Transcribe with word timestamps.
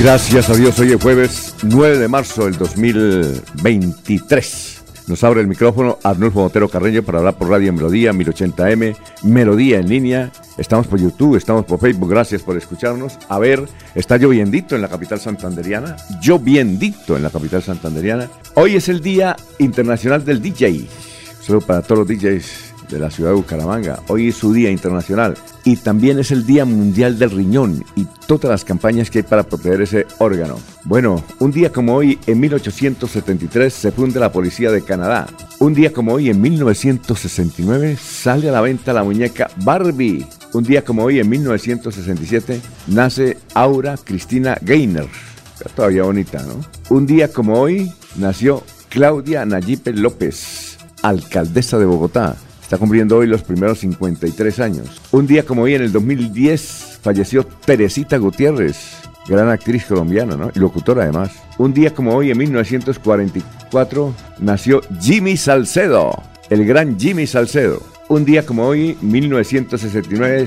Gracias 0.00 0.48
a 0.48 0.54
Dios, 0.54 0.78
hoy 0.78 0.92
es 0.92 1.02
jueves 1.02 1.54
9 1.62 1.98
de 1.98 2.08
marzo 2.08 2.46
del 2.46 2.56
2023. 2.56 4.82
Nos 5.08 5.22
abre 5.22 5.42
el 5.42 5.46
micrófono 5.46 5.98
Arnulfo 6.02 6.40
Montero 6.40 6.70
Carreño 6.70 7.02
para 7.02 7.18
hablar 7.18 7.36
por 7.36 7.50
Radio 7.50 7.70
Melodía 7.74 8.14
1080M, 8.14 8.96
Melodía 9.24 9.78
en 9.78 9.90
línea. 9.90 10.32
Estamos 10.56 10.86
por 10.86 10.98
YouTube, 10.98 11.36
estamos 11.36 11.66
por 11.66 11.80
Facebook, 11.80 12.08
gracias 12.08 12.42
por 12.42 12.56
escucharnos. 12.56 13.18
A 13.28 13.38
ver, 13.38 13.68
está 13.94 14.16
lloviendito 14.16 14.74
en 14.74 14.80
la 14.80 14.88
capital 14.88 15.20
santanderiana, 15.20 15.96
lloviendito 16.22 17.18
en 17.18 17.22
la 17.22 17.28
capital 17.28 17.62
santanderiana. 17.62 18.30
Hoy 18.54 18.76
es 18.76 18.88
el 18.88 19.02
Día 19.02 19.36
Internacional 19.58 20.24
del 20.24 20.40
DJ. 20.40 20.86
Solo 21.42 21.60
para 21.60 21.82
todos 21.82 21.98
los 21.98 22.08
DJs 22.08 22.88
de 22.88 22.98
la 22.98 23.10
ciudad 23.10 23.32
de 23.32 23.36
Bucaramanga. 23.36 23.98
Hoy 24.08 24.28
es 24.28 24.36
su 24.36 24.54
Día 24.54 24.70
Internacional 24.70 25.36
y 25.64 25.76
también 25.76 26.18
es 26.18 26.30
el 26.30 26.46
Día 26.46 26.64
Mundial 26.64 27.18
del 27.18 27.30
Riñón 27.30 27.84
y 27.96 28.06
todas 28.26 28.50
las 28.50 28.64
campañas 28.64 29.10
que 29.10 29.18
hay 29.18 29.22
para 29.24 29.42
proteger 29.42 29.82
ese 29.82 30.06
órgano. 30.18 30.58
Bueno, 30.84 31.22
un 31.38 31.50
día 31.50 31.70
como 31.70 31.94
hoy, 31.94 32.18
en 32.26 32.40
1873, 32.40 33.72
se 33.72 33.92
funda 33.92 34.20
la 34.20 34.32
Policía 34.32 34.70
de 34.70 34.82
Canadá. 34.82 35.26
Un 35.58 35.74
día 35.74 35.92
como 35.92 36.14
hoy, 36.14 36.30
en 36.30 36.40
1969, 36.40 37.96
sale 38.00 38.48
a 38.48 38.52
la 38.52 38.60
venta 38.60 38.92
la 38.92 39.04
muñeca 39.04 39.50
Barbie. 39.56 40.26
Un 40.52 40.64
día 40.64 40.84
como 40.84 41.04
hoy, 41.04 41.20
en 41.20 41.28
1967, 41.28 42.60
nace 42.88 43.36
Aura 43.54 43.96
Cristina 43.96 44.56
Gainer. 44.62 45.06
Todavía 45.76 46.04
bonita, 46.04 46.42
¿no? 46.42 46.64
Un 46.94 47.06
día 47.06 47.32
como 47.32 47.60
hoy, 47.60 47.92
nació 48.16 48.64
Claudia 48.88 49.44
Nayipe 49.44 49.92
López, 49.92 50.78
alcaldesa 51.02 51.78
de 51.78 51.84
Bogotá. 51.84 52.36
Está 52.70 52.78
cumpliendo 52.78 53.16
hoy 53.16 53.26
los 53.26 53.42
primeros 53.42 53.80
53 53.80 54.60
años. 54.60 55.00
Un 55.10 55.26
día 55.26 55.44
como 55.44 55.62
hoy, 55.62 55.74
en 55.74 55.82
el 55.82 55.90
2010, 55.90 57.00
falleció 57.02 57.44
Teresita 57.44 58.16
Gutiérrez, 58.16 58.76
gran 59.26 59.48
actriz 59.48 59.86
colombiana, 59.86 60.36
¿no? 60.36 60.52
Y 60.54 60.60
locutora 60.60 61.02
además. 61.02 61.32
Un 61.58 61.74
día 61.74 61.92
como 61.92 62.14
hoy, 62.14 62.30
en 62.30 62.38
1944, 62.38 64.14
nació 64.38 64.82
Jimmy 65.00 65.36
Salcedo, 65.36 66.12
el 66.48 66.64
gran 66.64 66.96
Jimmy 66.96 67.26
Salcedo. 67.26 67.82
Un 68.08 68.24
día 68.24 68.46
como 68.46 68.68
hoy, 68.68 68.96
1969, 69.00 70.46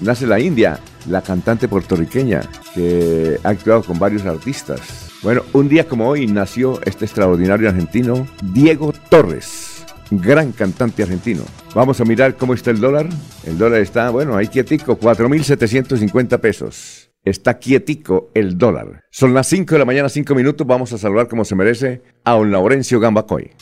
nace 0.00 0.26
la 0.28 0.38
India, 0.38 0.78
la 1.08 1.22
cantante 1.22 1.66
puertorriqueña 1.66 2.42
que 2.72 3.40
ha 3.42 3.48
actuado 3.48 3.82
con 3.82 3.98
varios 3.98 4.24
artistas. 4.26 5.10
Bueno, 5.24 5.42
un 5.54 5.68
día 5.68 5.88
como 5.88 6.08
hoy 6.08 6.28
nació 6.28 6.80
este 6.84 7.04
extraordinario 7.04 7.68
argentino, 7.68 8.28
Diego 8.44 8.92
Torres 9.08 9.71
gran 10.20 10.52
cantante 10.52 11.02
argentino. 11.02 11.42
Vamos 11.74 12.00
a 12.00 12.04
mirar 12.04 12.36
cómo 12.36 12.54
está 12.54 12.70
el 12.70 12.80
dólar. 12.80 13.08
El 13.44 13.58
dólar 13.58 13.80
está, 13.80 14.10
bueno, 14.10 14.36
ahí 14.36 14.48
quietico, 14.48 14.98
4.750 14.98 16.38
pesos. 16.40 17.10
Está 17.24 17.58
quietico 17.58 18.30
el 18.34 18.58
dólar. 18.58 19.04
Son 19.10 19.32
las 19.32 19.46
5 19.46 19.74
de 19.74 19.78
la 19.78 19.84
mañana, 19.84 20.08
5 20.08 20.34
minutos. 20.34 20.66
Vamos 20.66 20.92
a 20.92 20.98
saludar 20.98 21.28
como 21.28 21.44
se 21.44 21.54
merece 21.54 22.02
a 22.24 22.34
un 22.36 22.50
Laurencio 22.50 22.98
Gambacoy. 22.98 23.52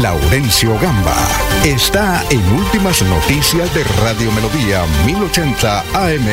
Laurencio 0.00 0.78
Gamba 0.78 1.37
está 1.64 2.22
en 2.30 2.40
Últimas 2.54 3.02
Noticias 3.02 3.72
de 3.74 3.82
Radio 4.02 4.30
Melodía 4.32 4.84
1080 5.06 5.80
AM. 5.94 6.26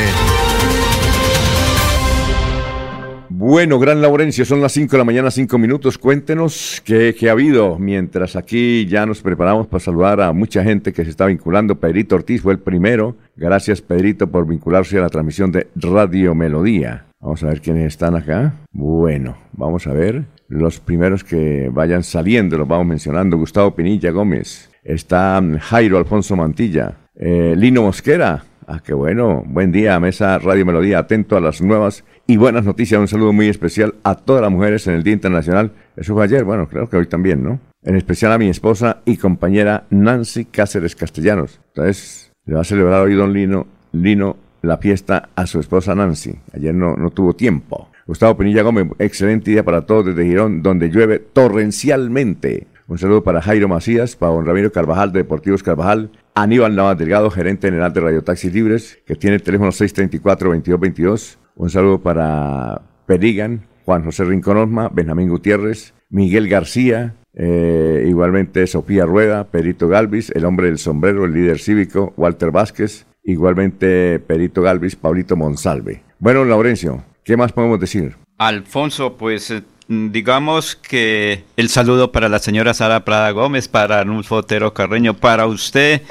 Bueno, 3.30 3.80
gran 3.80 4.02
Laurencio, 4.02 4.46
son 4.46 4.62
las 4.62 4.72
5 4.74 4.92
de 4.92 4.98
la 4.98 5.04
mañana, 5.04 5.32
5 5.32 5.58
minutos. 5.58 5.98
Cuéntenos 5.98 6.82
qué, 6.86 7.16
ha 7.28 7.32
habido 7.32 7.78
mientras 7.80 8.36
aquí 8.36 8.86
ya 8.86 9.06
nos 9.06 9.22
preparamos 9.22 9.68
para 9.68 9.84
saludar 9.84 10.22
a 10.22 10.32
mucha 10.32 10.64
gente 10.64 10.94
que 10.94 11.04
se 11.04 11.10
está 11.10 11.26
vinculando. 11.26 11.80
Pedrito 11.80 12.16
Ortiz 12.16 12.42
fue 12.42 12.54
el 12.54 12.60
primero. 12.60 13.16
Gracias, 13.36 13.82
Pedrito, 13.82 14.28
por 14.28 14.48
vincularse 14.48 14.98
a 14.98 15.02
la 15.02 15.10
transmisión 15.10 15.52
de 15.52 15.68
Radio 15.76 16.34
Melodía. 16.36 17.06
Vamos 17.20 17.44
a 17.44 17.48
ver 17.48 17.62
quiénes 17.62 17.88
están 17.88 18.16
acá. 18.16 18.54
Bueno, 18.72 19.38
vamos 19.54 19.88
a 19.88 19.94
ver 19.94 20.26
los 20.48 20.80
primeros 20.80 21.24
que 21.24 21.70
vayan 21.72 22.04
saliendo, 22.04 22.58
los 22.58 22.68
vamos 22.68 22.86
mencionando. 22.86 23.38
Gustavo 23.38 23.76
Pinilla 23.76 24.12
Gómez, 24.12 24.70
está 24.86 25.42
Jairo 25.60 25.98
Alfonso 25.98 26.36
Mantilla, 26.36 26.94
eh, 27.16 27.56
Lino 27.58 27.82
Mosquera. 27.82 28.44
Ah, 28.68 28.82
qué 28.84 28.94
bueno. 28.94 29.44
Buen 29.46 29.72
día, 29.72 30.00
Mesa 30.00 30.40
Radio 30.40 30.66
Melodía. 30.66 31.00
Atento 31.00 31.36
a 31.36 31.42
las 31.42 31.62
nuevas 31.62 32.04
y 32.26 32.38
buenas 32.38 32.66
noticias. 32.66 33.00
Un 33.00 33.08
saludo 33.08 33.34
muy 33.34 33.48
especial 33.48 33.96
a 34.04 34.16
todas 34.16 34.42
las 34.42 34.52
mujeres 34.52 34.88
en 34.88 34.96
el 34.96 35.04
Día 35.04 35.14
Internacional. 35.14 35.72
Eso 35.96 36.14
fue 36.14 36.24
ayer, 36.24 36.44
bueno, 36.44 36.68
creo 36.68 36.90
que 36.90 36.98
hoy 36.98 37.06
también, 37.06 37.44
¿no? 37.44 37.60
En 37.84 37.96
especial 37.96 38.32
a 38.32 38.38
mi 38.38 38.50
esposa 38.50 39.02
y 39.06 39.18
compañera 39.18 39.86
Nancy 39.90 40.46
Cáceres 40.46 40.96
Castellanos. 40.96 41.60
Entonces, 41.76 42.32
le 42.46 42.56
va 42.56 42.62
a 42.62 42.64
celebrar 42.64 43.02
hoy 43.02 43.14
don 43.14 43.34
Lino, 43.34 43.68
Lino 43.92 44.38
la 44.64 44.78
fiesta 44.78 45.30
a 45.36 45.46
su 45.46 45.60
esposa 45.60 45.94
Nancy. 45.94 46.36
Ayer 46.54 46.74
no, 46.74 46.96
no 46.96 47.12
tuvo 47.12 47.36
tiempo. 47.36 47.90
Gustavo 48.08 48.38
Pinilla 48.38 48.64
Gómez, 48.64 48.88
excelente 49.00 49.52
día 49.52 49.64
para 49.64 49.82
todos 49.82 50.08
desde 50.08 50.26
Girón, 50.26 50.64
donde 50.64 50.90
llueve 50.90 51.20
torrencialmente. 51.20 52.68
Un 52.88 53.00
saludo 53.00 53.24
para 53.24 53.42
Jairo 53.42 53.68
Macías, 53.68 54.16
para 54.16 54.34
don 54.34 54.46
Ramiro 54.46 54.72
Carvajal 54.72 55.12
de 55.12 55.20
Deportivos 55.20 55.64
Carvajal, 55.64 56.12
Aníbal 56.36 56.76
Navas 56.76 56.98
Delgado, 56.98 57.32
gerente 57.32 57.68
general 57.68 57.94
de 57.94 58.02
Radio 58.02 58.24
Taxis 58.24 58.54
Libres, 58.54 59.00
que 59.08 59.16
tiene 59.16 59.38
el 59.38 59.42
teléfono 59.42 59.72
634-2222. 59.72 61.38
Un 61.56 61.70
saludo 61.72 62.02
para 62.02 62.84
Perigan, 63.08 63.66
Juan 63.86 64.04
José 64.06 64.24
Rincón 64.26 64.58
Osma, 64.58 64.90
Benjamín 64.90 65.30
Gutiérrez, 65.30 65.96
Miguel 66.10 66.48
García, 66.48 67.16
eh, 67.34 68.06
igualmente 68.08 68.68
Sofía 68.68 69.06
Rueda, 69.06 69.46
Perito 69.46 69.88
Galvis, 69.88 70.30
el 70.32 70.46
hombre 70.46 70.68
del 70.68 70.78
sombrero, 70.78 71.26
el 71.26 71.34
líder 71.34 71.58
cívico, 71.58 72.14
Walter 72.18 72.52
Vázquez, 72.52 73.08
igualmente 73.24 74.20
Perito 74.20 74.62
Galvis, 74.62 74.96
Paulito 74.96 75.36
Monsalve. 75.36 76.04
Bueno, 76.20 76.46
Laurencio, 76.46 77.04
¿Qué 77.26 77.36
más 77.36 77.52
podemos 77.52 77.80
decir? 77.80 78.16
Alfonso, 78.38 79.18
pues 79.18 79.50
eh, 79.50 79.64
digamos 79.88 80.76
que 80.76 81.44
el 81.58 81.70
saludo 81.70 82.12
para 82.12 82.30
la 82.30 82.40
señora 82.40 82.74
Sara 82.74 83.06
Prada 83.06 83.32
Gómez, 83.32 83.68
para 83.68 84.00
Arnulfo 84.00 84.38
Otero 84.38 84.74
Carreño, 84.74 85.16
para 85.16 85.46
usted 85.46 86.02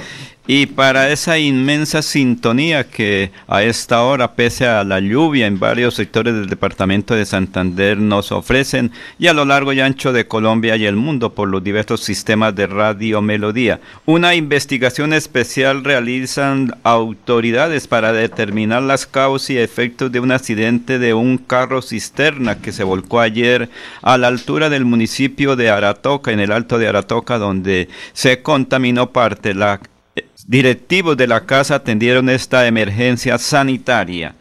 y 0.46 0.66
para 0.66 1.10
esa 1.10 1.38
inmensa 1.38 2.02
sintonía 2.02 2.84
que 2.84 3.30
a 3.48 3.62
esta 3.62 4.02
hora, 4.02 4.32
pese 4.34 4.66
a 4.66 4.84
la 4.84 5.00
lluvia 5.00 5.46
en 5.46 5.58
varios 5.58 5.94
sectores 5.94 6.34
del 6.34 6.50
departamento 6.50 7.14
de 7.14 7.24
Santander, 7.24 7.96
nos 7.96 8.30
ofrecen 8.30 8.92
y 9.18 9.28
a 9.28 9.32
lo 9.32 9.46
largo 9.46 9.72
y 9.72 9.80
ancho 9.80 10.12
de 10.12 10.28
Colombia 10.28 10.76
y 10.76 10.84
el 10.84 10.96
mundo 10.96 11.32
por 11.32 11.48
los 11.48 11.64
diversos 11.64 12.00
sistemas 12.00 12.54
de 12.54 12.66
radio 12.66 13.22
melodía. 13.22 13.80
Una 14.04 14.34
investigación 14.34 15.14
especial 15.14 15.82
realizan 15.82 16.76
autoridades 16.82 17.88
para 17.88 18.12
determinar 18.12 18.82
las 18.82 19.06
causas 19.06 19.50
y 19.50 19.58
efectos 19.58 20.12
de 20.12 20.20
un 20.20 20.30
accidente 20.30 20.98
de 20.98 21.14
un 21.14 21.38
carro 21.38 21.80
cisterna 21.80 22.60
que 22.60 22.72
se 22.72 22.84
volcó 22.84 23.20
ayer 23.20 23.70
a 24.02 24.18
la 24.18 24.28
altura 24.28 24.68
del 24.68 24.84
municipio 24.84 25.56
de 25.56 25.70
Aratoca, 25.70 26.32
en 26.32 26.40
el 26.40 26.52
Alto 26.52 26.78
de 26.78 26.88
Aratoca, 26.88 27.38
donde 27.38 27.88
se 28.12 28.42
contaminó 28.42 29.10
parte 29.10 29.54
la 29.54 29.80
directivos 30.46 31.16
de 31.16 31.26
la 31.26 31.46
casa 31.46 31.76
atendieron 31.76 32.28
esta 32.28 32.66
emergencia 32.66 33.38
sanitaria. 33.38 34.34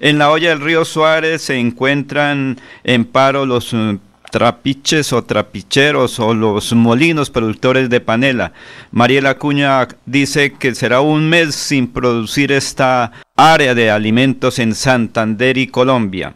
En 0.00 0.18
la 0.18 0.30
olla 0.30 0.48
del 0.50 0.60
río 0.60 0.84
Suárez 0.84 1.42
se 1.42 1.58
encuentran 1.58 2.58
en 2.84 3.04
paro 3.04 3.44
los 3.44 3.74
eh, 3.74 3.98
trapiches 4.30 5.12
o 5.12 5.22
trapicheros 5.24 6.18
o 6.20 6.32
los 6.32 6.72
molinos 6.72 7.28
productores 7.30 7.90
de 7.90 8.00
panela. 8.00 8.52
Mariela 8.92 9.36
Cuña 9.36 9.86
dice 10.06 10.52
que 10.52 10.74
será 10.74 11.00
un 11.00 11.28
mes 11.28 11.54
sin 11.54 11.88
producir 11.88 12.52
esta 12.52 13.12
área 13.36 13.74
de 13.74 13.90
alimentos 13.90 14.58
en 14.58 14.74
Santander 14.74 15.58
y 15.58 15.66
Colombia. 15.66 16.34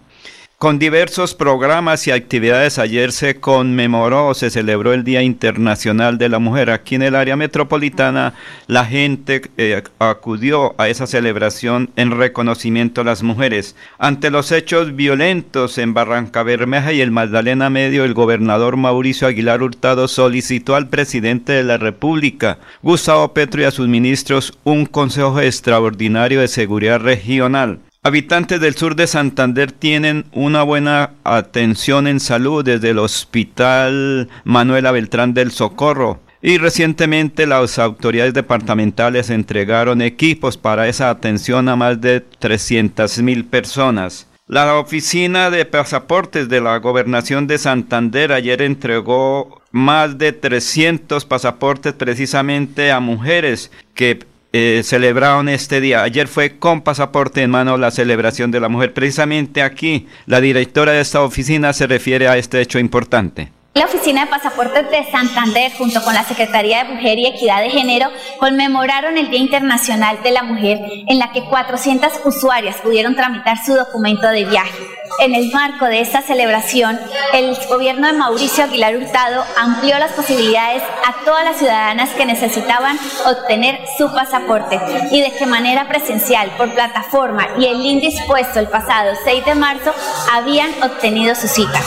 Con 0.64 0.78
diversos 0.78 1.34
programas 1.34 2.06
y 2.06 2.10
actividades 2.10 2.78
ayer 2.78 3.12
se 3.12 3.38
conmemoró, 3.38 4.32
se 4.32 4.48
celebró 4.48 4.94
el 4.94 5.04
Día 5.04 5.20
Internacional 5.20 6.16
de 6.16 6.30
la 6.30 6.38
Mujer. 6.38 6.70
Aquí 6.70 6.94
en 6.94 7.02
el 7.02 7.16
área 7.16 7.36
metropolitana 7.36 8.32
la 8.66 8.86
gente 8.86 9.42
eh, 9.58 9.82
acudió 9.98 10.74
a 10.80 10.88
esa 10.88 11.06
celebración 11.06 11.90
en 11.96 12.12
reconocimiento 12.12 13.02
a 13.02 13.04
las 13.04 13.22
mujeres. 13.22 13.76
Ante 13.98 14.30
los 14.30 14.52
hechos 14.52 14.96
violentos 14.96 15.76
en 15.76 15.92
Barranca 15.92 16.42
Bermeja 16.42 16.94
y 16.94 17.02
el 17.02 17.10
Magdalena 17.10 17.68
Medio, 17.68 18.04
el 18.04 18.14
gobernador 18.14 18.78
Mauricio 18.78 19.28
Aguilar 19.28 19.62
Hurtado 19.62 20.08
solicitó 20.08 20.76
al 20.76 20.88
presidente 20.88 21.52
de 21.52 21.64
la 21.64 21.76
República, 21.76 22.56
Gustavo 22.80 23.34
Petro, 23.34 23.60
y 23.60 23.64
a 23.64 23.70
sus 23.70 23.86
ministros 23.86 24.58
un 24.64 24.86
Consejo 24.86 25.42
Extraordinario 25.42 26.40
de 26.40 26.48
Seguridad 26.48 27.00
Regional 27.00 27.80
Habitantes 28.06 28.60
del 28.60 28.74
sur 28.74 28.96
de 28.96 29.06
Santander 29.06 29.72
tienen 29.72 30.26
una 30.30 30.62
buena 30.62 31.12
atención 31.24 32.06
en 32.06 32.20
salud 32.20 32.62
desde 32.62 32.90
el 32.90 32.98
Hospital 32.98 34.28
Manuela 34.44 34.92
Beltrán 34.92 35.32
del 35.32 35.50
Socorro. 35.50 36.20
Y 36.42 36.58
recientemente 36.58 37.46
las 37.46 37.78
autoridades 37.78 38.34
departamentales 38.34 39.30
entregaron 39.30 40.02
equipos 40.02 40.58
para 40.58 40.86
esa 40.86 41.08
atención 41.08 41.66
a 41.70 41.76
más 41.76 41.98
de 42.02 42.20
300 42.20 43.22
mil 43.22 43.46
personas. 43.46 44.26
La 44.46 44.76
oficina 44.76 45.48
de 45.48 45.64
pasaportes 45.64 46.50
de 46.50 46.60
la 46.60 46.76
gobernación 46.80 47.46
de 47.46 47.56
Santander 47.56 48.32
ayer 48.32 48.60
entregó 48.60 49.62
más 49.70 50.18
de 50.18 50.32
300 50.32 51.24
pasaportes 51.24 51.94
precisamente 51.94 52.92
a 52.92 53.00
mujeres 53.00 53.70
que 53.94 54.26
eh, 54.56 54.82
celebraron 54.84 55.48
este 55.48 55.80
día. 55.80 56.04
Ayer 56.04 56.28
fue 56.28 56.58
con 56.58 56.82
pasaporte 56.82 57.42
en 57.42 57.50
mano 57.50 57.76
la 57.76 57.90
celebración 57.90 58.52
de 58.52 58.60
la 58.60 58.68
mujer. 58.68 58.94
Precisamente 58.94 59.62
aquí, 59.62 60.06
la 60.26 60.40
directora 60.40 60.92
de 60.92 61.00
esta 61.00 61.22
oficina 61.22 61.72
se 61.72 61.88
refiere 61.88 62.28
a 62.28 62.36
este 62.36 62.60
hecho 62.60 62.78
importante. 62.78 63.50
La 63.74 63.86
Oficina 63.86 64.20
de 64.20 64.30
Pasaportes 64.30 64.88
de 64.88 65.10
Santander, 65.10 65.72
junto 65.76 66.00
con 66.04 66.14
la 66.14 66.22
Secretaría 66.22 66.84
de 66.84 66.94
Mujer 66.94 67.18
y 67.18 67.26
Equidad 67.26 67.60
de 67.60 67.70
Género, 67.70 68.08
conmemoraron 68.38 69.18
el 69.18 69.30
Día 69.30 69.40
Internacional 69.40 70.22
de 70.22 70.30
la 70.30 70.44
Mujer, 70.44 70.78
en 71.08 71.18
la 71.18 71.32
que 71.32 71.42
400 71.42 72.20
usuarias 72.24 72.76
pudieron 72.76 73.16
tramitar 73.16 73.56
su 73.66 73.74
documento 73.74 74.28
de 74.28 74.44
viaje. 74.44 74.78
En 75.18 75.34
el 75.34 75.50
marco 75.52 75.86
de 75.86 76.00
esta 76.00 76.22
celebración, 76.22 76.98
el 77.32 77.56
gobierno 77.68 78.06
de 78.06 78.12
Mauricio 78.14 78.64
Aguilar 78.64 78.96
Hurtado 78.96 79.44
amplió 79.56 79.98
las 79.98 80.12
posibilidades 80.12 80.82
a 80.82 81.24
todas 81.24 81.44
las 81.44 81.56
ciudadanas 81.56 82.10
que 82.10 82.26
necesitaban 82.26 82.98
obtener 83.26 83.80
su 83.98 84.12
pasaporte 84.12 84.80
y 85.10 85.20
de 85.20 85.32
qué 85.32 85.46
manera 85.46 85.88
presencial, 85.88 86.50
por 86.56 86.72
plataforma 86.74 87.46
y 87.58 87.66
el 87.66 87.82
link 87.82 88.02
dispuesto 88.02 88.60
el 88.60 88.68
pasado 88.68 89.12
6 89.24 89.44
de 89.44 89.54
marzo, 89.54 89.92
habían 90.32 90.70
obtenido 90.82 91.34
su 91.34 91.48
cita. 91.48 91.80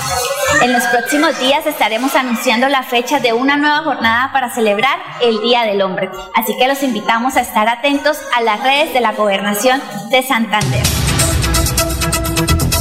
En 0.62 0.74
los 0.74 0.84
próximos 0.86 1.38
días 1.40 1.66
estaremos 1.78 2.16
anunciando 2.16 2.68
la 2.70 2.82
fecha 2.82 3.20
de 3.20 3.34
una 3.34 3.56
nueva 3.56 3.84
jornada 3.84 4.32
para 4.34 4.50
celebrar 4.50 4.98
el 5.22 5.40
Día 5.42 5.62
del 5.62 5.84
Hombre. 5.84 6.10
Así 6.34 6.58
que 6.58 6.68
los 6.68 6.82
invitamos 6.82 7.38
a 7.38 7.42
estar 7.42 7.70
atentos 7.70 8.18
a 8.36 8.42
las 8.42 8.64
redes 8.64 8.96
de 8.96 9.00
la 9.00 9.14
Gobernación 9.14 9.80
de 10.10 10.24
Santander. 10.24 10.82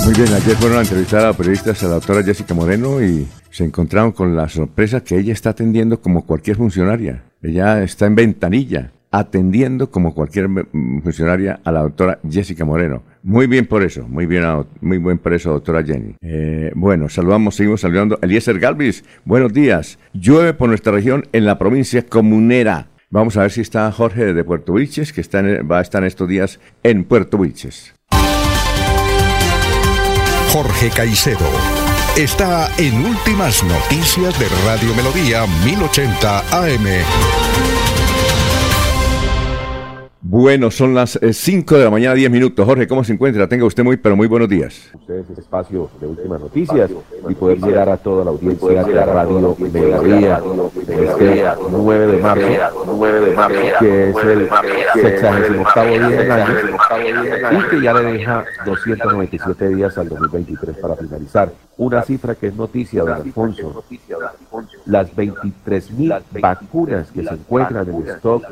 Muy 0.02 0.14
bien, 0.14 0.32
ayer 0.32 0.56
fueron 0.56 0.78
a 0.78 0.80
entrevistar 0.80 1.20
a 1.20 1.26
la 1.26 1.32
periodista, 1.34 1.72
a 1.72 1.88
la 1.88 1.94
doctora 1.96 2.22
Jessica 2.22 2.54
Moreno 2.54 3.02
y 3.02 3.28
se 3.50 3.64
encontraron 3.64 4.12
con 4.12 4.34
la 4.34 4.48
sorpresa 4.48 5.04
que 5.04 5.18
ella 5.18 5.34
está 5.34 5.50
atendiendo 5.50 6.00
como 6.00 6.24
cualquier 6.24 6.56
funcionaria. 6.56 7.22
Ella 7.42 7.82
está 7.82 8.06
en 8.06 8.14
ventanilla 8.14 8.92
atendiendo 9.16 9.90
como 9.90 10.12
cualquier 10.12 10.46
funcionaria 11.02 11.60
a 11.64 11.72
la 11.72 11.80
doctora 11.80 12.18
Jessica 12.28 12.66
Moreno. 12.66 13.02
Muy 13.22 13.46
bien 13.46 13.64
por 13.64 13.82
eso, 13.82 14.06
muy 14.06 14.26
bien, 14.26 14.44
muy 14.82 14.98
buen 14.98 15.16
por 15.18 15.32
eso, 15.32 15.52
doctora 15.52 15.82
Jenny. 15.82 16.16
Eh, 16.20 16.70
bueno, 16.74 17.08
saludamos, 17.08 17.54
seguimos 17.54 17.80
saludando. 17.80 18.18
Eliezer 18.20 18.58
Galvis, 18.58 19.04
buenos 19.24 19.54
días. 19.54 19.98
Llueve 20.12 20.52
por 20.52 20.68
nuestra 20.68 20.92
región 20.92 21.24
en 21.32 21.46
la 21.46 21.58
provincia 21.58 22.04
comunera. 22.04 22.88
Vamos 23.08 23.38
a 23.38 23.42
ver 23.42 23.52
si 23.52 23.62
está 23.62 23.90
Jorge 23.90 24.34
de 24.34 24.44
Puerto 24.44 24.74
Vilches, 24.74 25.14
que 25.14 25.22
va 25.62 25.78
a 25.78 25.82
estar 25.82 26.02
en 26.02 26.08
estos 26.08 26.28
días 26.28 26.60
en 26.82 27.04
Puerto 27.04 27.38
Vilches. 27.38 27.94
Jorge 30.52 30.90
Caicedo 30.94 31.48
está 32.18 32.70
en 32.76 33.04
Últimas 33.04 33.64
Noticias 33.64 34.38
de 34.38 34.46
Radio 34.66 34.94
Melodía 34.94 35.46
1080 35.64 36.38
AM. 36.50 37.85
Bueno, 40.28 40.72
son 40.72 40.92
las 40.92 41.20
5 41.22 41.74
eh, 41.74 41.78
de 41.78 41.84
la 41.84 41.90
mañana, 41.90 42.14
10 42.14 42.32
minutos. 42.32 42.66
Jorge, 42.66 42.88
¿cómo 42.88 43.04
se 43.04 43.12
encuentra? 43.12 43.48
Tenga 43.48 43.64
usted 43.64 43.84
muy, 43.84 43.96
pero 43.96 44.16
muy 44.16 44.26
buenos 44.26 44.48
días. 44.48 44.90
Ustedes 44.92 45.24
este 45.28 45.40
espacio 45.40 45.88
de 46.00 46.08
últimas 46.08 46.40
noticias 46.40 46.90
y 47.28 47.34
poder 47.34 47.60
llegar 47.60 47.88
a 47.88 47.96
toda 47.96 48.24
la 48.24 48.32
audiencia 48.32 48.82
de 48.82 48.92
la 48.92 49.06
Radio 49.06 49.56
Melodía 49.56 50.42
este 50.88 51.44
9 51.70 52.06
de 52.08 52.18
marzo, 52.18 52.40
que 53.78 54.10
es 54.10 54.16
el 54.16 54.48
68 54.94 55.84
día 55.84 56.08
del 56.08 56.32
año 56.32 56.54
y 57.52 57.70
que 57.70 57.82
ya 57.82 57.94
le 57.94 58.12
deja 58.12 58.44
297 58.64 59.68
días 59.68 59.96
al 59.96 60.08
2023 60.08 60.76
para 60.78 60.96
finalizar. 60.96 61.52
Una 61.78 62.02
cifra 62.02 62.34
que 62.34 62.46
es 62.46 62.56
noticia, 62.56 63.02
don 63.02 63.12
Alfonso. 63.12 63.84
Las 64.86 65.14
23.000 65.14 66.22
vacunas 66.40 67.10
que 67.12 67.22
se 67.22 67.34
encuentran 67.34 67.88
en 67.88 68.08
stock 68.08 68.44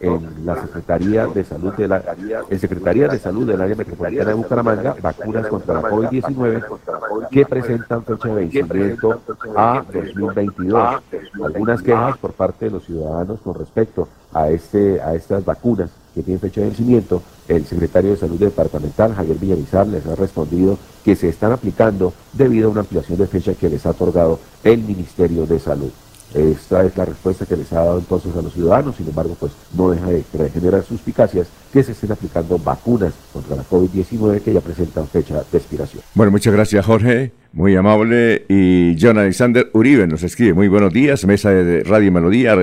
en 0.00 0.46
la 0.46 0.56
Secretaría 0.80 1.26
de 1.26 1.44
Salud 1.44 1.72
de 1.74 1.88
la 1.88 2.02
en 2.48 2.58
Secretaría 2.58 3.08
de 3.08 3.18
Salud 3.18 3.46
del 3.46 3.60
área 3.60 3.76
metropolitana 3.76 4.30
de 4.30 4.34
Bucaramanga, 4.34 4.96
vacunas 5.02 5.46
contra 5.46 5.74
la 5.74 5.82
COVID-19 5.82 7.28
que 7.30 7.44
presentan 7.44 8.02
fecha 8.02 8.28
de 8.28 8.34
vencimiento 8.34 9.20
a 9.54 9.84
2022. 9.92 11.02
Algunas 11.44 11.82
quejas 11.82 12.16
por 12.16 12.32
parte 12.32 12.64
de 12.64 12.70
los 12.70 12.84
ciudadanos 12.84 13.40
con 13.40 13.54
respecto 13.54 14.08
a 14.32 14.48
este 14.48 15.02
a 15.02 15.14
estas 15.14 15.44
vacunas 15.44 15.90
que 16.14 16.22
tienen 16.22 16.40
fecha 16.40 16.62
de 16.62 16.68
vencimiento, 16.68 17.22
el 17.46 17.66
secretario 17.66 18.10
de 18.10 18.16
Salud 18.16 18.38
Departamental, 18.38 19.14
Javier 19.14 19.38
Villamizar, 19.38 19.86
les 19.86 20.06
ha 20.06 20.14
respondido 20.14 20.78
que 21.04 21.14
se 21.14 21.28
están 21.28 21.52
aplicando 21.52 22.12
debido 22.32 22.68
a 22.68 22.72
una 22.72 22.80
ampliación 22.80 23.18
de 23.18 23.26
fecha 23.26 23.54
que 23.54 23.68
les 23.68 23.84
ha 23.86 23.90
otorgado 23.90 24.40
el 24.64 24.80
Ministerio 24.82 25.46
de 25.46 25.58
Salud. 25.60 25.90
Esta 26.34 26.84
es 26.84 26.96
la 26.96 27.04
respuesta 27.04 27.44
que 27.44 27.56
les 27.56 27.72
ha 27.72 27.76
dado 27.76 27.98
entonces 27.98 28.34
a 28.36 28.42
los 28.42 28.52
ciudadanos, 28.52 28.96
sin 28.96 29.08
embargo, 29.08 29.36
pues 29.38 29.52
no 29.76 29.90
deja 29.90 30.06
de, 30.06 30.24
generar 30.50 30.82
suspicacias 30.84 31.48
que 31.72 31.82
se 31.82 31.92
estén 31.92 32.12
aplicando 32.12 32.58
vacunas 32.58 33.12
contra 33.32 33.56
la 33.56 33.64
COVID-19 33.64 34.40
que 34.40 34.52
ya 34.52 34.60
presentan 34.60 35.06
fecha 35.08 35.42
de 35.50 35.58
expiración. 35.58 36.02
Bueno, 36.14 36.32
muchas 36.32 36.52
gracias 36.52 36.84
Jorge, 36.86 37.32
muy 37.52 37.74
amable. 37.76 38.44
Y 38.48 38.96
John 39.00 39.18
Alexander 39.18 39.68
Uribe 39.72 40.06
nos 40.06 40.22
escribe, 40.22 40.54
muy 40.54 40.68
buenos 40.68 40.92
días, 40.92 41.24
mesa 41.24 41.50
de 41.50 41.82
Radio 41.82 42.12
Melodía, 42.12 42.56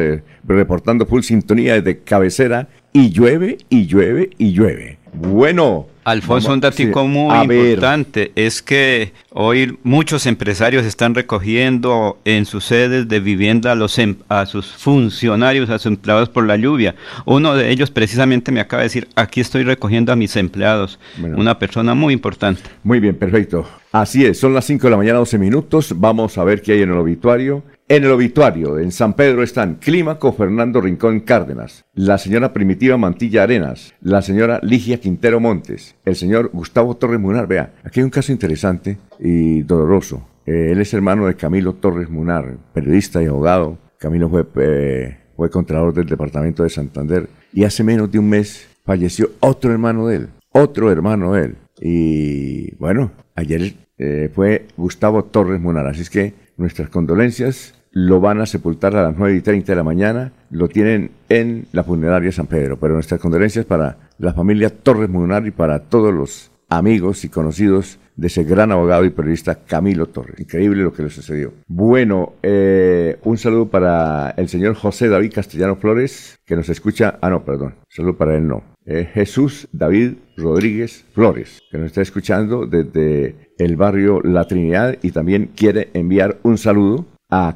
reportando 0.45 1.05
full 1.05 1.21
sintonía 1.21 1.75
desde 1.75 1.99
cabecera, 1.99 2.69
y 2.93 3.11
llueve, 3.11 3.57
y 3.69 3.85
llueve, 3.85 4.31
y 4.37 4.53
llueve. 4.53 4.97
Bueno, 5.19 5.87
Alfonso, 6.03 6.53
un 6.53 6.59
dato 6.59 7.07
muy 7.07 7.35
importante 7.35 8.31
es 8.35 8.61
que 8.61 9.13
hoy 9.31 9.77
muchos 9.83 10.27
empresarios 10.27 10.85
están 10.85 11.15
recogiendo 11.15 12.19
en 12.23 12.45
sus 12.45 12.65
sedes 12.65 13.07
de 13.07 13.19
vivienda 13.19 13.71
a, 13.71 13.75
los, 13.75 13.97
em, 13.97 14.15
a 14.29 14.45
sus 14.45 14.67
funcionarios, 14.67 15.69
a 15.71 15.79
sus 15.79 15.87
empleados 15.87 16.29
por 16.29 16.45
la 16.45 16.55
lluvia. 16.55 16.95
Uno 17.25 17.55
de 17.55 17.71
ellos 17.71 17.89
precisamente 17.89 18.51
me 18.51 18.59
acaba 18.59 18.83
de 18.83 18.89
decir, 18.89 19.07
aquí 19.15 19.41
estoy 19.41 19.63
recogiendo 19.63 20.13
a 20.13 20.15
mis 20.15 20.35
empleados. 20.35 20.99
Una 21.19 21.57
persona 21.57 21.95
muy 21.95 22.13
importante. 22.13 22.61
Muy 22.83 22.99
bien, 22.99 23.15
perfecto. 23.15 23.67
Así 23.91 24.23
es, 24.23 24.39
son 24.39 24.53
las 24.53 24.65
5 24.65 24.85
de 24.87 24.91
la 24.91 24.97
mañana, 24.97 25.17
12 25.19 25.39
minutos. 25.39 25.93
Vamos 25.97 26.37
a 26.37 26.43
ver 26.43 26.61
qué 26.61 26.73
hay 26.73 26.83
en 26.83 26.91
el 26.91 26.97
obituario. 26.97 27.63
En 27.89 28.03
el 28.03 28.11
obituario, 28.11 28.79
en 28.79 28.91
San 28.91 29.13
Pedro 29.13 29.43
están 29.43 29.75
Clímaco 29.75 30.33
Fernando 30.33 30.81
Rincón 30.81 31.21
Cárdenas, 31.21 31.85
la 31.93 32.17
señora 32.17 32.51
Primitiva 32.51 32.97
Mantilla 32.97 33.43
Arenas, 33.43 33.93
la 34.01 34.21
señora 34.21 34.59
Ligia 34.61 34.99
Quintero 34.99 35.39
Montes, 35.39 35.95
el 36.03 36.17
señor 36.17 36.49
Gustavo 36.51 36.97
Torres 36.97 37.17
Munar. 37.17 37.47
Vea, 37.47 37.75
aquí 37.85 38.01
hay 38.01 38.03
un 38.03 38.09
caso 38.09 38.33
interesante 38.33 38.97
y 39.19 39.61
doloroso. 39.61 40.27
Eh, 40.45 40.71
él 40.73 40.81
es 40.81 40.93
hermano 40.93 41.27
de 41.27 41.35
Camilo 41.35 41.75
Torres 41.75 42.09
Munar, 42.09 42.57
periodista 42.73 43.23
y 43.23 43.27
abogado. 43.27 43.77
Camilo 43.97 44.27
fue, 44.27 44.45
eh, 44.57 45.19
contralor 45.49 45.93
del 45.93 46.07
departamento 46.07 46.63
de 46.63 46.69
Santander 46.69 47.29
y 47.53 47.63
hace 47.63 47.85
menos 47.85 48.11
de 48.11 48.19
un 48.19 48.27
mes 48.27 48.67
falleció 48.83 49.29
otro 49.39 49.71
hermano 49.71 50.07
de 50.07 50.17
él, 50.17 50.29
otro 50.51 50.91
hermano 50.91 51.35
de 51.35 51.45
él. 51.45 51.55
Y 51.79 52.75
bueno, 52.75 53.13
ayer 53.33 53.75
eh, 53.97 54.29
fue 54.35 54.67
Gustavo 54.75 55.23
Torres 55.23 55.61
Munar, 55.61 55.87
así 55.87 56.01
es 56.01 56.09
que 56.09 56.33
nuestras 56.57 56.89
condolencias 56.89 57.76
lo 57.97 58.19
van 58.19 58.39
a 58.41 58.45
sepultar 58.45 58.95
a 58.95 59.01
las 59.01 59.17
9 59.17 59.37
y 59.37 59.41
30 59.41 59.71
de 59.71 59.75
la 59.75 59.83
mañana, 59.83 60.31
lo 60.51 60.67
tienen 60.67 61.09
en 61.29 61.65
la 61.71 61.83
funeraria 61.83 62.31
San 62.31 62.45
Pedro, 62.45 62.77
pero 62.77 62.93
nuestras 62.93 63.19
condolencias 63.19 63.65
para 63.65 63.97
la 64.19 64.33
familia 64.33 64.69
Torres 64.69 65.09
Munar 65.09 65.47
y 65.47 65.51
para 65.51 65.79
todos 65.79 66.13
los 66.13 66.51
amigos 66.69 67.25
y 67.25 67.29
conocidos 67.29 67.97
de 68.15 68.27
ese 68.27 68.43
gran 68.43 68.71
abogado 68.71 69.03
y 69.03 69.09
periodista 69.09 69.55
Camilo 69.55 70.05
Torres. 70.05 70.39
Increíble 70.39 70.83
lo 70.83 70.93
que 70.93 71.01
le 71.01 71.09
sucedió. 71.09 71.53
Bueno, 71.65 72.33
eh, 72.43 73.17
un 73.23 73.39
saludo 73.39 73.67
para 73.67 74.29
el 74.37 74.47
señor 74.47 74.75
José 74.75 75.07
David 75.07 75.33
Castellano 75.33 75.75
Flores, 75.77 76.37
que 76.45 76.55
nos 76.55 76.69
escucha. 76.69 77.17
Ah, 77.19 77.31
no, 77.31 77.43
perdón. 77.43 77.77
Saludo 77.89 78.15
para 78.15 78.37
él, 78.37 78.47
no. 78.47 78.61
Eh, 78.85 79.09
Jesús 79.11 79.67
David 79.71 80.13
Rodríguez 80.37 81.03
Flores, 81.13 81.63
que 81.71 81.79
nos 81.79 81.87
está 81.87 82.01
escuchando 82.01 82.67
desde 82.67 83.53
el 83.57 83.75
barrio 83.75 84.21
La 84.21 84.45
Trinidad 84.45 84.97
y 85.01 85.11
también 85.11 85.49
quiere 85.55 85.89
enviar 85.93 86.37
un 86.43 86.59
saludo 86.59 87.07
a 87.29 87.55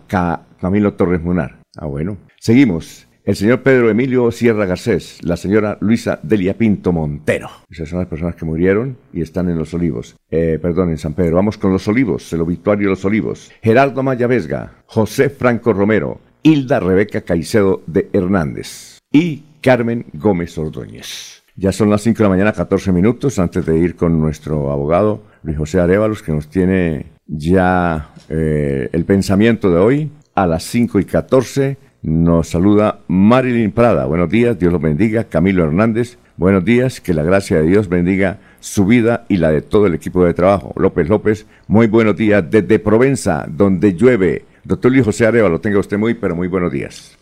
Camilo 0.60 0.94
Torres 0.94 1.22
Munar. 1.22 1.62
Ah, 1.78 1.86
bueno. 1.86 2.18
Seguimos 2.40 3.08
el 3.24 3.36
señor 3.36 3.62
Pedro 3.62 3.90
Emilio 3.90 4.32
Sierra 4.32 4.66
Garcés, 4.66 5.20
la 5.22 5.38
señora 5.38 5.78
Luisa 5.80 6.20
Delia 6.24 6.58
Pinto 6.58 6.92
Montero. 6.92 7.50
Esas 7.70 7.90
son 7.90 8.00
las 8.00 8.08
personas 8.08 8.36
que 8.36 8.46
murieron 8.46 8.98
y 9.14 9.22
están 9.22 9.48
en 9.50 9.58
Los 9.58 9.74
Olivos. 9.74 10.16
Eh, 10.30 10.58
perdón, 10.62 10.90
en 10.90 10.98
San 10.98 11.14
Pedro. 11.14 11.36
Vamos 11.36 11.58
con 11.58 11.72
Los 11.72 11.88
Olivos, 11.88 12.34
el 12.34 12.42
obituario 12.42 12.88
de 12.88 12.92
Los 12.92 13.06
Olivos. 13.06 13.52
Gerardo 13.62 14.02
Maya 14.04 14.28
Vesga, 14.28 14.74
José 14.88 15.30
Franco 15.30 15.72
Romero, 15.72 16.20
Hilda 16.44 16.80
Rebeca 16.80 17.22
Caicedo 17.22 17.84
de 17.86 18.10
Hernández 18.12 18.98
y 19.12 19.44
Carmen 19.62 20.08
Gómez 20.14 20.58
Ordóñez. 20.58 21.44
Ya 21.56 21.72
son 21.72 21.90
las 21.90 22.02
5 22.02 22.18
de 22.18 22.24
la 22.24 22.30
mañana, 22.30 22.54
14 22.54 22.92
minutos, 22.92 23.38
antes 23.38 23.66
de 23.66 23.78
ir 23.78 23.96
con 23.96 24.20
nuestro 24.20 24.72
abogado 24.72 25.22
Luis 25.44 25.58
José 25.58 25.80
Arevalos, 25.80 26.24
que 26.24 26.32
nos 26.32 26.48
tiene 26.48 27.06
ya 27.28 28.10
eh, 28.34 28.90
el 28.94 29.04
pensamiento 29.04 29.70
de 29.70 29.78
hoy 29.78 30.12
a 30.36 30.48
las 30.48 30.64
5 30.64 31.00
y 31.00 31.06
14 31.06 31.78
nos 32.02 32.48
saluda 32.48 33.02
Marilyn 33.10 33.72
Prada. 33.72 34.06
Buenos 34.06 34.30
días, 34.30 34.58
Dios 34.58 34.72
los 34.72 34.82
bendiga. 34.82 35.26
Camilo 35.26 35.66
Hernández, 35.66 36.18
buenos 36.38 36.64
días, 36.64 37.02
que 37.02 37.14
la 37.14 37.24
gracia 37.24 37.58
de 37.58 37.68
Dios 37.68 37.90
bendiga 37.90 38.40
su 38.62 38.86
vida 38.86 39.26
y 39.28 39.36
la 39.36 39.52
de 39.52 39.62
todo 39.62 39.86
el 39.86 39.94
equipo 39.94 40.24
de 40.24 40.34
trabajo. 40.34 40.74
López 40.78 41.10
López, 41.10 41.46
muy 41.68 41.88
buenos 41.88 42.16
días 42.16 42.44
desde 42.50 42.80
Provenza, 42.80 43.46
donde 43.50 43.96
llueve. 43.96 44.46
Doctor 44.64 44.94
Luis 44.94 45.04
José 45.04 45.26
Areva, 45.26 45.50
lo 45.50 45.60
tenga 45.60 45.80
usted 45.80 45.98
muy, 45.98 46.14
pero 46.14 46.34
muy 46.34 46.48
buenos 46.48 46.72
días. 46.72 47.18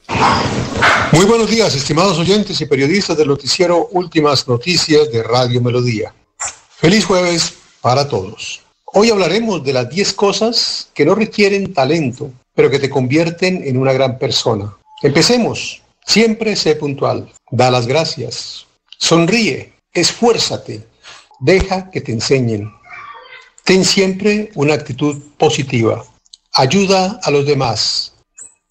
Muy 1.12 1.26
buenos 1.26 1.50
días, 1.50 1.74
estimados 1.74 2.20
oyentes 2.20 2.62
y 2.62 2.68
periodistas 2.68 3.18
del 3.18 3.30
noticiero 3.30 3.88
Últimas 3.94 4.48
Noticias 4.48 5.12
de 5.12 5.24
Radio 5.24 5.60
Melodía. 5.60 6.14
Feliz 6.78 7.04
jueves 7.04 7.56
para 7.82 8.08
todos. 8.08 8.69
Hoy 8.92 9.12
hablaremos 9.12 9.64
de 9.64 9.74
las 9.74 9.88
10 9.88 10.14
cosas 10.14 10.90
que 10.96 11.06
no 11.06 11.14
requieren 11.14 11.74
talento, 11.74 12.32
pero 12.56 12.72
que 12.72 12.80
te 12.80 12.90
convierten 12.90 13.62
en 13.64 13.78
una 13.78 13.94
gran 13.94 14.18
persona. 14.18 14.76
Empecemos. 15.04 15.84
Siempre 16.08 16.56
sé 16.56 16.76
puntual. 16.76 17.32
Da 17.52 17.70
las 17.70 17.86
gracias. 17.86 18.66
Sonríe. 18.98 19.74
Esfuérzate. 19.94 20.88
Deja 21.40 21.92
que 21.92 22.02
te 22.02 22.12
enseñen. 22.12 22.74
Ten 23.64 23.86
siempre 23.86 24.50
una 24.56 24.74
actitud 24.74 25.22
positiva. 25.38 26.04
Ayuda 26.54 27.20
a 27.22 27.30
los 27.30 27.46
demás. 27.46 28.16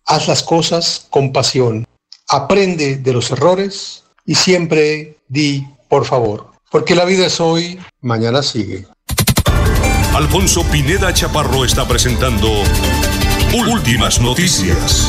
Haz 0.05 0.27
las 0.27 0.43
cosas 0.43 1.07
con 1.11 1.33
pasión. 1.33 1.87
Aprende 2.29 2.97
de 2.97 3.13
los 3.13 3.31
errores 3.31 4.03
y 4.27 4.35
siempre 4.35 5.17
di 5.29 5.65
por 5.89 6.05
favor. 6.05 6.51
Porque 6.73 6.97
la 6.97 7.05
vida 7.05 7.27
es 7.27 7.41
hoy, 7.41 7.79
mañana 8.01 8.43
sigue. 8.43 8.85
Alfonso 10.19 10.65
Pineda 10.65 11.13
Chaparro 11.13 11.65
está 11.65 11.87
presentando 11.87 12.49
Últimas 13.73 14.21
noticias. 14.21 15.09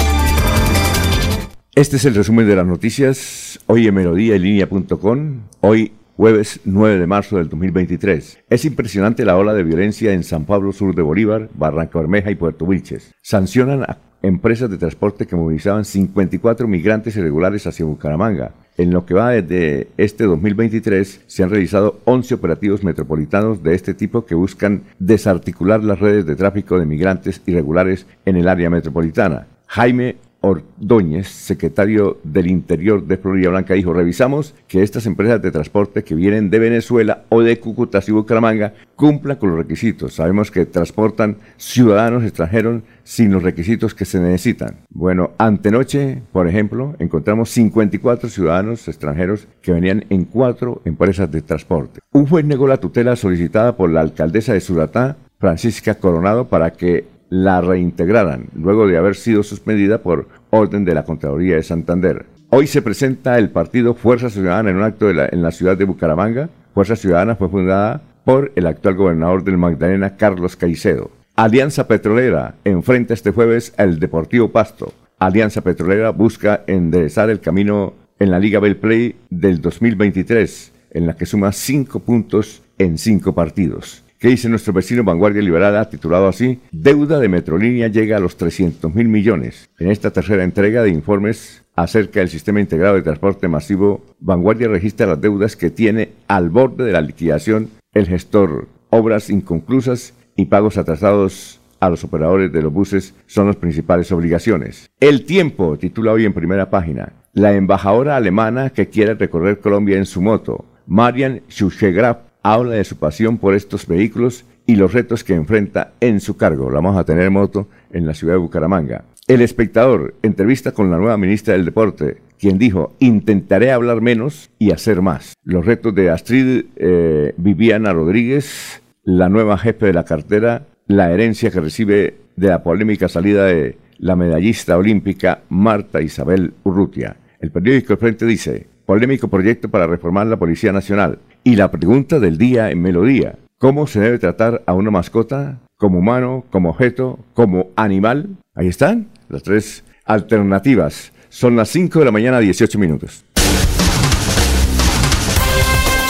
Este 1.73 1.95
es 1.95 2.05
el 2.05 2.13
resumen 2.13 2.47
de 2.47 2.55
las 2.55 2.67
noticias 2.67 3.59
hoy 3.65 3.87
en 3.87 3.95
Melodía 3.95 4.37
línea.com. 4.37 5.45
Hoy 5.61 5.93
jueves 6.15 6.59
9 6.63 6.99
de 6.99 7.07
marzo 7.07 7.37
del 7.37 7.49
2023. 7.49 8.43
Es 8.51 8.65
impresionante 8.65 9.25
la 9.25 9.35
ola 9.35 9.55
de 9.55 9.63
violencia 9.63 10.13
en 10.13 10.23
San 10.23 10.45
Pablo 10.45 10.73
Sur 10.73 10.93
de 10.93 11.01
Bolívar, 11.01 11.49
Barranca 11.55 11.97
Bermeja 11.97 12.29
y 12.29 12.35
Puerto 12.35 12.65
Wilches. 12.65 13.11
Sancionan 13.23 13.81
a 13.81 13.97
empresas 14.21 14.69
de 14.69 14.77
transporte 14.77 15.25
que 15.25 15.35
movilizaban 15.35 15.85
54 15.85 16.67
migrantes 16.67 17.15
irregulares 17.15 17.65
hacia 17.67 17.85
Bucaramanga. 17.85 18.51
En 18.77 18.91
lo 18.91 19.05
que 19.05 19.13
va 19.13 19.31
desde 19.31 19.89
este 19.97 20.23
2023 20.23 21.21
se 21.27 21.43
han 21.43 21.49
realizado 21.49 21.99
11 22.05 22.35
operativos 22.35 22.83
metropolitanos 22.83 23.61
de 23.61 23.75
este 23.75 23.93
tipo 23.93 24.25
que 24.25 24.35
buscan 24.35 24.83
desarticular 24.99 25.83
las 25.83 25.99
redes 25.99 26.25
de 26.25 26.35
tráfico 26.35 26.79
de 26.79 26.85
migrantes 26.85 27.41
irregulares 27.45 28.05
en 28.25 28.38
el 28.38 28.47
área 28.47 28.69
metropolitana. 28.69 29.47
Jaime 29.67 30.15
Ordóñez, 30.41 31.27
secretario 31.27 32.17
del 32.24 32.48
Interior 32.48 33.05
de 33.05 33.17
Florida 33.17 33.50
Blanca, 33.50 33.74
dijo, 33.74 33.93
revisamos 33.93 34.55
que 34.67 34.84
estas 34.84 35.05
empresas 35.05 35.41
de 35.41 35.51
transporte 35.51 36.03
que 36.03 36.15
vienen 36.15 36.50
de 36.50 36.60
Venezuela 36.60 37.24
o 37.29 37.41
de 37.41 37.60
Cúcuta 37.60 38.00
y 38.08 38.12
Bucaramanga 38.12 38.74
cumplan 38.96 39.38
con 39.38 39.50
los 39.50 39.58
requisitos. 39.58 40.13
Sabemos 40.13 40.51
que 40.51 40.65
transportan 40.65 41.38
ciudadanos 41.58 42.24
extranjeros 42.24 42.84
sin 43.03 43.31
los 43.31 43.43
requisitos 43.43 43.93
que 43.93 44.05
se 44.05 44.19
necesitan. 44.19 44.77
Bueno, 44.89 45.31
antenoche, 45.38 46.22
por 46.31 46.48
ejemplo, 46.48 46.96
encontramos 47.00 47.50
54 47.50 48.29
ciudadanos 48.29 48.88
extranjeros 48.88 49.48
que 49.62 49.74
venían 49.74 50.05
en 50.10 50.25
cuatro 50.25 50.81
empresas 50.86 51.29
de 51.31 51.41
transporte. 51.41 52.00
Un 52.13 52.27
juez 52.27 52.46
negó 52.46 52.67
la 52.67 52.77
tutela 52.77 53.15
solicitada 53.15 53.75
por 53.75 53.89
la 53.89 54.01
alcaldesa 54.01 54.53
de 54.53 54.62
Suratá, 54.62 55.17
Francisca 55.39 55.96
Coronado, 55.96 56.48
para 56.48 56.72
que 56.72 57.18
la 57.29 57.62
reintegraran 57.62 58.48
luego 58.55 58.88
de 58.88 58.98
haber 58.98 59.15
sido 59.15 59.43
suspendida 59.43 60.00
por 60.01 60.27
orden 60.50 60.86
de 60.86 60.93
la 60.93 61.03
Contraloría 61.03 61.55
de 61.55 61.63
Santander. 61.63 62.25
Hoy 62.50 62.67
se 62.67 62.81
presenta 62.81 63.38
el 63.38 63.51
partido 63.51 63.93
Fuerza 63.93 64.29
Ciudadana 64.29 64.71
en 64.71 64.77
un 64.77 64.83
acto 64.83 65.09
en 65.09 65.41
la 65.41 65.51
ciudad 65.51 65.77
de 65.77 65.86
Bucaramanga. 65.86 66.50
Fuerza 66.74 66.95
Ciudadana 66.95 67.36
fue 67.36 67.50
fundada 67.50 68.01
por 68.25 68.51
el 68.55 68.65
actual 68.67 68.95
gobernador 68.95 69.43
del 69.43 69.57
Magdalena, 69.57 70.17
Carlos 70.17 70.55
Caicedo. 70.55 71.12
Alianza 71.36 71.88
Petrolera 71.88 72.55
enfrenta 72.65 73.13
este 73.13 73.31
jueves 73.31 73.74
al 73.77 74.00
Deportivo 74.00 74.51
Pasto. 74.51 74.93
Alianza 75.19 75.62
Petrolera 75.62 76.09
busca 76.09 76.63
enderezar 76.67 77.29
el 77.29 77.39
camino 77.39 77.93
en 78.19 78.31
la 78.31 78.39
Liga 78.39 78.59
Belplay 78.59 79.15
del 79.29 79.62
2023, 79.62 80.74
en 80.91 81.07
la 81.07 81.15
que 81.15 81.25
suma 81.25 81.51
cinco 81.51 82.00
puntos 82.00 82.62
en 82.77 82.98
cinco 82.98 83.33
partidos. 83.33 84.03
¿Qué 84.19 84.27
dice 84.27 84.49
nuestro 84.49 84.73
vecino 84.73 85.05
Vanguardia 85.05 85.41
Liberada, 85.41 85.89
titulado 85.89 86.27
así? 86.27 86.59
Deuda 86.73 87.19
de 87.19 87.29
Metrolínea 87.29 87.88
llega 87.88 88.17
a 88.17 88.19
los 88.19 88.35
300 88.35 88.93
mil 88.93 89.07
millones. 89.07 89.69
En 89.79 89.89
esta 89.89 90.11
tercera 90.11 90.43
entrega 90.43 90.83
de 90.83 90.89
informes 90.89 91.63
acerca 91.73 92.19
del 92.19 92.27
sistema 92.27 92.59
integrado 92.59 92.95
de 92.95 93.01
transporte 93.01 93.47
masivo, 93.47 94.03
Vanguardia 94.19 94.67
registra 94.67 95.07
las 95.07 95.21
deudas 95.21 95.55
que 95.55 95.69
tiene 95.69 96.09
al 96.27 96.49
borde 96.49 96.83
de 96.83 96.91
la 96.91 96.99
liquidación 96.99 97.69
el 97.93 98.07
gestor. 98.07 98.67
Obras 98.89 99.29
inconclusas 99.29 100.13
y 100.35 100.47
pagos 100.47 100.77
atrasados 100.77 101.61
a 101.79 101.89
los 101.89 102.03
operadores 102.03 102.51
de 102.51 102.61
los 102.61 102.73
buses 102.73 103.15
son 103.25 103.47
las 103.47 103.55
principales 103.55 104.11
obligaciones. 104.11 104.89
El 104.99 105.23
tiempo, 105.23 105.77
titula 105.77 106.11
hoy 106.11 106.25
en 106.25 106.33
primera 106.33 106.69
página. 106.69 107.13
La 107.31 107.53
embajadora 107.53 108.17
alemana 108.17 108.71
que 108.71 108.89
quiere 108.89 109.13
recorrer 109.13 109.59
Colombia 109.59 109.95
en 109.95 110.05
su 110.05 110.21
moto, 110.21 110.65
Marian 110.88 111.41
Schuchegraf, 111.49 112.17
habla 112.53 112.75
de 112.75 112.84
su 112.84 112.98
pasión 112.98 113.38
por 113.38 113.53
estos 113.53 113.86
vehículos 113.86 114.46
y 114.65 114.75
los 114.75 114.94
retos 114.94 115.24
que 115.24 115.34
enfrenta 115.34 115.94
en 116.00 116.20
su 116.20 116.38
cargo. 116.38 116.70
La 116.70 116.75
vamos 116.75 116.98
a 116.98 117.03
tener 117.03 117.29
moto 117.29 117.68
en 117.91 118.06
la 118.06 118.13
ciudad 118.13 118.34
de 118.34 118.39
Bucaramanga. 118.39 119.03
El 119.27 119.41
espectador 119.41 120.15
entrevista 120.24 120.72
con 120.72 120.89
la 120.89 120.98
nueva 120.98 121.18
ministra 121.18 121.53
del 121.53 121.65
Deporte, 121.65 122.18
quien 122.39 122.58
dijo, 122.58 122.96
intentaré 123.00 123.72
hablar 123.72 124.01
menos 124.01 124.50
y 124.58 124.72
hacer 124.72 125.01
más. 125.01 125.34
Los 125.44 125.65
retos 125.65 125.94
de 125.94 126.10
Astrid 126.10 126.65
eh, 126.75 127.34
Viviana 127.38 127.94
Rodríguez, 127.94 128.82
la 129.03 129.29
nueva 129.29 129.58
jefe 129.58 129.88
de 129.88 129.94
la 129.94 130.06
cartera, 130.06 130.65
la 130.88 131.12
herencia 131.12 131.51
que 131.51 131.62
recibe 131.62 132.18
de 132.36 132.48
la 132.48 132.63
polémica 132.63 133.08
salida 133.08 133.46
de 133.46 133.77
la 134.00 134.15
medallista 134.15 134.77
olímpica 134.77 135.41
Marta 135.50 136.01
Isabel 136.01 136.53
Urrutia. 136.63 137.18
El 137.39 137.51
periódico 137.51 137.94
El 137.94 138.00
Frente 138.00 138.25
dice, 138.25 138.65
polémico 138.86 139.27
proyecto 139.27 139.70
para 139.70 139.86
reformar 139.86 140.25
la 140.25 140.38
Policía 140.38 140.72
Nacional. 140.72 141.20
Y 141.43 141.55
la 141.55 141.72
pregunta 141.72 142.19
del 142.19 142.38
día 142.38 142.69
en 142.69 142.81
Melodía, 142.81 143.36
¿cómo 143.58 143.88
se 143.88 144.00
debe 144.00 144.19
tratar 144.19 144.62
a 144.65 144.74
una 144.74 144.91
mascota? 144.91 145.60
¿Como 145.77 146.00
humano? 146.00 146.43
¿Como 146.51 146.69
objeto? 146.69 147.19
¿Como 147.34 147.67
animal? 147.77 148.38
Ahí 148.55 148.67
están 148.67 149.08
las 149.29 149.43
tres 149.43 149.84
alternativas. 150.05 151.13
Son 151.29 151.55
las 151.55 151.69
5 151.69 152.00
de 152.00 152.05
la 152.05 152.12
mañana, 152.12 152.39
18 152.39 152.77
minutos. 152.77 153.24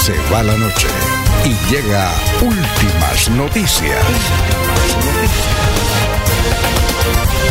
Se 0.01 0.13
va 0.33 0.41
la 0.41 0.57
noche 0.57 0.87
y 1.45 1.71
llega 1.71 2.09
últimas 2.41 3.29
noticias. 3.29 4.03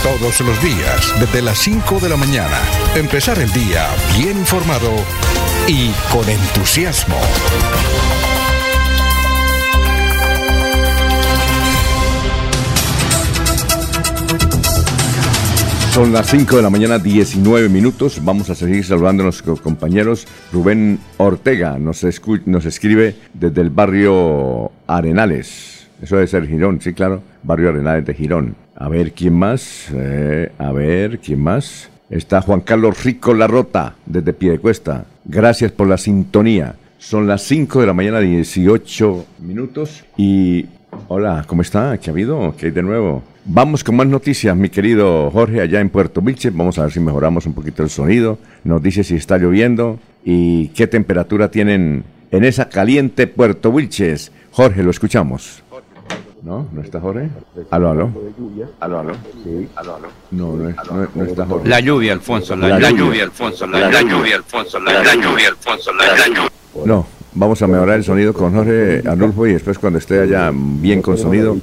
Todos 0.02 0.40
los 0.40 0.62
días, 0.62 1.14
desde 1.20 1.42
las 1.42 1.58
5 1.58 2.00
de 2.00 2.08
la 2.08 2.16
mañana, 2.16 2.58
empezar 2.96 3.38
el 3.38 3.52
día 3.52 3.86
bien 4.18 4.38
informado 4.38 4.90
y 5.68 5.90
con 6.10 6.26
entusiasmo. 6.26 7.16
Son 15.92 16.10
las 16.12 16.30
5 16.30 16.56
de 16.56 16.62
la 16.62 16.70
mañana, 16.70 16.98
19 16.98 17.68
minutos. 17.68 18.24
Vamos 18.24 18.48
a 18.48 18.54
seguir 18.54 18.82
saludando 18.82 19.22
a 19.22 19.24
nuestros 19.24 19.60
compañeros. 19.60 20.26
Rubén 20.52 21.00
Ortega 21.18 21.78
nos, 21.78 22.02
nos 22.46 22.64
escribe 22.64 23.16
desde 23.34 23.60
el 23.60 23.68
barrio 23.68 24.72
Arenales. 24.86 25.86
Eso 26.00 26.16
debe 26.16 26.28
ser 26.28 26.46
Girón, 26.46 26.80
sí, 26.80 26.94
claro. 26.94 27.20
Barrio 27.42 27.68
Arenales 27.68 28.06
de 28.06 28.14
Girón. 28.14 28.56
A 28.74 28.88
ver, 28.88 29.12
¿quién 29.12 29.34
más? 29.34 29.88
Eh, 29.92 30.50
a 30.56 30.72
ver, 30.72 31.18
¿quién 31.18 31.42
más? 31.42 31.90
Está 32.10 32.40
Juan 32.40 32.62
Carlos 32.62 33.04
Rico 33.04 33.34
Larrota, 33.34 33.96
desde 34.06 34.32
Piedecuesta. 34.32 35.04
Gracias 35.26 35.72
por 35.72 35.88
la 35.88 35.98
sintonía. 35.98 36.76
Son 36.96 37.26
las 37.26 37.42
5 37.42 37.82
de 37.82 37.86
la 37.86 37.92
mañana, 37.92 38.20
18 38.20 39.26
minutos. 39.40 40.04
Y, 40.16 40.64
hola, 41.08 41.44
¿cómo 41.46 41.60
está? 41.60 41.98
¿Qué 41.98 42.08
ha 42.08 42.12
habido? 42.14 42.54
¿Qué 42.56 42.66
hay 42.66 42.72
de 42.72 42.82
nuevo? 42.82 43.22
Vamos 43.44 43.84
con 43.84 43.96
más 43.96 44.06
noticias, 44.06 44.56
mi 44.56 44.70
querido 44.70 45.30
Jorge, 45.30 45.60
allá 45.60 45.80
en 45.80 45.90
Puerto 45.90 46.22
Vilches. 46.22 46.56
Vamos 46.56 46.78
a 46.78 46.84
ver 46.84 46.92
si 46.92 47.00
mejoramos 47.00 47.44
un 47.44 47.52
poquito 47.52 47.82
el 47.82 47.90
sonido. 47.90 48.38
Nos 48.64 48.82
dice 48.82 49.04
si 49.04 49.16
está 49.16 49.36
lloviendo 49.36 49.98
y 50.24 50.68
qué 50.68 50.86
temperatura 50.86 51.50
tienen 51.50 52.04
en 52.30 52.44
esa 52.44 52.70
caliente 52.70 53.26
Puerto 53.26 53.70
Vilches. 53.70 54.32
Jorge, 54.50 54.82
lo 54.82 54.90
escuchamos. 54.90 55.62
¿No? 56.42 56.66
¿No 56.72 56.82
está 56.82 57.00
Jorge? 57.00 57.28
Aló, 57.70 57.90
aló. 57.90 58.10
Aló, 58.80 59.00
aló. 59.00 59.12
Sí. 59.44 59.68
Aló, 59.76 59.96
aló. 59.96 60.08
No, 60.30 60.56
no, 60.56 61.08
no, 61.14 61.24
está 61.24 61.46
Jorge. 61.46 61.68
La 61.68 61.80
lluvia, 61.80 62.12
Alfonso. 62.12 62.56
La, 62.56 62.78
lluvia. 62.90 63.24
Alfonso. 63.24 63.66
La, 63.66 63.80
lluvia, 64.02 64.36
Alfonso. 64.36 64.78
La, 64.80 65.14
lluvia, 65.14 65.48
Alfonso. 65.48 65.92
La, 65.92 66.26
lluvia. 66.26 66.50
No, 66.84 67.06
Vamos 67.34 67.60
a 67.62 67.66
mejorar 67.66 67.98
el 67.98 68.04
sonido 68.04 68.32
con 68.32 68.54
Jorge 68.54 69.02
Arnulfo 69.06 69.46
y 69.46 69.52
después 69.52 69.78
cuando 69.78 69.98
esté 69.98 70.20
allá 70.20 70.50
bien 70.52 71.02
con 71.02 71.18
sonido, 71.18 71.56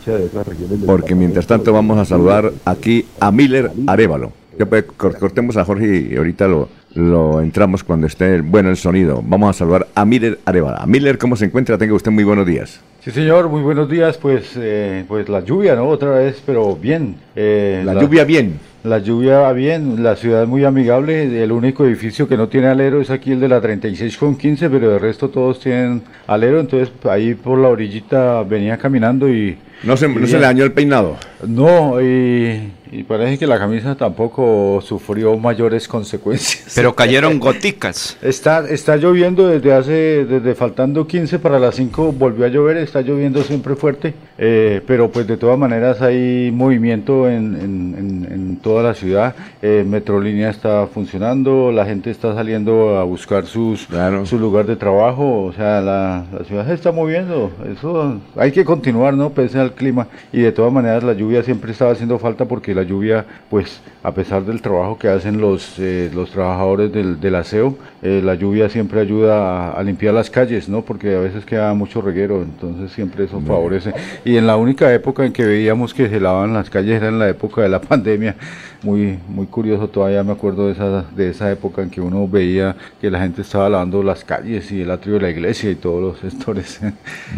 porque 0.85 1.15
mientras 1.15 1.47
tanto 1.47 1.73
vamos 1.73 1.97
a 1.97 2.05
saludar 2.05 2.51
aquí 2.65 3.05
a 3.19 3.31
Miller 3.31 3.71
Arevalo. 3.87 4.31
Pues, 4.69 4.85
cortemos 5.19 5.57
a 5.57 5.65
Jorge 5.65 6.07
y 6.11 6.15
ahorita 6.15 6.47
lo, 6.47 6.69
lo 6.95 7.41
entramos 7.41 7.83
cuando 7.83 8.07
esté 8.07 8.41
bueno 8.41 8.69
el 8.69 8.77
sonido. 8.77 9.21
Vamos 9.23 9.49
a 9.49 9.53
saludar 9.53 9.87
a 9.93 10.05
Miller 10.05 10.39
Arevalo. 10.45 10.77
A 10.79 10.85
Miller, 10.85 11.17
¿cómo 11.17 11.35
se 11.35 11.45
encuentra? 11.45 11.77
Tenga 11.77 11.93
usted 11.93 12.11
muy 12.11 12.23
buenos 12.23 12.47
días. 12.47 12.79
Sí, 13.01 13.11
señor, 13.11 13.49
muy 13.49 13.61
buenos 13.61 13.89
días. 13.89 14.17
Pues, 14.17 14.53
eh, 14.55 15.03
pues 15.07 15.29
la 15.29 15.41
lluvia, 15.41 15.75
¿no? 15.75 15.87
Otra 15.87 16.11
vez, 16.11 16.41
pero 16.45 16.75
bien. 16.75 17.17
Eh, 17.35 17.83
la, 17.85 18.01
lluvia 18.01 18.23
bien. 18.23 18.59
La 18.85 18.99
lluvia 18.99 19.39
va 19.39 19.51
bien, 19.51 20.03
la 20.03 20.15
ciudad 20.15 20.43
es 20.43 20.47
muy 20.47 20.63
amigable. 20.63 21.41
El 21.43 21.51
único 21.51 21.85
edificio 21.85 22.27
que 22.27 22.37
no 22.37 22.49
tiene 22.49 22.67
alero 22.67 23.01
es 23.01 23.09
aquí 23.09 23.31
el 23.31 23.39
de 23.39 23.47
la 23.47 23.59
36 23.59 24.15
con 24.15 24.37
15, 24.37 24.69
pero 24.69 24.91
de 24.91 24.99
resto 24.99 25.29
todos 25.29 25.59
tienen 25.59 26.03
alero. 26.27 26.59
Entonces, 26.59 26.93
ahí 27.09 27.33
por 27.33 27.57
la 27.57 27.69
orillita 27.69 28.43
venía 28.43 28.77
caminando 28.77 29.27
y. 29.27 29.57
¿No 29.81 29.97
se, 29.97 30.07
¿no 30.07 30.27
se 30.27 30.37
le 30.37 30.45
dañó 30.45 30.63
el 30.63 30.71
peinado? 30.71 31.17
No, 31.47 31.99
y 31.99 32.73
y 32.97 33.03
parece 33.03 33.37
que 33.37 33.45
la 33.45 33.59
camisa 33.59 33.95
tampoco 33.95 34.81
sufrió 34.81 35.37
mayores 35.37 35.87
consecuencias. 35.87 36.71
Pero 36.75 36.95
cayeron 36.95 37.39
goticas. 37.39 38.17
Está, 38.21 38.67
está 38.69 38.95
lloviendo 38.95 39.47
desde 39.47 39.73
hace, 39.73 40.25
desde 40.25 40.55
faltando 40.55 41.05
15 41.05 41.39
para 41.39 41.59
las 41.59 41.75
5 41.75 42.13
volvió 42.13 42.45
a 42.45 42.47
llover, 42.47 42.77
está 42.77 43.01
lloviendo 43.01 43.43
siempre 43.43 43.75
fuerte, 43.75 44.13
eh, 44.37 44.81
pero 44.85 45.09
pues 45.09 45.27
de 45.27 45.37
todas 45.37 45.57
maneras 45.57 46.01
hay 46.01 46.51
movimiento 46.51 47.29
en, 47.29 47.55
en, 47.55 48.57
toda 48.61 48.83
la 48.83 48.93
ciudad. 48.93 49.35
Eh, 49.61 49.85
Metrolínea 49.87 50.49
está 50.49 50.87
funcionando, 50.87 51.71
la 51.71 51.85
gente 51.85 52.09
está 52.09 52.33
saliendo 52.33 52.97
a 52.97 53.03
buscar 53.03 53.45
sus, 53.45 53.87
su 54.23 54.39
lugar 54.39 54.65
de 54.65 54.75
trabajo, 54.75 55.43
o 55.43 55.53
sea, 55.53 55.81
la, 55.81 56.25
la 56.31 56.45
ciudad 56.45 56.65
se 56.65 56.73
está 56.73 56.91
moviendo. 56.91 57.51
Eso 57.71 58.19
hay 58.35 58.51
que 58.51 58.65
continuar, 58.65 59.13
¿no? 59.13 59.29
Pese 59.29 59.59
al 59.59 59.73
clima. 59.73 60.07
Y 60.33 60.41
de 60.41 60.51
todas 60.51 60.73
maneras 60.73 61.03
la 61.03 61.13
lluvia 61.13 61.43
siempre 61.43 61.71
estaba 61.71 61.91
haciendo 61.91 62.17
falta 62.17 62.45
porque 62.45 62.73
la 62.73 62.83
lluvia, 62.83 63.25
pues 63.49 63.81
a 64.03 64.11
pesar 64.11 64.43
del 64.45 64.61
trabajo 64.61 64.97
que 64.97 65.09
hacen 65.09 65.39
los, 65.39 65.77
eh, 65.79 66.09
los 66.13 66.31
trabajadores 66.31 66.91
del, 66.91 67.19
del 67.19 67.35
aseo, 67.35 67.75
eh, 68.07 68.21
la 68.23 68.35
lluvia 68.35 68.69
siempre 68.69 68.99
ayuda 68.99 69.71
a, 69.71 69.81
limpiar 69.81 70.13
las 70.13 70.29
calles, 70.29 70.69
¿no? 70.69 70.83
Porque 70.83 71.15
a 71.15 71.19
veces 71.21 71.43
queda 71.43 71.73
mucho 71.73 72.01
reguero, 72.01 72.43
entonces 72.43 72.91
siempre 72.91 73.23
eso 73.23 73.41
favorece. 73.41 73.93
Y 74.23 74.37
en 74.37 74.45
la 74.45 74.57
única 74.57 74.93
época 74.93 75.25
en 75.25 75.33
que 75.33 75.43
veíamos 75.43 75.91
que 75.91 76.07
se 76.07 76.19
lavaban 76.19 76.53
las 76.53 76.69
calles 76.69 76.97
era 76.97 77.07
en 77.07 77.17
la 77.17 77.27
época 77.27 77.63
de 77.63 77.69
la 77.69 77.81
pandemia. 77.89 78.35
Muy, 78.83 79.17
muy 79.27 79.47
curioso, 79.47 79.87
todavía 79.87 80.23
me 80.23 80.33
acuerdo 80.33 80.67
de 80.67 80.73
esa, 80.73 81.01
de 81.15 81.31
esa 81.31 81.51
época 81.51 81.81
en 81.81 81.89
que 81.89 81.99
uno 81.99 82.27
veía 82.27 82.75
que 83.01 83.09
la 83.09 83.21
gente 83.21 83.41
estaba 83.41 83.67
lavando 83.69 84.03
las 84.03 84.23
calles 84.23 84.71
y 84.71 84.81
el 84.81 84.91
atrio 84.91 85.15
de 85.15 85.21
la 85.21 85.29
iglesia 85.31 85.71
y 85.71 85.75
todos 85.75 85.99
los 85.99 86.19
sectores. 86.31 86.79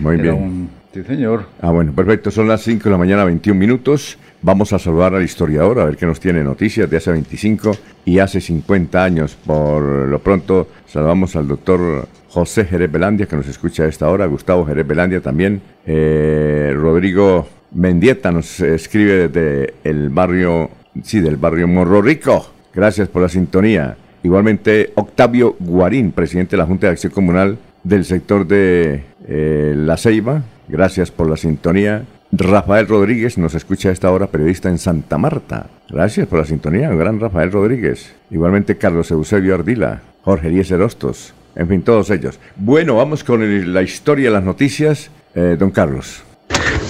Muy 0.01 0.17
bien. 0.17 0.67
Sí, 0.97 1.03
señor. 1.03 1.45
Ah, 1.61 1.71
bueno, 1.71 1.93
perfecto. 1.93 2.31
Son 2.31 2.47
las 2.47 2.61
5 2.61 2.85
de 2.85 2.89
la 2.89 2.97
mañana, 2.97 3.23
21 3.25 3.59
minutos. 3.59 4.17
Vamos 4.41 4.73
a 4.73 4.79
saludar 4.79 5.13
al 5.15 5.23
historiador, 5.23 5.79
a 5.79 5.85
ver 5.85 5.97
qué 5.97 6.05
nos 6.05 6.19
tiene 6.19 6.43
noticias 6.43 6.89
de 6.89 6.97
hace 6.97 7.11
25 7.11 7.71
y 8.05 8.19
hace 8.19 8.41
50 8.41 9.03
años. 9.03 9.35
Por 9.45 9.83
lo 9.83 10.19
pronto, 10.19 10.67
saludamos 10.87 11.35
al 11.35 11.47
doctor 11.47 12.07
José 12.29 12.65
Jerez 12.65 12.91
Belandia, 12.91 13.25
que 13.25 13.35
nos 13.35 13.47
escucha 13.47 13.83
a 13.83 13.87
esta 13.87 14.09
hora, 14.09 14.25
Gustavo 14.25 14.65
Jerez 14.65 14.87
Belandia 14.87 15.21
también, 15.21 15.61
eh, 15.85 16.73
Rodrigo 16.75 17.47
Mendieta 17.71 18.31
nos 18.31 18.59
escribe 18.59 19.27
desde 19.27 19.73
el 19.83 20.09
barrio, 20.09 20.69
sí, 21.03 21.19
del 21.19 21.37
barrio 21.37 21.67
Morro 21.67 22.01
Rico. 22.01 22.45
Gracias 22.73 23.07
por 23.07 23.23
la 23.23 23.29
sintonía. 23.29 23.97
Igualmente, 24.23 24.91
Octavio 24.95 25.55
Guarín, 25.59 26.11
presidente 26.11 26.51
de 26.51 26.57
la 26.57 26.65
Junta 26.65 26.87
de 26.87 26.93
Acción 26.93 27.11
Comunal 27.11 27.57
del 27.83 28.05
sector 28.05 28.45
de 28.45 29.03
eh, 29.27 29.73
La 29.75 29.97
Ceiba. 29.97 30.43
Gracias 30.67 31.11
por 31.11 31.29
la 31.29 31.37
sintonía. 31.37 32.05
Rafael 32.31 32.87
Rodríguez 32.87 33.37
nos 33.37 33.55
escucha 33.55 33.89
a 33.89 33.93
esta 33.93 34.11
hora, 34.11 34.27
periodista 34.27 34.69
en 34.69 34.77
Santa 34.77 35.17
Marta. 35.17 35.67
Gracias 35.89 36.27
por 36.27 36.39
la 36.39 36.45
sintonía, 36.45 36.89
gran 36.89 37.19
Rafael 37.19 37.51
Rodríguez. 37.51 38.13
Igualmente 38.29 38.77
Carlos 38.77 39.09
Eusebio 39.11 39.55
Ardila, 39.55 40.01
Jorge 40.23 40.49
Eliezer 40.49 40.81
Hostos, 40.81 41.33
en 41.55 41.67
fin, 41.67 41.81
todos 41.81 42.09
ellos. 42.09 42.39
Bueno, 42.55 42.97
vamos 42.97 43.23
con 43.23 43.73
la 43.73 43.81
historia, 43.81 44.29
las 44.29 44.43
noticias. 44.43 45.09
Eh, 45.33 45.55
don 45.57 45.71
Carlos. 45.71 46.23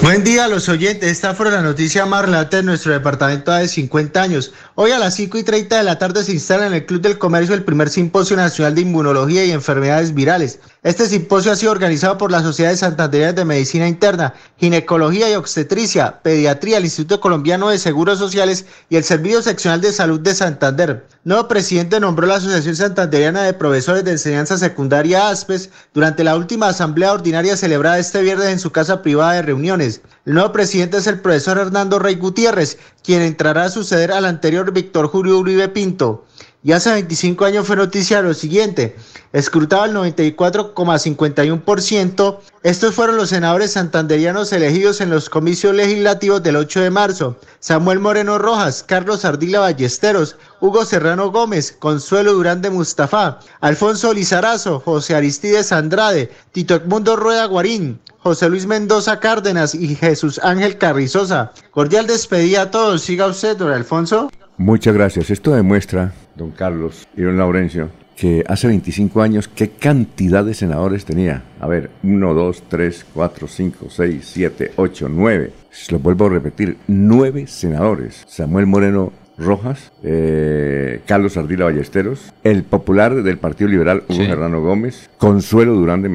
Buen 0.02 0.24
día 0.24 0.46
a 0.46 0.48
los 0.48 0.70
oyentes. 0.70 1.12
Esta 1.12 1.34
fue 1.34 1.50
la 1.52 1.62
noticia 1.62 2.06
más 2.06 2.24
relata 2.24 2.58
de 2.58 2.64
nuestro 2.64 2.94
departamento 2.94 3.52
de 3.52 3.68
50 3.68 4.22
años. 4.22 4.54
Hoy 4.76 4.92
a 4.92 5.00
las 5.00 5.16
5 5.16 5.38
y 5.38 5.44
30 5.44 5.78
de 5.78 5.84
la 5.84 5.98
tarde 5.98 6.24
se 6.24 6.34
instala 6.34 6.68
en 6.68 6.74
el 6.74 6.86
Club 6.86 7.02
del 7.02 7.18
Comercio 7.18 7.56
el 7.56 7.64
primer 7.64 7.90
Simposio 7.90 8.38
Nacional 8.38 8.76
de 8.76 8.82
Inmunología 8.82 9.44
y 9.44 9.52
Enfermedades 9.52 10.14
Virales. 10.14 10.60
Este 10.88 11.06
simposio 11.06 11.52
ha 11.52 11.58
sido 11.58 11.74
organizado 11.74 12.18
por 12.18 12.32
la 12.32 12.42
Sociedad 12.42 12.70
de 12.70 12.78
Santandereas 12.78 13.36
de 13.36 13.44
Medicina 13.44 13.90
Interna, 13.90 14.34
Ginecología 14.58 15.30
y 15.30 15.36
Obstetricia, 15.36 16.22
Pediatría, 16.24 16.78
el 16.78 16.86
Instituto 16.86 17.20
Colombiano 17.20 17.68
de 17.68 17.78
Seguros 17.78 18.20
Sociales 18.20 18.66
y 18.90 18.96
el 18.96 19.04
Servicio 19.04 19.42
Seccional 19.42 19.82
de 19.82 19.92
Salud 19.92 20.22
de 20.22 20.34
Santander. 20.34 21.06
Nuevo 21.26 21.50
presidente 21.50 22.00
nombró 22.00 22.26
la 22.26 22.36
Asociación 22.36 22.78
Santanderiana 22.78 23.44
de 23.44 23.52
Profesores 23.52 24.06
de 24.06 24.12
Enseñanza 24.12 24.58
Secundaria 24.58 25.28
ASPES 25.28 25.72
durante 25.94 26.24
la 26.24 26.38
última 26.38 26.70
asamblea 26.70 27.12
ordinaria 27.12 27.58
celebrada 27.58 28.00
este 28.00 28.22
viernes 28.22 28.48
en 28.48 28.60
su 28.60 28.72
casa 28.72 29.02
privada 29.02 29.34
de 29.34 29.42
reuniones. 29.42 30.00
El 30.26 30.36
nuevo 30.36 30.54
presidente 30.54 30.96
es 30.96 31.08
el 31.08 31.20
profesor 31.20 31.58
Hernando 31.58 32.00
Rey 32.00 32.16
Gutiérrez, 32.16 32.78
quien 33.04 33.24
entrará 33.24 33.66
a 33.66 33.70
suceder 33.70 34.14
al 34.14 34.24
anterior 34.24 34.72
Víctor 34.72 35.10
Julio 35.10 35.38
Uribe 35.38 35.68
Pinto 35.68 36.24
y 36.64 36.72
hace 36.72 36.92
25 36.92 37.46
años 37.46 37.68
fue 37.68 37.76
noticia 37.76 38.22
lo 38.22 38.34
siguiente. 38.34 38.96
Escrutado 39.32 39.86
el 39.86 39.94
94,51%, 39.94 42.40
estos 42.64 42.96
fueron 42.96 43.18
los 43.18 43.30
senadores 43.30 43.74
santanderianos 43.74 44.52
elegidos 44.52 45.00
en 45.00 45.10
los 45.10 45.30
comicios 45.30 45.76
legislativos 45.76 46.42
del 46.42 46.56
8 46.56 46.82
de 46.82 46.90
marzo. 46.90 47.38
Samuel 47.60 48.00
Moreno 48.00 48.40
Rojas, 48.40 48.84
Carlos 48.84 49.24
Ardila 49.24 49.60
Ballesteros, 49.60 50.36
Hugo 50.60 50.84
Serrano 50.84 51.32
Gómez, 51.32 51.76
Consuelo 51.78 52.34
Durán 52.34 52.62
de 52.62 52.72
Mustafa, 52.72 53.40
Alfonso 53.62 54.14
Lizarazo, 54.14 54.80
José 54.80 55.16
Aristides 55.16 55.72
Andrade, 55.72 56.32
Tito 56.52 56.76
Edmundo 56.76 57.16
Rueda 57.16 57.46
Guarín, 57.46 58.00
José 58.20 58.50
Luis 58.50 58.66
Mendoza 58.66 59.20
Cárdenas 59.20 59.76
y 59.76 59.96
Jesús 59.96 60.40
Ángel 60.44 60.78
Carrizosa. 60.78 61.54
Cordial 61.72 62.08
despedida 62.08 62.64
a 62.64 62.72
todos. 62.72 63.04
Siga 63.04 63.28
usted, 63.28 63.56
don 63.56 63.72
Alfonso. 63.72 64.30
Muchas 64.58 64.96
gracias. 64.96 65.30
Esto 65.30 65.54
demuestra, 65.54 66.14
don 66.36 66.50
Carlos 66.50 67.08
y 67.16 67.22
don 67.22 67.38
Laurencio, 67.38 67.90
que 68.16 68.44
hace 68.48 68.66
25 68.66 69.22
años, 69.22 69.48
¿qué 69.48 69.70
cantidad 69.70 70.44
de 70.44 70.56
senadores 70.56 71.06
tenía? 71.06 71.44
A 71.60 71.68
ver, 71.68 71.92
1, 72.02 72.34
2, 72.34 72.64
3, 72.68 73.06
4, 73.14 73.48
5, 73.48 73.86
6, 73.88 74.30
7, 74.34 74.72
8, 74.76 75.08
9. 75.10 75.52
Lo 75.92 76.00
vuelvo 76.00 76.26
a 76.26 76.30
repetir, 76.30 76.78
9 76.88 77.46
senadores. 77.46 78.24
Samuel 78.28 78.66
Moreno 78.66 79.14
Rojas, 79.38 79.92
eh, 80.02 81.02
Carlos 81.06 81.38
Ardila 81.38 81.66
Ballesteros, 81.66 82.34
el 82.44 82.64
popular 82.64 83.22
del 83.22 83.38
Partido 83.38 83.70
Liberal 83.70 84.04
Hugo 84.10 84.24
Serrano 84.24 84.62
Gómez, 84.62 85.08
Consuelo 85.20 85.76
Durán 85.76 86.02
de 86.02 86.10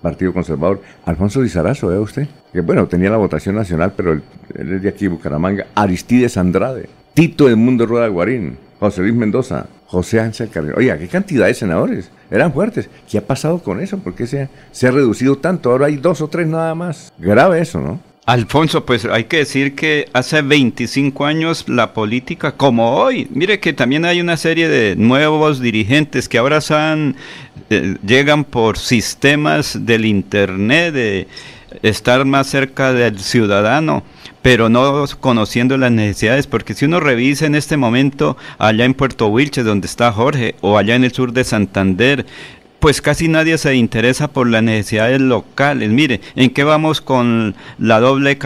Partido 0.00 0.32
Conservador, 0.32 0.80
Alfonso 1.04 1.42
Lizarazo, 1.42 1.88
¿ve 1.88 1.98
usted? 1.98 2.28
Que 2.52 2.62
bueno, 2.62 2.86
tenía 2.86 3.10
la 3.10 3.18
votación 3.18 3.56
nacional, 3.56 3.92
pero 3.94 4.12
él 4.12 4.22
es 4.56 4.82
de 4.82 4.88
aquí, 4.88 5.08
Bucaramanga, 5.08 5.66
Aristides 5.74 6.38
Andrade, 6.38 6.88
Tito 7.18 7.48
Mundo 7.56 7.84
Rueda 7.84 8.06
Guarín, 8.06 8.56
José 8.78 9.00
Luis 9.00 9.12
Mendoza, 9.12 9.66
José 9.86 10.20
Ángel 10.20 10.50
Carrillo. 10.50 10.74
Oiga, 10.76 10.96
qué 10.96 11.08
cantidad 11.08 11.48
de 11.48 11.54
senadores. 11.54 12.12
Eran 12.30 12.52
fuertes. 12.52 12.88
¿Qué 13.10 13.18
ha 13.18 13.26
pasado 13.26 13.58
con 13.58 13.80
eso? 13.80 13.98
¿Por 13.98 14.14
qué 14.14 14.28
se, 14.28 14.48
se 14.70 14.86
ha 14.86 14.92
reducido 14.92 15.34
tanto? 15.34 15.72
Ahora 15.72 15.86
hay 15.86 15.96
dos 15.96 16.20
o 16.20 16.28
tres 16.28 16.46
nada 16.46 16.76
más. 16.76 17.12
Grave 17.18 17.60
eso, 17.60 17.80
¿no? 17.80 17.98
Alfonso, 18.24 18.86
pues 18.86 19.04
hay 19.04 19.24
que 19.24 19.38
decir 19.38 19.74
que 19.74 20.08
hace 20.12 20.42
25 20.42 21.26
años 21.26 21.64
la 21.68 21.92
política, 21.92 22.52
como 22.52 22.98
hoy, 22.98 23.26
mire 23.32 23.58
que 23.58 23.72
también 23.72 24.04
hay 24.04 24.20
una 24.20 24.36
serie 24.36 24.68
de 24.68 24.94
nuevos 24.94 25.60
dirigentes 25.60 26.28
que 26.28 26.38
ahora 26.38 26.60
son, 26.60 27.16
eh, 27.70 27.96
llegan 28.06 28.44
por 28.44 28.78
sistemas 28.78 29.86
del 29.86 30.04
Internet, 30.04 30.94
de 30.94 31.26
estar 31.82 32.24
más 32.24 32.46
cerca 32.46 32.92
del 32.92 33.18
ciudadano 33.18 34.02
pero 34.42 34.68
no 34.68 35.04
conociendo 35.20 35.76
las 35.76 35.90
necesidades, 35.90 36.46
porque 36.46 36.74
si 36.74 36.84
uno 36.84 37.00
revisa 37.00 37.46
en 37.46 37.54
este 37.54 37.76
momento 37.76 38.36
allá 38.58 38.84
en 38.84 38.94
Puerto 38.94 39.26
Wilches, 39.26 39.64
donde 39.64 39.86
está 39.86 40.12
Jorge, 40.12 40.54
o 40.60 40.78
allá 40.78 40.94
en 40.94 41.04
el 41.04 41.12
sur 41.12 41.32
de 41.32 41.44
Santander, 41.44 42.24
pues 42.78 43.02
casi 43.02 43.28
nadie 43.28 43.58
se 43.58 43.74
interesa 43.74 44.28
por 44.28 44.48
las 44.48 44.62
necesidades 44.62 45.20
locales. 45.20 45.90
Mire, 45.90 46.20
¿en 46.36 46.50
qué 46.50 46.64
vamos 46.64 47.00
con 47.00 47.56
la 47.78 47.98
doble 47.98 48.38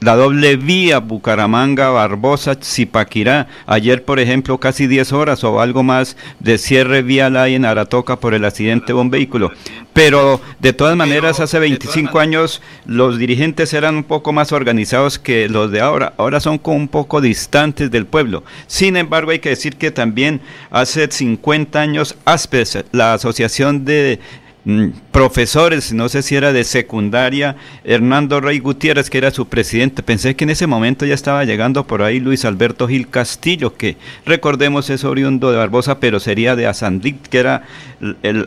la 0.00 0.16
doble 0.16 0.56
vía 0.56 1.00
Bucaramanga, 1.00 1.90
Barbosa, 1.90 2.56
Zipaquirá? 2.62 3.46
Ayer, 3.66 4.04
por 4.04 4.20
ejemplo, 4.20 4.58
casi 4.58 4.86
10 4.86 5.12
horas 5.12 5.44
o 5.44 5.60
algo 5.60 5.82
más 5.82 6.16
de 6.40 6.56
cierre 6.56 7.02
vial 7.02 7.36
ahí 7.36 7.54
en 7.54 7.64
Aratoca 7.64 8.16
por 8.16 8.32
el 8.34 8.44
accidente 8.44 8.88
de 8.88 8.94
un 8.94 9.10
vehículo. 9.10 9.52
Pero 9.92 10.40
de 10.58 10.72
todas 10.72 10.96
maneras, 10.96 11.38
hace 11.40 11.58
25 11.58 12.18
años 12.18 12.62
los 12.86 13.18
dirigentes 13.18 13.72
eran 13.74 13.96
un 13.96 14.04
poco 14.04 14.32
más 14.32 14.52
organizados 14.52 15.18
que 15.18 15.48
los 15.48 15.70
de 15.70 15.80
ahora. 15.80 16.14
Ahora 16.16 16.40
son 16.40 16.58
como 16.58 16.78
un 16.78 16.88
poco 16.88 17.20
distantes 17.20 17.90
del 17.90 18.06
pueblo. 18.06 18.42
Sin 18.66 18.96
embargo, 18.96 19.30
hay 19.30 19.38
que 19.38 19.50
decir 19.50 19.76
que 19.76 19.90
también 19.90 20.40
hace 20.70 21.08
50 21.08 21.80
años 21.80 22.16
ASPES, 22.24 22.86
la 22.92 23.14
Asociación 23.14 23.73
de 23.80 24.20
Mm, 24.66 24.92
profesores, 25.12 25.92
no 25.92 26.08
sé 26.08 26.22
si 26.22 26.36
era 26.36 26.54
de 26.54 26.64
secundaria, 26.64 27.54
Hernando 27.84 28.40
Rey 28.40 28.60
Gutiérrez, 28.60 29.10
que 29.10 29.18
era 29.18 29.30
su 29.30 29.46
presidente. 29.46 30.02
Pensé 30.02 30.36
que 30.36 30.44
en 30.44 30.50
ese 30.50 30.66
momento 30.66 31.04
ya 31.04 31.12
estaba 31.12 31.44
llegando 31.44 31.86
por 31.86 32.00
ahí 32.00 32.18
Luis 32.18 32.46
Alberto 32.46 32.88
Gil 32.88 33.10
Castillo, 33.10 33.76
que 33.76 33.98
recordemos 34.24 34.88
es 34.88 35.04
oriundo 35.04 35.50
de 35.50 35.58
Barbosa, 35.58 36.00
pero 36.00 36.18
sería 36.18 36.56
de 36.56 36.66
Asandic, 36.66 37.28
que 37.28 37.38
era 37.38 37.64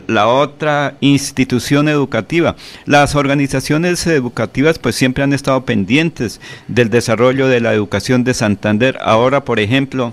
la 0.08 0.26
otra 0.26 0.96
institución 1.00 1.88
educativa. 1.88 2.56
Las 2.84 3.14
organizaciones 3.14 4.04
educativas 4.08 4.80
pues 4.80 4.96
siempre 4.96 5.22
han 5.22 5.32
estado 5.32 5.64
pendientes 5.64 6.40
del 6.66 6.90
desarrollo 6.90 7.46
de 7.46 7.60
la 7.60 7.72
educación 7.72 8.24
de 8.24 8.34
Santander. 8.34 8.98
Ahora, 9.02 9.44
por 9.44 9.60
ejemplo, 9.60 10.12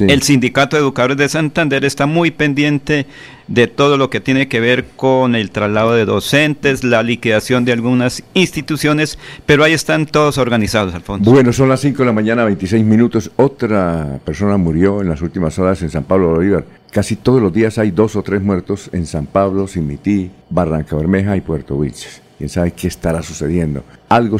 el 0.00 0.22
Sindicato 0.22 0.76
de 0.76 0.82
Educadores 0.82 1.16
de 1.16 1.28
Santander 1.28 1.84
está 1.84 2.06
muy 2.06 2.30
pendiente 2.30 3.06
de 3.46 3.66
todo 3.66 3.96
lo 3.96 4.10
que 4.10 4.20
tiene 4.20 4.48
que 4.48 4.58
ver 4.58 4.86
con 4.96 5.34
el 5.34 5.50
traslado 5.50 5.92
de 5.94 6.04
docentes, 6.04 6.82
la 6.82 7.02
liquidación 7.02 7.64
de 7.64 7.72
algunas 7.72 8.22
instituciones, 8.34 9.18
pero 9.46 9.64
ahí 9.64 9.72
están 9.72 10.06
todos 10.06 10.38
organizados, 10.38 10.94
Alfonso. 10.94 11.30
Bueno, 11.30 11.52
son 11.52 11.68
las 11.68 11.80
5 11.80 11.98
de 11.98 12.06
la 12.06 12.12
mañana, 12.12 12.44
26 12.44 12.84
minutos. 12.84 13.30
Otra 13.36 14.18
persona 14.24 14.56
murió 14.56 15.00
en 15.00 15.08
las 15.08 15.22
últimas 15.22 15.58
horas 15.58 15.82
en 15.82 15.90
San 15.90 16.04
Pablo 16.04 16.28
de 16.28 16.34
Bolívar. 16.34 16.64
Casi 16.90 17.16
todos 17.16 17.42
los 17.42 17.52
días 17.52 17.76
hay 17.78 17.90
dos 17.90 18.16
o 18.16 18.22
tres 18.22 18.40
muertos 18.40 18.88
en 18.92 19.06
San 19.06 19.26
Pablo, 19.26 19.66
Simití, 19.66 20.30
Barranca 20.48 20.96
Bermeja 20.96 21.36
y 21.36 21.40
Puerto 21.40 21.76
Wilches. 21.76 22.22
¿Quién 22.38 22.48
sabe 22.48 22.72
qué 22.72 22.88
estará 22.88 23.22
sucediendo? 23.22 23.84
Algo 24.08 24.38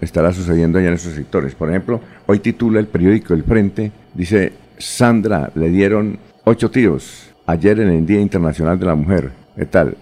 estará 0.00 0.32
sucediendo 0.32 0.78
allá 0.78 0.88
en 0.88 0.94
esos 0.94 1.14
sectores. 1.14 1.54
Por 1.54 1.68
ejemplo, 1.70 2.00
hoy 2.26 2.40
titula 2.40 2.80
el 2.80 2.86
periódico 2.86 3.34
El 3.34 3.44
Frente, 3.44 3.92
dice 4.14 4.52
Sandra 4.80 5.50
le 5.54 5.70
dieron 5.70 6.18
ocho 6.44 6.70
tiros 6.70 7.30
ayer 7.46 7.80
en 7.80 7.90
el 7.90 8.06
Día 8.06 8.20
Internacional 8.20 8.78
de 8.78 8.86
la 8.86 8.94
Mujer. 8.94 9.30
¿Qué 9.56 9.66
tal? 9.66 9.96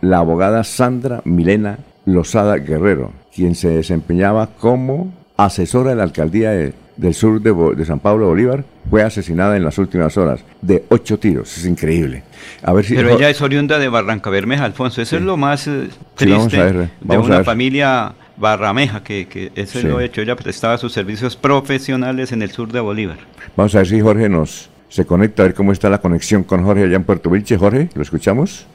La, 0.00 0.18
abogada 0.18 0.64
Sandra 0.64 1.20
Milena 1.24 1.78
Lozada 2.04 2.56
Guerrero, 2.56 3.12
quien 3.34 3.54
se 3.54 3.68
desempeñaba 3.68 4.48
como 4.58 5.12
asesora 5.36 5.90
de 5.90 5.96
la 5.96 6.02
alcaldía 6.04 6.50
del 6.50 7.14
sur 7.14 7.40
de, 7.40 7.84
San 7.84 8.00
Pablo 8.00 8.26
Bolívar, 8.26 8.64
fue 8.90 9.02
asesinada 9.02 9.56
en 9.56 9.64
las 9.64 9.78
últimas 9.78 10.16
horas 10.16 10.40
de 10.60 10.84
ocho 10.88 11.18
tiros. 11.18 11.56
Es 11.56 11.66
increíble. 11.66 12.22
A 12.62 12.72
ver 12.72 12.84
si 12.84 12.94
Pero 12.94 13.10
ella 13.10 13.30
es 13.30 13.40
oriunda 13.40 13.78
de 13.78 13.88
Barranca 13.88 14.30
Bermeja, 14.30 14.64
Alfonso. 14.64 15.00
Eso 15.02 15.16
es 15.16 15.22
lo 15.22 15.36
más 15.36 15.66
eh, 15.66 15.88
triste 16.16 16.88
de 17.00 17.18
una 17.18 17.44
familia 17.44 18.14
Barrameja, 18.36 19.02
que, 19.02 19.26
que 19.28 19.52
ese 19.54 19.82
lo 19.82 20.00
hecho. 20.00 20.20
Ella 20.20 20.36
prestaba 20.36 20.78
sus 20.78 20.92
servicios 20.92 21.36
profesionales 21.36 22.32
en 22.32 22.42
el 22.42 22.50
sur 22.50 22.72
de 22.72 22.80
Bolívar. 22.80 23.18
Vamos 23.56 23.74
a 23.74 23.78
ver 23.78 23.86
si 23.86 24.00
Jorge 24.00 24.28
nos 24.28 24.70
se 24.92 25.06
conecta, 25.06 25.42
a 25.42 25.46
ver 25.46 25.54
cómo 25.54 25.72
está 25.72 25.88
la 25.88 26.02
conexión 26.02 26.44
con 26.44 26.64
Jorge 26.64 26.84
allá 26.84 26.96
en 26.96 27.04
Puerto 27.04 27.30
Vilche. 27.30 27.56
Jorge, 27.56 27.88
¿lo 27.94 28.02
escuchamos? 28.02 28.66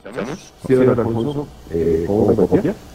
Eh, 1.72 2.08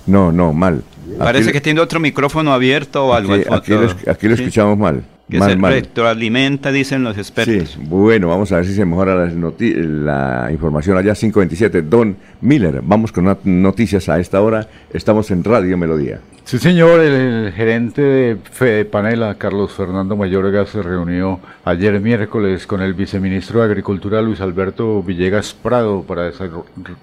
no, 0.09 0.33
no, 0.33 0.53
mal. 0.53 0.83
Parece 1.19 1.53
que 1.53 1.61
tiene 1.61 1.81
otro 1.81 2.01
micrófono 2.01 2.53
abierto 2.53 3.07
o 3.07 3.15
algo. 3.15 3.35
Aquí, 3.35 3.73
aquí, 4.09 4.27
lo, 4.27 4.35
escuchamos 4.35 4.77
mal. 4.77 5.05
Que 5.31 5.41
se 5.41 5.55
retroalimenta, 5.55 6.73
dicen 6.73 7.05
los 7.05 7.17
expertos. 7.17 7.71
Sí, 7.71 7.81
bueno, 7.85 8.27
vamos 8.27 8.51
a 8.51 8.57
ver 8.57 8.67
si 8.67 8.75
se 8.75 8.85
mejora 8.85 9.15
la, 9.15 9.31
la 9.31 10.51
información 10.51 10.99
allá 10.99 11.15
527. 11.15 11.83
Don 11.83 12.17
Miller, 12.41 12.81
vamos 12.83 13.13
con 13.13 13.39
noticias 13.45 14.09
a 14.09 14.19
esta 14.19 14.43
hora. 14.43 14.69
Estamos 14.93 15.31
en 15.31 15.45
Radio 15.45 15.79
Melodía. 15.79 16.19
Sí, 16.45 16.59
señor, 16.59 17.01
el, 17.01 17.53
gerente 17.53 18.03
de 18.03 18.37
Fede 18.37 18.85
Panela, 18.85 19.37
Carlos 19.37 19.73
Fernando 19.73 20.17
Mayorga, 20.17 20.67
se 20.67 20.83
reunió 20.83 21.41
ayer 21.65 21.99
miércoles 22.01 22.67
con 22.67 22.83
el 22.83 22.95
viceministro 22.95 23.61
de 23.61 23.67
Agricultura, 23.67 24.21
Luis 24.21 24.41
Alberto 24.41 25.03
Villegas 25.03 25.55
Prado, 25.55 26.03
para 26.03 26.31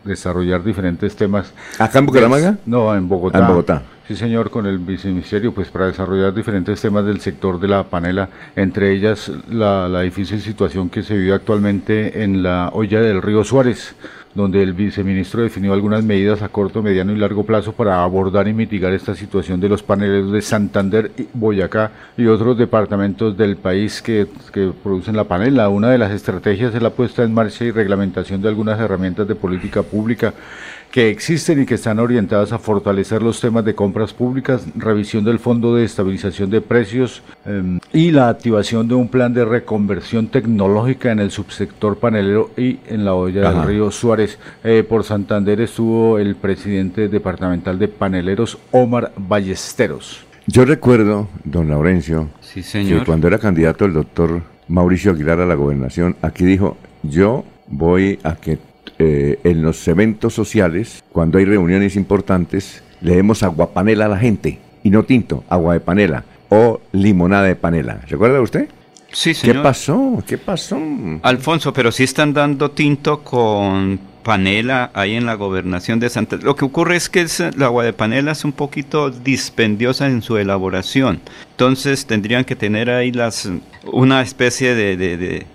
desarrollar 0.04 0.64
diferentes 0.64 1.16
temas. 1.16 1.54
¿Acá 1.80 2.00
en 2.00 2.06
Bucaramanga? 2.06 2.58
No, 2.66 2.94
en 2.94 3.08
Bogotá. 3.08 3.40
en 3.40 3.48
Bogotá. 3.48 3.82
Sí, 4.08 4.16
señor, 4.16 4.50
con 4.50 4.66
el 4.66 4.80
viceministerio, 4.80 5.54
pues 5.54 5.70
para 5.70 5.86
desarrollar 5.86 6.34
diferentes 6.34 6.82
temas 6.82 7.06
del 7.06 7.22
sector 7.22 7.60
de 7.60 7.68
la 7.68 7.84
panela, 7.84 8.30
entre 8.56 8.92
ellas 8.92 9.32
la, 9.50 9.88
la 9.88 10.02
difícil 10.02 10.42
situación 10.42 10.90
que 10.90 11.04
se 11.04 11.16
vive 11.16 11.34
actualmente 11.34 12.24
en 12.24 12.44
la 12.44 12.70
olla 12.74 13.02
del 13.02 13.22
río 13.22 13.44
Suárez 13.44 13.96
donde 14.34 14.62
el 14.62 14.74
viceministro 14.74 15.42
definió 15.42 15.74
algunas 15.74 16.04
medidas 16.04 16.42
a 16.42 16.50
corto, 16.50 16.84
mediano 16.84 17.12
y 17.12 17.18
largo 17.18 17.44
plazo 17.44 17.74
para 17.74 18.04
abordar 18.04 18.48
y 18.48 18.54
mitigar 18.54 18.94
esta 18.94 19.16
situación 19.16 19.60
de 19.60 19.70
los 19.70 19.82
paneles 19.82 20.32
de 20.32 20.42
Santander, 20.42 21.12
Boyacá 21.34 21.92
y 22.16 22.28
otros 22.28 22.58
departamentos 22.58 23.36
del 23.36 23.58
país 23.58 24.02
que, 24.02 24.28
que 24.54 24.72
producen 24.84 25.16
la 25.16 25.24
panela. 25.24 25.70
Una 25.70 25.90
de 25.90 25.98
las 25.98 26.12
estrategias 26.12 26.76
es 26.76 26.82
la 26.82 26.92
puesta 26.92 27.24
en 27.24 27.34
marcha 27.34 27.66
y 27.66 27.72
reglamentación 27.72 28.42
de 28.42 28.50
algunas 28.50 28.80
herramientas 28.80 29.28
de 29.28 29.36
política 29.36 29.82
pública 29.82 30.34
que 30.92 31.10
existen 31.10 31.62
y 31.62 31.66
que 31.66 31.76
están 31.76 32.00
orientadas 32.00 32.52
a 32.52 32.60
fortalecer 32.60 33.22
los 33.22 33.40
temas 33.40 33.64
de 33.64 33.76
compras 33.76 34.14
públicas, 34.14 34.66
revisión 34.76 35.24
del 35.24 35.40
Fondo 35.40 35.76
de 35.76 35.86
Estabilización 35.86 36.50
de 36.50 36.62
Precios 36.62 37.22
em, 37.46 37.80
y 37.94 38.12
la 38.12 38.30
activación 38.30 38.88
de 38.88 38.96
un 38.96 39.08
plan 39.08 39.34
de 39.34 39.46
reconversión 39.46 40.28
tecnológica 40.28 41.12
en 41.12 41.20
el 41.20 41.32
subsector 41.32 41.98
panelero 41.98 42.50
y 42.58 42.80
en 42.88 43.06
la 43.06 43.14
olla 43.14 43.52
del 43.52 43.68
río 43.68 43.92
Suárez. 43.92 44.40
Eh, 44.64 44.84
por 44.88 45.04
Santander 45.04 45.62
estuvo 45.62 46.18
el 46.18 46.36
presidente 46.36 47.08
departamental 47.08 47.78
de 47.78 47.88
paneleros, 47.88 48.58
Omar 48.72 49.12
Ballesteros. 49.16 50.26
Yo 50.48 50.66
recuerdo, 50.66 51.28
don 51.44 51.70
Laurencio, 51.70 52.30
que 52.54 53.04
cuando 53.06 53.28
era 53.28 53.38
candidato 53.38 53.86
el 53.86 53.94
doctor 53.94 54.42
Mauricio 54.68 55.12
Aguilar 55.12 55.40
a 55.40 55.46
la 55.46 55.54
gobernación, 55.54 56.16
aquí 56.24 56.44
dijo, 56.44 56.76
yo 57.04 57.46
voy 57.68 58.18
a 58.24 58.36
que 58.36 58.58
eh, 59.00 59.40
en 59.44 59.62
los 59.62 59.88
eventos 59.88 60.34
sociales, 60.34 61.04
cuando 61.12 61.38
hay 61.38 61.46
reuniones 61.46 61.96
importantes, 61.96 62.84
le 63.02 63.16
demos 63.16 63.44
agua 63.44 63.72
panela 63.74 64.06
a 64.06 64.10
la 64.10 64.20
gente, 64.20 64.60
y 64.84 64.90
no 64.90 65.04
tinto, 65.04 65.44
agua 65.50 65.74
de 65.74 65.80
panela 65.80 66.26
o 66.50 66.82
limonada 66.92 67.44
de 67.44 67.56
panela. 67.56 68.02
¿Recuerda 68.08 68.42
usted? 68.42 68.68
Sí, 69.12 69.34
señor. 69.34 69.58
¿Qué 69.58 69.62
pasó? 69.64 70.24
¿Qué 70.28 70.38
pasó? 70.38 70.80
Alfonso, 71.24 71.74
pero 71.74 71.92
sí 71.92 72.04
están 72.04 72.34
dando 72.34 72.72
tinto 72.72 73.24
con 73.24 74.00
panela 74.24 74.92
ahí 74.94 75.16
en 75.16 75.26
la 75.26 75.36
gobernación 75.36 76.00
de 76.00 76.10
Santa. 76.10 76.38
Lo 76.38 76.56
que 76.56 76.66
ocurre 76.66 76.96
es 76.96 77.10
que 77.10 77.22
el 77.22 77.64
agua 77.64 77.84
de 77.84 77.94
panela 77.94 78.34
es 78.34 78.44
un 78.44 78.52
poquito 78.52 79.10
dispendiosa 79.10 80.08
en 80.08 80.22
su 80.22 80.38
elaboración. 80.38 81.20
Entonces 81.52 82.06
tendrían 82.06 82.46
que 82.46 82.56
tener 82.56 82.90
ahí 82.90 83.12
las 83.12 83.50
una 83.86 84.22
especie 84.22 84.76
de, 84.76 84.98
de, 84.98 85.18
de, 85.18 85.46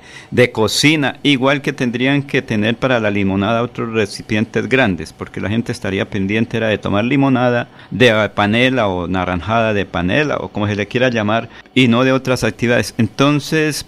cocina, 0.53 1.19
igual 1.23 1.63
que 1.63 1.73
tendrían 1.73 2.23
que 2.23 2.43
tener 2.43 2.77
para 2.77 3.01
la 3.01 3.11
limonada 3.11 3.63
otros 3.63 3.93
recipientes 3.93 4.69
grandes, 4.69 5.13
porque 5.13 5.41
la 5.41 5.49
gente 5.49 5.73
estaría 5.73 6.11
pendiente 6.11 6.57
era 6.57 6.69
de 6.69 6.79
tomar 6.79 7.05
limonada 7.05 7.69
de 7.91 8.31
panela 8.35 8.89
o 8.89 9.07
naranjada 9.07 9.73
de 9.73 9.87
panela 9.87 10.37
o 10.39 10.49
como 10.49 10.67
se 10.67 10.77
le 10.77 10.89
quiera 10.89 11.09
llamar, 11.09 11.49
y 11.75 11.89
no 11.89 12.05
de 12.05 12.13
otras 12.13 12.45
actividades. 12.45 12.95
Entonces 12.99 13.87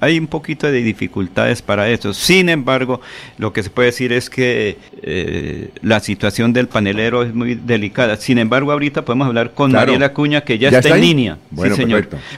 hay 0.00 0.18
un 0.18 0.26
poquito 0.26 0.66
de 0.70 0.82
dificultades 0.82 1.62
para 1.62 1.88
eso. 1.88 2.12
Sin 2.12 2.48
embargo, 2.48 3.00
lo 3.38 3.52
que 3.52 3.62
se 3.62 3.70
puede 3.70 3.86
decir 3.86 4.12
es 4.12 4.30
que 4.30 4.78
eh, 5.02 5.70
la 5.82 6.00
situación 6.00 6.52
del 6.52 6.68
panelero 6.68 7.22
es 7.22 7.34
muy 7.34 7.54
delicada. 7.54 8.16
Sin 8.16 8.38
embargo, 8.38 8.72
ahorita 8.72 9.04
podemos 9.04 9.26
hablar 9.28 9.52
con 9.52 9.72
Mariela 9.72 10.12
Cuña, 10.12 10.42
que 10.42 10.58
ya, 10.58 10.68
está, 10.68 10.94
en 10.94 11.00
línea. 11.00 11.38
Bueno, 11.50 11.76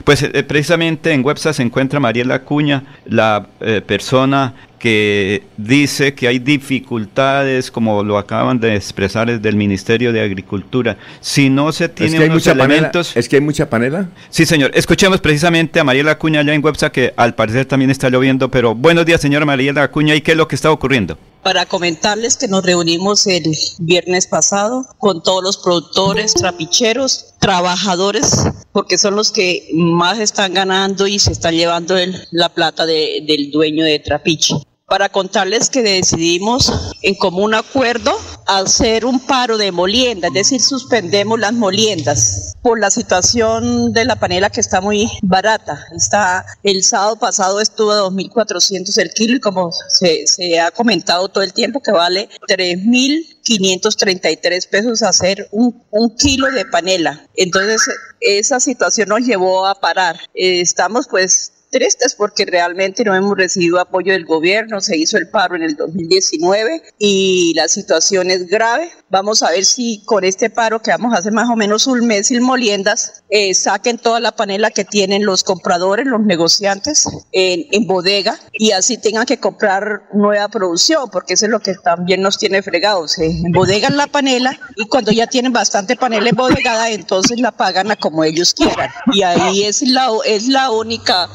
Pues 0.03 0.23
eh, 0.23 0.43
precisamente 0.43 1.11
en 1.11 1.23
WebSA 1.25 1.53
se 1.53 1.63
encuentra 1.63 1.99
Mariela 1.99 2.43
Cuña, 2.43 2.83
la 3.05 3.47
eh, 3.61 3.81
persona 3.85 4.53
que 4.79 5.43
dice 5.57 6.15
que 6.15 6.27
hay 6.27 6.39
dificultades, 6.39 7.69
como 7.69 8.03
lo 8.03 8.17
acaban 8.17 8.59
de 8.59 8.75
expresar 8.75 9.27
desde 9.27 9.49
el 9.49 9.55
Ministerio 9.55 10.11
de 10.13 10.21
Agricultura. 10.21 10.97
Si 11.19 11.49
no 11.49 11.71
se 11.71 11.89
tiene 11.89 12.13
es 12.13 12.23
que 12.23 12.29
unos 12.29 12.47
elementos... 12.47 13.07
Panela, 13.09 13.19
¿Es 13.19 13.29
que 13.29 13.35
hay 13.35 13.41
mucha 13.41 13.69
panela? 13.69 14.09
Sí, 14.29 14.45
señor. 14.45 14.71
Escuchemos 14.73 15.19
precisamente 15.19 15.79
a 15.79 15.83
Mariela 15.83 16.11
Acuña 16.11 16.39
allá 16.39 16.53
en 16.53 16.63
Websa, 16.63 16.91
que 16.91 17.13
al 17.17 17.35
parecer 17.35 17.65
también 17.65 17.91
está 17.91 18.09
lloviendo, 18.09 18.49
pero 18.49 18.73
buenos 18.73 19.05
días, 19.05 19.21
señora 19.21 19.45
Mariela 19.45 19.83
Acuña, 19.83 20.15
¿y 20.15 20.21
qué 20.21 20.31
es 20.31 20.37
lo 20.37 20.47
que 20.47 20.55
está 20.55 20.71
ocurriendo? 20.71 21.17
para 21.43 21.65
comentarles 21.65 22.35
que 22.35 22.47
nos 22.47 22.65
reunimos 22.65 23.25
el 23.25 23.43
viernes 23.79 24.27
pasado 24.27 24.85
con 24.97 25.23
todos 25.23 25.41
los 25.41 25.57
productores, 25.57 26.33
trapicheros, 26.33 27.33
trabajadores, 27.39 28.43
porque 28.73 28.97
son 28.97 29.15
los 29.15 29.31
que 29.31 29.69
más 29.73 30.19
están 30.19 30.53
ganando 30.53 31.07
y 31.07 31.17
se 31.17 31.31
están 31.31 31.55
llevando 31.55 31.97
el, 31.97 32.27
la 32.31 32.49
plata 32.49 32.85
de, 32.85 33.23
del 33.25 33.51
dueño 33.51 33.85
de 33.85 33.99
Trapiche 33.99 34.55
para 34.89 35.09
contarles 35.09 35.69
que 35.69 35.83
decidimos 35.83 36.73
en 37.01 37.15
común 37.15 37.53
acuerdo 37.53 38.17
hacer 38.47 39.05
un 39.05 39.19
paro 39.19 39.57
de 39.57 39.71
molienda, 39.71 40.29
es 40.29 40.33
decir, 40.33 40.61
suspendemos 40.61 41.39
las 41.39 41.53
moliendas 41.53 42.55
por 42.61 42.79
la 42.79 42.89
situación 42.89 43.93
de 43.93 44.05
la 44.05 44.15
panela 44.15 44.49
que 44.49 44.59
está 44.59 44.81
muy 44.81 45.07
barata. 45.21 45.85
Está, 45.95 46.43
el 46.63 46.83
sábado 46.83 47.17
pasado 47.17 47.61
estuvo 47.61 47.91
a 47.91 48.09
2.400 48.09 48.97
el 48.97 49.11
kilo 49.11 49.35
y 49.35 49.39
como 49.39 49.69
se, 49.89 50.25
ha 50.59 50.71
comentado 50.71 51.29
todo 51.29 51.43
el 51.43 51.53
tiempo 51.53 51.79
que 51.81 51.91
vale 51.91 52.27
3.533 52.47 54.67
pesos 54.67 55.03
hacer 55.03 55.47
un, 55.51 55.83
un 55.91 56.15
kilo 56.15 56.49
de 56.51 56.65
panela. 56.65 57.23
Entonces, 57.35 57.87
esa 58.19 58.59
situación 58.59 59.09
nos 59.09 59.21
llevó 59.21 59.67
a 59.67 59.75
parar. 59.75 60.19
Eh, 60.33 60.61
estamos 60.61 61.07
pues 61.07 61.51
tristes 61.69 62.15
porque 62.15 62.45
realmente 62.45 63.03
no 63.03 63.15
hemos 63.15 63.37
recibido 63.37 63.79
apoyo 63.79 64.13
del 64.13 64.25
gobierno, 64.25 64.81
se 64.81 64.97
hizo 64.97 65.17
el 65.17 65.29
paro 65.29 65.55
en 65.55 65.63
el 65.63 65.75
2019 65.75 66.83
y 66.97 67.53
la 67.55 67.67
situación 67.67 68.31
es 68.31 68.47
grave. 68.47 68.91
Vamos 69.09 69.43
a 69.43 69.51
ver 69.51 69.65
si 69.65 70.03
con 70.05 70.23
este 70.23 70.49
paro 70.49 70.81
que 70.81 70.91
vamos 70.91 71.13
a 71.13 71.19
hacer 71.19 71.31
más 71.31 71.49
o 71.49 71.55
menos 71.55 71.87
un 71.87 72.05
mes 72.05 72.27
sin 72.27 72.43
moliendas, 72.43 73.23
eh, 73.29 73.53
saquen 73.53 73.97
toda 73.97 74.19
la 74.19 74.31
panela 74.31 74.71
que 74.71 74.85
tienen 74.85 75.25
los 75.25 75.43
compradores, 75.43 76.05
los 76.05 76.21
negociantes 76.21 77.05
en, 77.31 77.65
en 77.71 77.87
bodega 77.87 78.37
y 78.53 78.71
así 78.71 78.97
tengan 78.97 79.25
que 79.25 79.39
comprar 79.39 80.03
nueva 80.13 80.47
producción, 80.49 81.09
porque 81.11 81.33
eso 81.33 81.45
es 81.45 81.51
lo 81.51 81.59
que 81.59 81.75
también 81.75 82.21
nos 82.21 82.37
tiene 82.37 82.61
fregados. 82.61 83.13
Se 83.13 83.25
embodegan 83.25 83.97
la 83.97 84.07
panela 84.07 84.59
y 84.75 84.87
cuando 84.87 85.11
ya 85.11 85.27
tienen 85.27 85.53
bastante 85.53 85.95
panela 85.95 86.29
embodegada, 86.29 86.89
entonces 86.89 87.39
la 87.39 87.51
pagan 87.51 87.91
a 87.91 87.95
como 87.95 88.23
ellos 88.23 88.53
quieran. 88.53 88.89
Y 89.13 89.23
ahí 89.23 89.63
es 89.63 89.81
la, 89.81 90.09
es 90.25 90.47
la 90.47 90.71
única 90.71 91.29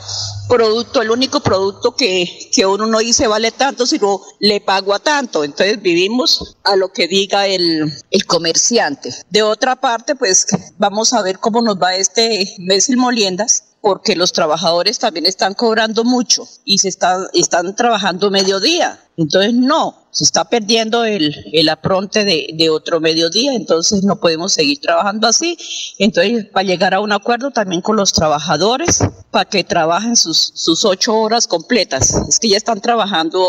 producto, 0.49 1.03
el 1.03 1.11
único 1.11 1.41
producto 1.41 1.95
que, 1.95 2.51
que 2.53 2.67
uno 2.67 2.87
no 2.87 2.99
dice 2.99 3.27
vale 3.27 3.51
tanto, 3.51 3.87
sino 3.87 4.21
le 4.41 4.61
pago 4.61 4.95
a 4.95 4.99
tanto. 4.99 5.45
Entonces 5.45 5.81
vivimos 5.81 6.57
a 6.65 6.77
lo 6.77 6.93
que 6.93 7.09
diga 7.09 7.47
el, 7.47 7.93
el 8.11 8.27
comerciante. 8.27 9.15
De 9.31 9.43
otra 9.43 9.77
parte, 9.77 10.15
pues 10.15 10.47
vamos 10.79 11.13
a 11.13 11.23
ver 11.23 11.39
cómo 11.39 11.63
nos 11.63 11.77
va 11.77 11.95
este 11.97 12.55
mes 12.59 12.89
en 12.89 12.99
moliendas 12.99 13.64
porque 13.85 14.17
los 14.17 14.33
trabajadores 14.33 14.99
también 14.99 15.27
están 15.27 15.53
cobrando 15.53 16.05
mucho 16.05 16.49
y 16.65 16.79
se 16.79 16.89
están, 16.89 17.27
están 17.35 17.77
trabajando 17.77 18.31
mediodía. 18.31 18.99
Entonces, 19.19 19.53
no, 19.53 20.07
se 20.11 20.25
está 20.25 20.47
perdiendo 20.47 21.05
el, 21.05 21.37
el 21.53 21.69
apronte 21.69 22.25
de, 22.25 22.49
de, 22.55 22.71
otro 22.71 22.99
mediodía, 22.99 23.53
entonces 23.53 24.03
no 24.03 24.17
podemos 24.17 24.55
seguir 24.55 24.81
trabajando 24.81 25.29
así. 25.29 25.59
Entonces, 25.99 26.47
para 26.47 26.65
llegar 26.65 26.95
a 26.95 27.01
un 27.01 27.13
acuerdo 27.13 27.51
también 27.51 27.83
con 27.83 27.97
los 27.97 28.15
trabajadores, 28.15 29.05
para 29.31 29.45
que 29.45 29.65
trabajen 29.65 30.17
sus, 30.17 30.53
sus 30.55 30.87
ocho 30.87 31.15
horas 31.19 31.47
completas. 31.47 32.15
Es 32.27 32.39
que 32.39 32.49
ya 32.49 32.57
están 32.57 32.81
trabajando 32.81 33.47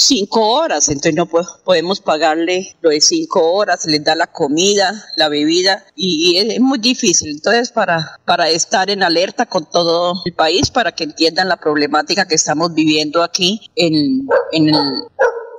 cinco 0.00 0.46
horas, 0.46 0.88
entonces 0.88 1.16
no 1.16 1.26
podemos 1.26 2.00
pagarle 2.00 2.76
lo 2.80 2.90
de 2.90 3.00
cinco 3.00 3.52
horas, 3.52 3.84
les 3.84 4.04
da 4.04 4.14
la 4.14 4.28
comida, 4.28 5.04
la 5.16 5.28
bebida, 5.28 5.84
y, 5.96 6.30
y 6.30 6.38
es 6.38 6.60
muy 6.60 6.78
difícil. 6.78 7.30
Entonces, 7.30 7.72
para, 7.72 8.18
para 8.24 8.48
estar 8.48 8.90
en 8.90 9.02
alerta 9.02 9.46
con 9.46 9.68
todo 9.68 10.14
el 10.24 10.32
país, 10.34 10.70
para 10.70 10.92
que 10.92 11.02
entiendan 11.02 11.48
la 11.48 11.56
problemática 11.56 12.28
que 12.28 12.36
estamos 12.36 12.72
viviendo 12.74 13.24
aquí 13.24 13.70
en, 13.74 14.28
en 14.52 14.68
el 14.68 14.80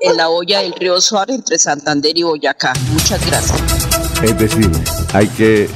en 0.02 0.15
la 0.15 0.30
olla 0.30 0.62
del 0.62 0.71
río 0.71 1.02
Suárez 1.02 1.36
entre 1.36 1.60
Santander 1.60 2.17
y 2.17 2.23
Boyacá. 2.23 2.71
Muchas 2.93 3.19
gracias. 3.28 3.62
Es 4.23 4.39
decir, 4.39 4.71
hay 5.12 5.28
que 5.28 5.69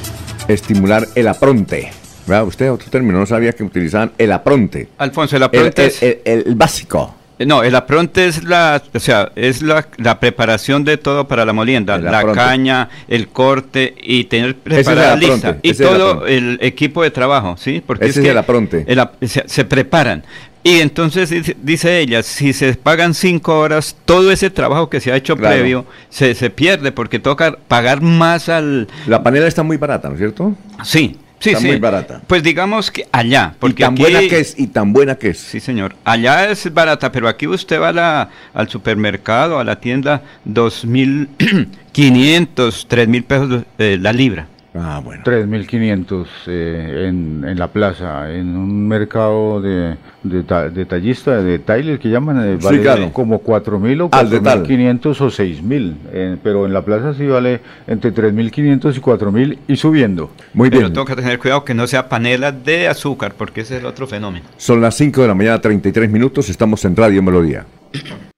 estimular 0.48 1.06
el 1.14 1.28
apronte. 1.28 1.92
¿Verdad? 2.26 2.46
Usted 2.46 2.72
otro 2.72 2.88
término 2.90 3.18
no 3.18 3.26
sabía 3.26 3.52
que 3.52 3.62
utilizaban 3.62 4.12
el 4.16 4.32
apronte. 4.32 4.88
Alfonso, 4.96 5.36
el 5.36 5.42
apronte 5.42 5.82
el, 5.82 5.88
es... 5.88 6.02
el, 6.02 6.20
el, 6.24 6.44
el 6.46 6.54
básico. 6.54 7.14
No, 7.38 7.62
el 7.64 7.74
apronte 7.74 8.26
es 8.26 8.44
la, 8.44 8.80
o 8.94 9.00
sea, 9.00 9.32
es 9.34 9.60
la, 9.62 9.86
la 9.96 10.20
preparación 10.20 10.84
de 10.84 10.96
todo 10.98 11.26
para 11.26 11.44
la 11.44 11.52
molienda, 11.52 11.98
la 11.98 12.22
caña, 12.32 12.88
el 13.08 13.28
corte 13.28 13.94
y 14.00 14.24
tener 14.24 14.50
es 14.50 14.54
preparada 14.54 15.14
el 15.14 15.20
lista 15.20 15.56
y 15.62 15.70
ese 15.70 15.82
es 15.84 15.90
todo 15.90 16.26
el 16.26 16.58
equipo 16.62 17.02
de 17.02 17.10
trabajo, 17.10 17.56
¿sí? 17.58 17.82
Porque 17.84 18.04
Ese 18.06 18.20
es 18.20 18.26
es 18.26 18.30
el 18.32 18.38
apronte. 18.38 18.84
el 18.86 19.28
se, 19.28 19.42
se 19.48 19.64
preparan. 19.64 20.22
Y 20.66 20.80
entonces 20.80 21.28
dice- 21.28 21.56
dice 21.60 21.98
ella, 21.98 22.22
si 22.22 22.52
se 22.54 22.72
pagan 22.74 23.12
cinco 23.12 23.58
horas, 23.58 23.96
todo 24.06 24.30
ese 24.30 24.48
trabajo 24.48 24.88
que 24.88 25.00
se 25.00 25.12
ha 25.12 25.16
hecho 25.16 25.36
Claro. 25.36 25.56
previo 25.56 25.84
se, 26.08 26.34
se 26.34 26.48
pierde 26.50 26.90
porque 26.92 27.18
toca 27.18 27.56
pagar 27.68 28.00
más 28.00 28.48
al... 28.48 28.88
La 29.06 29.22
panela 29.22 29.46
está 29.46 29.62
muy 29.62 29.76
barata, 29.76 30.08
¿no 30.08 30.14
es 30.14 30.20
cierto? 30.20 30.54
Sí, 30.82 31.16
sí, 31.44 31.50
Está 31.50 31.60
sí. 31.60 31.66
muy 31.68 31.76
barata. 31.78 32.22
Pues 32.26 32.42
digamos 32.42 32.90
que 32.90 33.06
allá, 33.12 33.54
porque 33.58 33.82
y 33.82 33.84
tan 33.86 33.92
aquí- 33.94 34.02
buena 34.02 34.20
que 34.20 34.38
es, 34.40 34.54
y 34.58 34.66
tan 34.68 34.92
buena 34.92 35.14
que 35.16 35.28
es. 35.28 35.38
Sí, 35.38 35.60
señor. 35.60 35.94
Allá 36.04 36.48
es 36.50 36.72
barata, 36.72 37.12
pero 37.12 37.28
aquí 37.28 37.46
usted 37.46 37.78
va 37.80 37.90
a 37.90 37.92
la- 37.92 38.30
al 38.54 38.68
supermercado, 38.68 39.58
a 39.58 39.64
la 39.64 39.78
tienda, 39.78 40.22
dos 40.44 40.84
mil 40.84 41.28
quinientos, 41.92 42.86
tres 42.88 43.06
mil 43.08 43.24
pesos 43.24 43.64
eh, 43.78 43.98
la 44.00 44.12
libra. 44.12 44.46
Ah, 44.76 45.00
bueno. 45.04 45.22
3.500 45.24 46.26
eh, 46.48 47.06
en, 47.08 47.44
en 47.46 47.58
la 47.58 47.68
plaza, 47.68 48.32
en 48.32 48.56
un 48.56 48.88
mercado 48.88 49.60
de, 49.60 49.96
de, 50.24 50.42
ta- 50.42 50.68
detallista, 50.68 51.40
de 51.42 51.60
Tyler 51.60 51.98
que 52.00 52.08
llaman, 52.10 52.44
eh, 52.44 52.56
Sí, 52.58 52.64
vale 52.64 52.80
claro. 52.82 53.12
como 53.12 53.40
4.000 53.40 54.00
o 54.02 54.08
Al 54.12 54.30
detal. 54.30 54.64
4.500 54.66 55.20
o 55.20 55.26
6.000, 55.30 55.94
eh, 56.12 56.36
pero 56.42 56.66
en 56.66 56.72
la 56.72 56.82
plaza 56.82 57.14
sí 57.14 57.24
vale 57.26 57.60
entre 57.86 58.12
3.500 58.12 58.96
y 58.96 59.00
4.000 59.00 59.58
y 59.68 59.76
subiendo. 59.76 60.30
Muy 60.54 60.70
Pero 60.70 60.80
bien. 60.80 60.92
tengo 60.92 61.06
que 61.06 61.14
tener 61.16 61.38
cuidado 61.38 61.64
que 61.64 61.74
no 61.74 61.86
sea 61.86 62.08
panela 62.08 62.50
de 62.50 62.88
azúcar, 62.88 63.34
porque 63.38 63.60
ese 63.60 63.76
es 63.76 63.80
el 63.80 63.86
otro 63.86 64.08
fenómeno. 64.08 64.44
Son 64.56 64.80
las 64.80 64.96
5 64.96 65.22
de 65.22 65.28
la 65.28 65.34
mañana, 65.34 65.60
33 65.60 66.10
minutos. 66.10 66.48
Estamos 66.48 66.84
en 66.84 66.96
Radio 66.96 67.22
Melodía. 67.22 67.64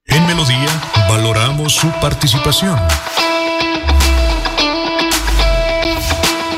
En 0.06 0.26
Melodía 0.26 0.68
valoramos 1.08 1.72
su 1.74 1.88
participación. 2.00 2.76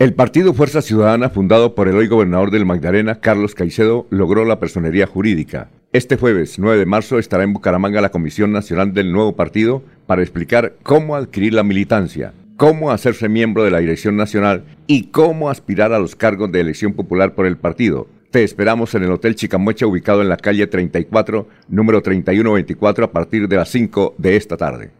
El 0.00 0.14
partido 0.14 0.54
Fuerza 0.54 0.80
Ciudadana, 0.80 1.28
fundado 1.28 1.74
por 1.74 1.86
el 1.86 1.94
hoy 1.94 2.06
gobernador 2.06 2.50
del 2.50 2.64
Magdalena, 2.64 3.20
Carlos 3.20 3.54
Caicedo, 3.54 4.06
logró 4.08 4.46
la 4.46 4.58
personería 4.58 5.06
jurídica. 5.06 5.68
Este 5.92 6.16
jueves 6.16 6.58
9 6.58 6.78
de 6.78 6.86
marzo 6.86 7.18
estará 7.18 7.44
en 7.44 7.52
Bucaramanga 7.52 8.00
la 8.00 8.08
Comisión 8.08 8.50
Nacional 8.50 8.94
del 8.94 9.12
nuevo 9.12 9.36
partido 9.36 9.82
para 10.06 10.22
explicar 10.22 10.72
cómo 10.82 11.16
adquirir 11.16 11.52
la 11.52 11.64
militancia, 11.64 12.32
cómo 12.56 12.90
hacerse 12.90 13.28
miembro 13.28 13.62
de 13.62 13.72
la 13.72 13.80
dirección 13.80 14.16
nacional 14.16 14.64
y 14.86 15.08
cómo 15.08 15.50
aspirar 15.50 15.92
a 15.92 15.98
los 15.98 16.16
cargos 16.16 16.50
de 16.50 16.60
elección 16.62 16.94
popular 16.94 17.34
por 17.34 17.44
el 17.44 17.58
partido. 17.58 18.08
Te 18.30 18.42
esperamos 18.42 18.94
en 18.94 19.02
el 19.02 19.12
Hotel 19.12 19.34
Chicamocha 19.34 19.86
ubicado 19.86 20.22
en 20.22 20.30
la 20.30 20.38
calle 20.38 20.66
34, 20.66 21.46
número 21.68 22.00
3124 22.00 23.04
a 23.04 23.12
partir 23.12 23.48
de 23.48 23.56
las 23.56 23.68
5 23.68 24.14
de 24.16 24.36
esta 24.36 24.56
tarde. 24.56 24.99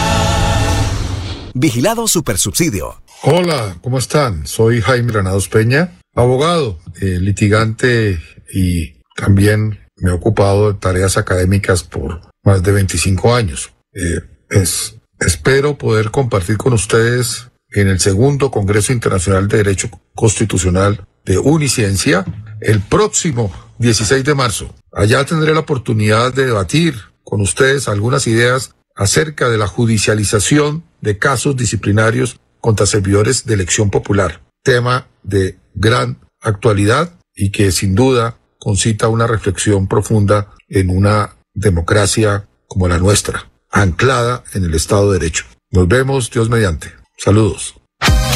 Vigilado 1.53 2.07
Supersubsidio. 2.07 3.01
Hola, 3.23 3.77
¿cómo 3.81 3.97
están? 3.97 4.47
Soy 4.47 4.81
Jaime 4.81 5.11
Granados 5.11 5.47
Peña, 5.47 5.99
abogado, 6.15 6.79
eh, 7.01 7.19
litigante 7.19 8.19
y 8.53 8.93
también 9.15 9.79
me 9.97 10.09
he 10.09 10.13
ocupado 10.13 10.71
de 10.71 10.79
tareas 10.79 11.17
académicas 11.17 11.83
por 11.83 12.21
más 12.43 12.63
de 12.63 12.71
25 12.71 13.35
años. 13.35 13.71
Eh, 13.93 14.21
es, 14.49 14.95
espero 15.19 15.77
poder 15.77 16.09
compartir 16.11 16.57
con 16.57 16.73
ustedes 16.73 17.49
en 17.69 17.87
el 17.87 17.99
segundo 17.99 18.49
Congreso 18.51 18.93
Internacional 18.93 19.47
de 19.47 19.57
Derecho 19.57 19.89
Constitucional 20.15 21.05
de 21.25 21.37
Uniciencia 21.37 22.25
el 22.59 22.79
próximo 22.81 23.51
16 23.79 24.23
de 24.23 24.35
marzo. 24.35 24.73
Allá 24.91 25.25
tendré 25.25 25.53
la 25.53 25.61
oportunidad 25.61 26.33
de 26.33 26.45
debatir 26.45 26.95
con 27.23 27.41
ustedes 27.41 27.87
algunas 27.87 28.27
ideas 28.27 28.75
acerca 28.95 29.49
de 29.49 29.57
la 29.57 29.67
judicialización 29.67 30.83
de 31.01 31.17
casos 31.17 31.55
disciplinarios 31.55 32.39
contra 32.59 32.85
servidores 32.85 33.45
de 33.45 33.55
elección 33.55 33.89
popular, 33.89 34.41
tema 34.63 35.07
de 35.23 35.57
gran 35.73 36.19
actualidad 36.41 37.15
y 37.35 37.51
que 37.51 37.71
sin 37.71 37.95
duda 37.95 38.37
concita 38.59 39.07
una 39.07 39.27
reflexión 39.27 39.87
profunda 39.87 40.53
en 40.69 40.89
una 40.89 41.35
democracia 41.53 42.47
como 42.67 42.87
la 42.87 42.99
nuestra, 42.99 43.49
anclada 43.71 44.43
en 44.53 44.63
el 44.63 44.75
Estado 44.75 45.11
de 45.11 45.19
Derecho. 45.19 45.45
Nos 45.71 45.87
vemos, 45.87 46.29
Dios 46.29 46.49
mediante. 46.49 46.91
Saludos. 47.17 47.80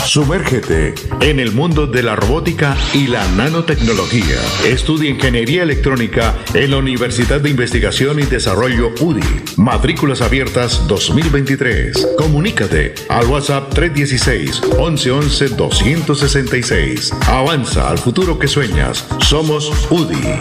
Sumérgete 0.05 0.93
en 1.21 1.39
el 1.39 1.51
mundo 1.51 1.87
de 1.87 2.03
la 2.03 2.15
robótica 2.15 2.77
y 2.93 3.07
la 3.07 3.27
nanotecnología. 3.31 4.37
Estudia 4.63 5.09
ingeniería 5.09 5.63
electrónica 5.63 6.35
en 6.53 6.71
la 6.71 6.77
Universidad 6.77 7.41
de 7.41 7.49
Investigación 7.49 8.19
y 8.19 8.23
Desarrollo 8.23 8.93
UDI. 9.01 9.23
Matrículas 9.57 10.21
abiertas 10.21 10.87
2023. 10.87 12.09
Comunícate 12.17 12.93
al 13.09 13.25
WhatsApp 13.25 13.73
316 13.73 14.61
1111 14.77 15.49
266. 15.49 17.11
Avanza 17.27 17.89
al 17.89 17.97
futuro 17.97 18.37
que 18.37 18.47
sueñas. 18.47 19.05
Somos 19.21 19.71
UDI. 19.89 20.39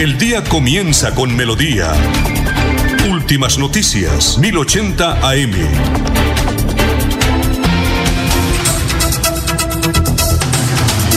El 0.00 0.18
día 0.18 0.42
comienza 0.44 1.14
con 1.14 1.34
melodía. 1.34 1.92
Últimas 3.08 3.56
noticias, 3.56 4.36
1080 4.36 5.30
AM. 5.30 6.15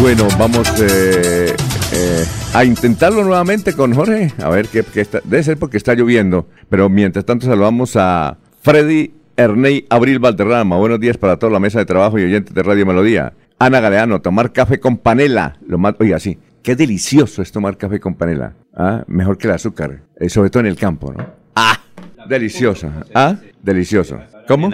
Bueno, 0.02 0.30
vamos 0.38 0.70
eh, 0.80 1.54
eh, 1.94 2.26
a 2.54 2.64
intentarlo 2.64 3.22
nuevamente 3.24 3.74
con 3.74 3.94
Jorge. 3.94 4.32
A 4.42 4.50
ver 4.50 4.70
qué, 4.70 4.86
está. 4.96 5.20
Debe 5.26 5.44
ser 5.44 5.58
porque 5.58 5.76
está 5.76 5.94
lloviendo. 5.94 6.48
Pero 6.70 6.88
mientras 6.88 7.26
tanto, 7.26 7.46
saludamos 7.46 7.98
a 7.98 8.38
Freddy 8.62 9.14
Erney 9.36 9.86
Abril 9.90 10.20
Valderrama. 10.20 10.78
Buenos 10.78 11.02
días 11.02 11.18
para 11.18 11.38
toda 11.38 11.52
la 11.52 11.60
mesa 11.60 11.80
de 11.80 11.86
trabajo 11.86 12.18
y 12.18 12.24
oyentes 12.24 12.54
de 12.54 12.64
Radio 12.64 12.86
Melodía. 12.86 13.34
Ana 13.60 13.82
Galeano, 13.82 14.22
tomar 14.22 14.54
café 14.54 14.80
con 14.80 14.98
panela. 14.98 15.58
Lo 15.68 15.78
más, 15.78 15.96
oiga, 16.00 16.18
sí. 16.20 16.40
Qué 16.64 16.78
delicioso 16.78 17.42
es 17.42 17.52
tomar 17.52 17.78
café 17.78 18.00
con 18.00 18.16
panela. 18.16 18.54
Ah, 18.74 19.04
mejor 19.08 19.38
que 19.38 19.48
el 19.48 19.54
azúcar. 19.54 20.04
Eh, 20.18 20.30
sobre 20.30 20.50
todo 20.50 20.62
en 20.62 20.68
el 20.68 20.78
campo, 20.78 21.12
¿no? 21.12 21.26
Ah, 21.56 21.78
deliciosa. 22.28 22.90
Ah, 23.14 23.36
delicioso. 23.62 24.18
¿Cómo? 24.50 24.70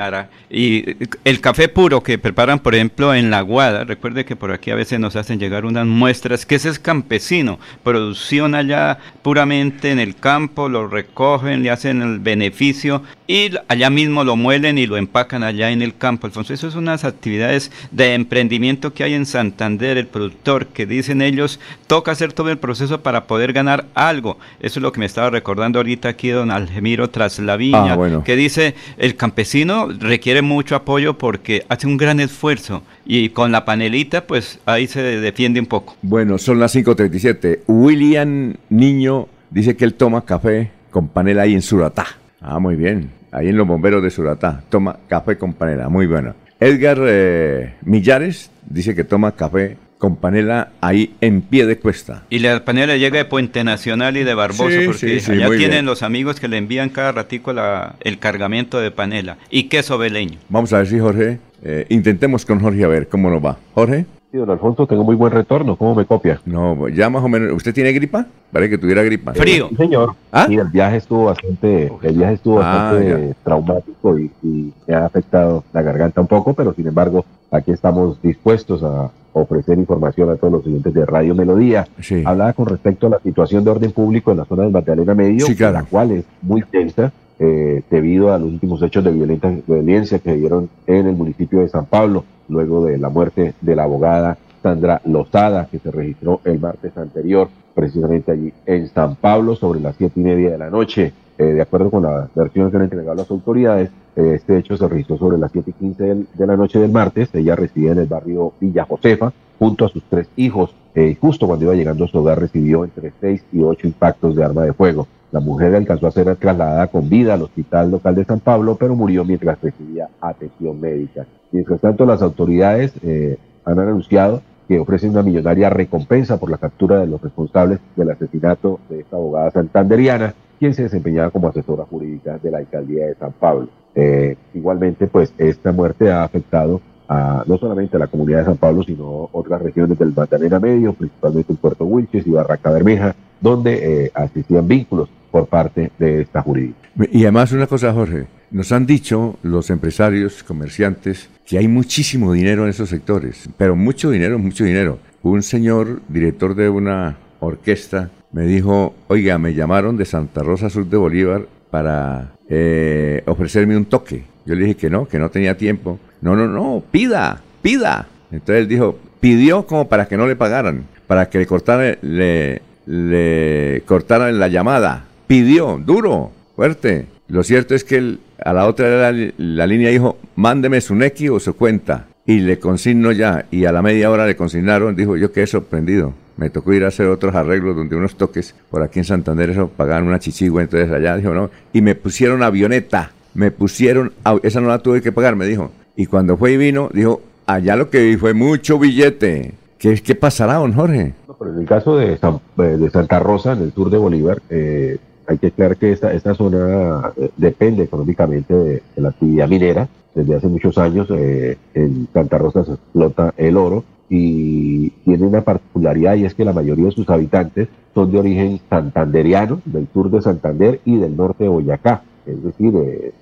Y 0.49 0.85
el 1.25 1.41
café 1.41 1.67
puro 1.67 2.01
que 2.01 2.17
preparan, 2.17 2.59
por 2.59 2.75
ejemplo, 2.75 3.13
en 3.13 3.29
la 3.29 3.41
Guada, 3.41 3.83
recuerde 3.83 4.23
que 4.23 4.37
por 4.37 4.51
aquí 4.53 4.71
a 4.71 4.75
veces 4.75 4.99
nos 5.01 5.17
hacen 5.17 5.37
llegar 5.37 5.65
unas 5.65 5.85
muestras, 5.85 6.45
que 6.45 6.55
ese 6.55 6.69
es 6.69 6.79
campesino, 6.79 7.59
producción 7.83 8.55
allá 8.55 8.97
puramente 9.21 9.91
en 9.91 9.99
el 9.99 10.15
campo, 10.15 10.69
lo 10.69 10.87
recogen, 10.87 11.61
le 11.61 11.71
hacen 11.71 12.01
el 12.01 12.19
beneficio 12.19 13.03
y 13.27 13.51
allá 13.67 13.89
mismo 13.89 14.23
lo 14.23 14.37
muelen 14.37 14.77
y 14.77 14.85
lo 14.87 14.95
empacan 14.95 15.43
allá 15.43 15.71
en 15.71 15.81
el 15.81 15.97
campo. 15.97 16.27
Alfonso, 16.27 16.53
eso 16.53 16.71
son 16.71 16.83
unas 16.83 17.03
actividades 17.03 17.69
de 17.91 18.13
emprendimiento 18.13 18.93
que 18.93 19.03
hay 19.03 19.13
en 19.13 19.25
Santander, 19.25 19.97
el 19.97 20.07
productor, 20.07 20.67
que 20.67 20.85
dicen 20.85 21.21
ellos, 21.21 21.59
toca 21.87 22.11
hacer 22.11 22.31
todo 22.31 22.49
el 22.49 22.59
proceso 22.59 23.01
para 23.01 23.25
poder 23.25 23.51
ganar 23.51 23.87
algo. 23.93 24.37
Eso 24.61 24.79
es 24.79 24.83
lo 24.83 24.91
que 24.93 24.99
me 25.01 25.05
estaba 25.05 25.29
recordando 25.31 25.79
ahorita 25.79 26.07
aquí 26.07 26.29
don 26.29 26.49
Algemiro 26.51 27.09
Traslaviña, 27.09 27.93
Ah, 27.93 27.95
bueno. 27.95 28.23
que 28.23 28.35
dice, 28.37 28.75
el 28.97 29.15
campesino 29.15 29.64
requiere 29.99 30.41
mucho 30.41 30.75
apoyo 30.75 31.17
porque 31.17 31.65
hace 31.69 31.87
un 31.87 31.97
gran 31.97 32.19
esfuerzo 32.19 32.83
y 33.05 33.29
con 33.29 33.51
la 33.51 33.65
panelita 33.65 34.25
pues 34.27 34.59
ahí 34.65 34.87
se 34.87 35.01
defiende 35.01 35.59
un 35.59 35.65
poco. 35.65 35.95
Bueno, 36.01 36.37
son 36.37 36.59
las 36.59 36.75
5.37. 36.75 37.61
William 37.67 38.55
Niño 38.69 39.27
dice 39.49 39.75
que 39.75 39.85
él 39.85 39.93
toma 39.93 40.25
café 40.25 40.71
con 40.91 41.07
panela 41.07 41.43
ahí 41.43 41.53
en 41.53 41.61
Suratá. 41.61 42.05
Ah, 42.41 42.59
muy 42.59 42.75
bien. 42.75 43.11
Ahí 43.31 43.49
en 43.49 43.57
los 43.57 43.67
bomberos 43.67 44.01
de 44.01 44.09
Suratá. 44.09 44.63
Toma 44.69 44.97
café 45.07 45.37
con 45.37 45.53
panela. 45.53 45.89
Muy 45.89 46.05
bueno. 46.05 46.35
Edgar 46.59 46.99
eh, 47.05 47.75
Millares 47.83 48.49
dice 48.69 48.95
que 48.95 49.03
toma 49.03 49.33
café 49.33 49.77
con 49.97 50.15
panela 50.17 50.69
ahí 50.81 51.15
en 51.21 51.41
pie 51.41 51.65
de 51.65 51.77
cuesta. 51.79 52.23
Y 52.29 52.39
la 52.39 52.63
panela 52.65 52.97
llega 52.97 53.17
de 53.17 53.25
Puente 53.25 53.63
Nacional 53.63 54.17
y 54.17 54.23
de 54.23 54.33
Barbosa 54.33 54.79
Sí, 54.79 54.85
porque 54.85 54.99
sí, 54.99 55.19
sí, 55.19 55.31
allá 55.31 55.47
tienen 55.49 55.69
bien. 55.71 55.85
los 55.85 56.03
amigos 56.03 56.39
que 56.39 56.47
le 56.47 56.57
envían 56.57 56.89
cada 56.89 57.11
ratico 57.11 57.53
la- 57.53 57.95
el 58.01 58.19
cargamento 58.19 58.79
de 58.79 58.91
panela 58.91 59.37
y 59.49 59.63
queso 59.63 59.97
veleño. 59.97 60.37
Vamos 60.49 60.73
a 60.73 60.79
ver 60.79 60.87
si 60.87 60.99
Jorge, 60.99 61.39
eh, 61.63 61.85
intentemos 61.89 62.45
con 62.45 62.59
Jorge 62.59 62.83
a 62.83 62.87
ver 62.87 63.07
cómo 63.07 63.29
nos 63.29 63.43
va. 63.43 63.57
Jorge. 63.73 64.05
Sí, 64.31 64.37
don 64.37 64.49
Alfonso, 64.49 64.85
tengo 64.85 65.05
muy 65.05 65.15
buen 65.15 65.31
retorno. 65.31 65.77
¿Cómo 65.77 65.95
me 65.95 66.05
copia? 66.05 66.41
No, 66.45 66.89
ya 66.89 67.09
más 67.09 67.23
o 67.23 67.29
menos. 67.29 67.53
¿Usted 67.53 67.73
tiene 67.73 67.93
gripa? 67.93 68.25
Parece 68.51 68.71
que 68.71 68.77
tuviera 68.77 69.01
gripa. 69.01 69.33
Sí, 69.33 69.63
señor. 69.77 70.13
¿Ah? 70.31 70.45
Sí, 70.49 70.55
el 70.55 70.67
viaje 70.67 70.97
estuvo 70.97 71.25
bastante, 71.25 71.89
el 72.03 72.17
viaje 72.17 72.33
estuvo 72.33 72.61
Ah, 72.61 72.91
bastante 72.91 73.35
traumático 73.45 74.19
y, 74.19 74.29
y 74.43 74.73
me 74.87 74.93
ha 74.95 75.05
afectado 75.05 75.63
la 75.71 75.81
garganta 75.81 76.19
un 76.19 76.27
poco, 76.27 76.53
pero 76.53 76.73
sin 76.73 76.85
embargo, 76.85 77.23
aquí 77.49 77.71
estamos 77.71 78.21
dispuestos 78.21 78.83
a 78.83 79.09
ofrecer 79.41 79.77
información 79.77 80.29
a 80.29 80.35
todos 80.35 80.53
los 80.53 80.65
oyentes 80.65 80.93
de 80.93 81.05
Radio 81.05 81.35
Melodía. 81.35 81.85
Sí. 82.01 82.23
Hablaba 82.25 82.53
con 82.53 82.65
respecto 82.67 83.07
a 83.07 83.11
la 83.11 83.19
situación 83.19 83.63
de 83.63 83.71
orden 83.71 83.91
público 83.91 84.31
en 84.31 84.37
la 84.37 84.45
zona 84.45 84.63
del 84.63 84.71
Magdalena 84.71 85.13
Medio, 85.13 85.45
Sí, 85.45 85.55
claro. 85.55 85.73
la 85.73 85.83
cual 85.83 86.11
es 86.11 86.25
muy 86.41 86.61
tensa 86.63 87.11
eh, 87.39 87.81
debido 87.91 88.33
a 88.33 88.37
los 88.39 88.47
últimos 88.49 88.81
hechos 88.81 89.03
de 89.03 89.11
violenta- 89.11 89.53
violencia 89.67 90.19
que 90.19 90.31
se 90.31 90.37
dieron 90.37 90.69
en 90.87 91.07
el 91.07 91.15
municipio 91.15 91.59
de 91.59 91.67
San 91.67 91.85
Pablo, 91.85 92.23
luego 92.47 92.85
de 92.85 92.97
la 92.97 93.09
muerte 93.09 93.53
de 93.59 93.75
la 93.75 93.83
abogada 93.83 94.37
Sandra 94.63 95.01
Lozada, 95.05 95.67
que 95.69 95.79
se 95.79 95.91
registró 95.91 96.39
el 96.45 96.59
martes 96.59 96.97
anterior, 96.97 97.49
precisamente 97.75 98.31
allí 98.31 98.53
en 98.65 98.87
San 98.87 99.15
Pablo, 99.15 99.55
sobre 99.55 99.79
las 99.81 99.95
siete 99.97 100.19
y 100.19 100.23
media 100.23 100.51
de 100.51 100.57
la 100.57 100.69
noche. 100.69 101.11
Eh, 101.37 101.43
de 101.43 101.61
acuerdo 101.61 101.91
con 101.91 102.03
la 102.03 102.29
versión 102.33 102.71
que 102.71 102.77
han 102.77 102.83
entregado 102.83 103.15
las 103.15 103.29
autoridades, 103.29 103.89
este 104.15 104.57
hecho 104.57 104.77
se 104.77 104.87
registró 104.87 105.17
sobre 105.17 105.37
las 105.37 105.51
siete 105.51 105.71
y 105.71 105.73
quince 105.73 106.03
del- 106.03 106.27
de 106.33 106.47
la 106.47 106.55
noche 106.57 106.79
del 106.79 106.91
martes. 106.91 107.29
Ella 107.33 107.55
residía 107.55 107.91
en 107.91 107.99
el 107.99 108.07
barrio 108.07 108.53
Villa 108.59 108.85
Josefa, 108.85 109.33
junto 109.59 109.85
a 109.85 109.89
sus 109.89 110.03
tres 110.09 110.27
hijos. 110.35 110.73
Eh, 110.93 111.17
justo 111.19 111.47
cuando 111.47 111.65
iba 111.65 111.73
llegando 111.75 112.05
a 112.05 112.07
su 112.07 112.17
hogar 112.17 112.39
recibió 112.39 112.83
entre 112.85 113.11
seis 113.19 113.43
y 113.51 113.61
ocho 113.61 113.87
impactos 113.87 114.35
de 114.35 114.43
arma 114.43 114.63
de 114.63 114.73
fuego. 114.73 115.07
La 115.31 115.41
mujer 115.41 115.75
alcanzó 115.75 116.07
a 116.07 116.11
ser 116.11 116.33
trasladada 116.37 116.87
con 116.87 117.09
vida 117.09 117.33
al 117.33 117.41
hospital 117.41 117.91
local 117.91 118.15
de 118.15 118.23
San 118.23 118.39
Pablo, 118.39 118.77
pero 118.79 118.95
murió 118.95 119.25
mientras 119.25 119.59
recibía 119.61 120.07
atención 120.21 120.79
médica. 120.79 121.25
Mientras 121.51 121.81
tanto, 121.81 122.05
las 122.05 122.21
autoridades 122.21 122.93
eh, 123.03 123.37
han 123.65 123.79
anunciado 123.79 124.41
que 124.67 124.79
ofrecen 124.79 125.11
una 125.11 125.23
millonaria 125.23 125.69
recompensa 125.69 126.37
por 126.37 126.49
la 126.49 126.57
captura 126.57 126.99
de 126.99 127.07
los 127.07 127.21
responsables 127.21 127.79
del 127.95 128.11
asesinato 128.11 128.79
de 128.89 129.01
esta 129.01 129.15
abogada 129.15 129.51
santanderiana, 129.51 130.33
quien 130.59 130.73
se 130.73 130.83
desempeñaba 130.83 131.31
como 131.31 131.47
asesora 131.47 131.85
jurídica 131.85 132.37
de 132.37 132.51
la 132.51 132.59
alcaldía 132.59 133.07
de 133.07 133.15
San 133.15 133.33
Pablo. 133.33 133.69
Eh, 133.93 134.35
igualmente, 134.53 135.07
pues 135.07 135.33
esta 135.37 135.71
muerte 135.71 136.11
ha 136.11 136.23
afectado 136.23 136.81
a, 137.07 137.43
no 137.45 137.57
solamente 137.57 137.95
a 137.97 137.99
la 137.99 138.07
comunidad 138.07 138.39
de 138.39 138.45
San 138.45 138.57
Pablo, 138.57 138.83
sino 138.83 139.29
otras 139.31 139.61
regiones 139.61 139.97
del 139.97 140.13
Magdalena 140.15 140.59
Medio, 140.59 140.93
principalmente 140.93 141.53
en 141.53 141.57
Puerto 141.57 141.85
Wilches 141.85 142.25
y 142.25 142.31
Barranca 142.31 142.71
Bermeja, 142.71 143.15
donde 143.39 144.05
eh, 144.05 144.11
asistían 144.13 144.67
vínculos 144.67 145.09
por 145.31 145.47
parte 145.47 145.91
de 145.99 146.21
esta 146.21 146.41
jurídica. 146.41 146.79
Y 147.11 147.23
además 147.23 147.51
una 147.51 147.67
cosa, 147.67 147.93
Jorge, 147.93 148.25
nos 148.51 148.71
han 148.71 148.85
dicho 148.85 149.37
los 149.43 149.69
empresarios, 149.69 150.43
comerciantes, 150.43 151.29
que 151.45 151.57
hay 151.57 151.67
muchísimo 151.67 152.33
dinero 152.33 152.63
en 152.63 152.69
esos 152.69 152.89
sectores, 152.89 153.49
pero 153.57 153.75
mucho 153.75 154.09
dinero, 154.09 154.39
mucho 154.39 154.63
dinero. 154.63 154.99
Un 155.21 155.43
señor, 155.43 156.01
director 156.07 156.55
de 156.55 156.69
una 156.69 157.17
orquesta, 157.39 158.09
me 158.31 158.45
dijo, 158.45 158.95
oiga, 159.07 159.37
me 159.37 159.53
llamaron 159.53 159.97
de 159.97 160.05
Santa 160.05 160.43
Rosa 160.43 160.69
Sur 160.69 160.87
de 160.87 160.97
Bolívar 160.97 161.45
para 161.69 162.33
eh, 162.49 163.23
ofrecerme 163.25 163.77
un 163.77 163.85
toque. 163.85 164.23
Yo 164.45 164.55
le 164.55 164.61
dije 164.65 164.75
que 164.75 164.89
no, 164.89 165.07
que 165.07 165.19
no 165.19 165.29
tenía 165.29 165.57
tiempo. 165.57 165.99
No, 166.21 166.35
no, 166.35 166.47
no, 166.47 166.83
pida, 166.91 167.41
pida. 167.61 168.07
Entonces 168.31 168.61
él 168.61 168.67
dijo, 168.67 168.99
pidió 169.19 169.65
como 169.65 169.87
para 169.87 170.07
que 170.07 170.17
no 170.17 170.27
le 170.27 170.35
pagaran, 170.35 170.85
para 171.07 171.29
que 171.29 171.39
le 171.39 171.45
cortaran, 171.47 171.97
le, 172.01 172.61
le 172.85 173.83
cortaran 173.85 174.37
la 174.37 174.47
llamada. 174.47 175.05
Pidió, 175.27 175.81
duro, 175.83 176.31
fuerte. 176.55 177.07
Lo 177.27 177.43
cierto 177.43 177.73
es 177.75 177.83
que 177.83 178.17
a 178.43 178.53
la 178.53 178.67
otra 178.67 179.11
la, 179.11 179.67
línea 179.67 179.89
dijo, 179.89 180.17
mándeme 180.35 180.81
su 180.81 180.95
nequi 180.95 181.29
o 181.29 181.39
su 181.39 181.55
cuenta. 181.55 182.07
Y 182.25 182.39
le 182.39 182.59
consigno 182.59 183.11
ya. 183.11 183.45
Y 183.51 183.65
a 183.65 183.71
la 183.71 183.81
media 183.81 184.09
hora 184.11 184.25
le 184.25 184.35
consignaron, 184.35 184.95
dijo, 184.95 185.17
yo 185.17 185.31
quedé 185.31 185.47
sorprendido. 185.47 186.13
Me 186.37 186.49
tocó 186.49 186.73
ir 186.73 186.83
a 186.83 186.89
hacer 186.89 187.07
otros 187.07 187.33
arreglos 187.35 187.75
donde 187.75 187.95
unos 187.95 188.15
toques 188.15 188.55
por 188.69 188.83
aquí 188.83 188.99
en 188.99 189.05
Santander, 189.05 189.51
eso 189.51 189.69
pagaban 189.69 190.05
una 190.05 190.19
chichigua, 190.19 190.61
entonces 190.61 190.91
allá 190.91 191.15
dijo, 191.17 191.33
no. 191.33 191.49
Y 191.71 191.81
me 191.81 191.95
pusieron 191.95 192.43
avioneta, 192.43 193.11
me 193.33 193.51
pusieron, 193.51 194.11
esa 194.43 194.59
no 194.59 194.67
la 194.67 194.79
tuve 194.79 195.01
que 195.01 195.11
pagar, 195.11 195.35
me 195.35 195.45
dijo. 195.45 195.71
y 195.95 196.07
cuando 196.07 196.35
fue 196.35 196.51
y 196.51 196.57
vino, 196.57 196.89
dijo, 196.91 197.21
allá 197.45 197.75
lo 197.75 197.89
que 197.89 198.03
vi 198.03 198.17
fue 198.17 198.33
mucho 198.33 198.79
billete. 198.79 199.53
¿Qué, 199.77 199.95
qué 200.01 200.15
pasará, 200.15 200.55
don 200.55 200.73
Jorge? 200.73 201.13
Pero 201.37 201.51
en 201.51 201.59
el 201.59 201.65
caso 201.65 201.97
de, 201.97 202.13
eh, 202.13 202.61
de 202.61 202.89
Santa 202.89 203.19
Rosa, 203.19 203.53
en 203.53 203.63
el 203.63 203.73
sur 203.73 203.89
de 203.89 203.97
Bolívar, 203.97 204.41
eh, 204.49 204.97
hay 205.27 205.37
que 205.37 205.47
aclarar 205.47 205.77
que 205.77 205.91
esta, 205.91 206.13
esta 206.13 206.33
zona 206.33 207.13
eh, 207.17 207.29
depende 207.37 207.83
económicamente 207.83 208.53
de, 208.53 208.83
la 208.95 209.09
actividad 209.09 209.47
minera. 209.47 209.87
Desde 210.13 210.35
hace 210.35 210.47
muchos 210.47 210.77
años 210.77 211.09
en 211.09 212.07
Santa 212.13 212.37
Rosa 212.37 212.63
se 212.63 212.71
explota 212.71 213.33
el 213.35 213.57
oro 213.57 213.83
y 214.09 214.89
tiene 215.03 215.25
una 215.25 215.41
particularidad 215.41 216.15
y 216.15 216.23
es 216.23 216.33
que 216.33 216.45
la 216.45 216.53
mayoría 216.53 216.85
de 216.85 216.91
sus 216.91 217.09
habitantes 217.09 217.67
son 217.93 218.13
de 218.13 218.19
origen 218.19 218.61
santanderiano, 218.69 219.61
del 219.65 219.89
sur 219.93 220.09
de 220.09 220.21
Santander 220.21 220.79
y 220.85 220.95
del 220.95 221.17
norte 221.17 221.43
de 221.43 221.49
Boyacá, 221.49 222.03
es 222.25 222.41
decir, 222.41 223.13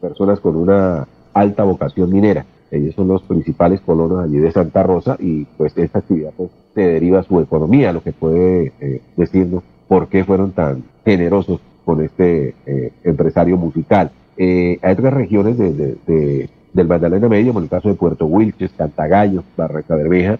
personas 0.00 0.38
con 0.38 0.54
una 0.54 1.08
alta 1.34 1.64
vocación 1.64 2.12
minera. 2.12 2.44
Ellos 2.70 2.94
son 2.94 3.08
los 3.08 3.22
principales 3.22 3.80
colonos 3.80 4.22
allí 4.22 4.38
de 4.38 4.52
Santa 4.52 4.82
Rosa 4.82 5.16
y 5.18 5.44
pues 5.56 5.76
esta 5.76 5.98
actividad 5.98 6.32
pues, 6.36 6.50
se 6.74 6.82
deriva 6.82 7.22
su 7.24 7.40
economía, 7.40 7.92
lo 7.92 8.02
que 8.02 8.12
puede 8.12 8.72
eh, 8.80 9.02
decirnos 9.16 9.64
por 9.88 10.08
qué 10.08 10.24
fueron 10.24 10.52
tan 10.52 10.84
generosos 11.04 11.60
con 11.84 12.02
este 12.02 12.54
eh, 12.66 12.92
empresario 13.04 13.56
musical. 13.56 14.10
Eh, 14.36 14.78
hay 14.82 14.92
otras 14.92 15.14
regiones 15.14 15.58
de, 15.58 16.48
del 16.72 16.86
Magdalena 16.86 17.28
Medio, 17.28 17.52
como 17.52 17.64
el 17.64 17.70
caso 17.70 17.88
de 17.88 17.94
Puerto 17.94 18.26
Wilches, 18.26 18.72
Cantagallo, 18.76 19.42
Barranca 19.56 19.96
Bermeja, 19.96 20.38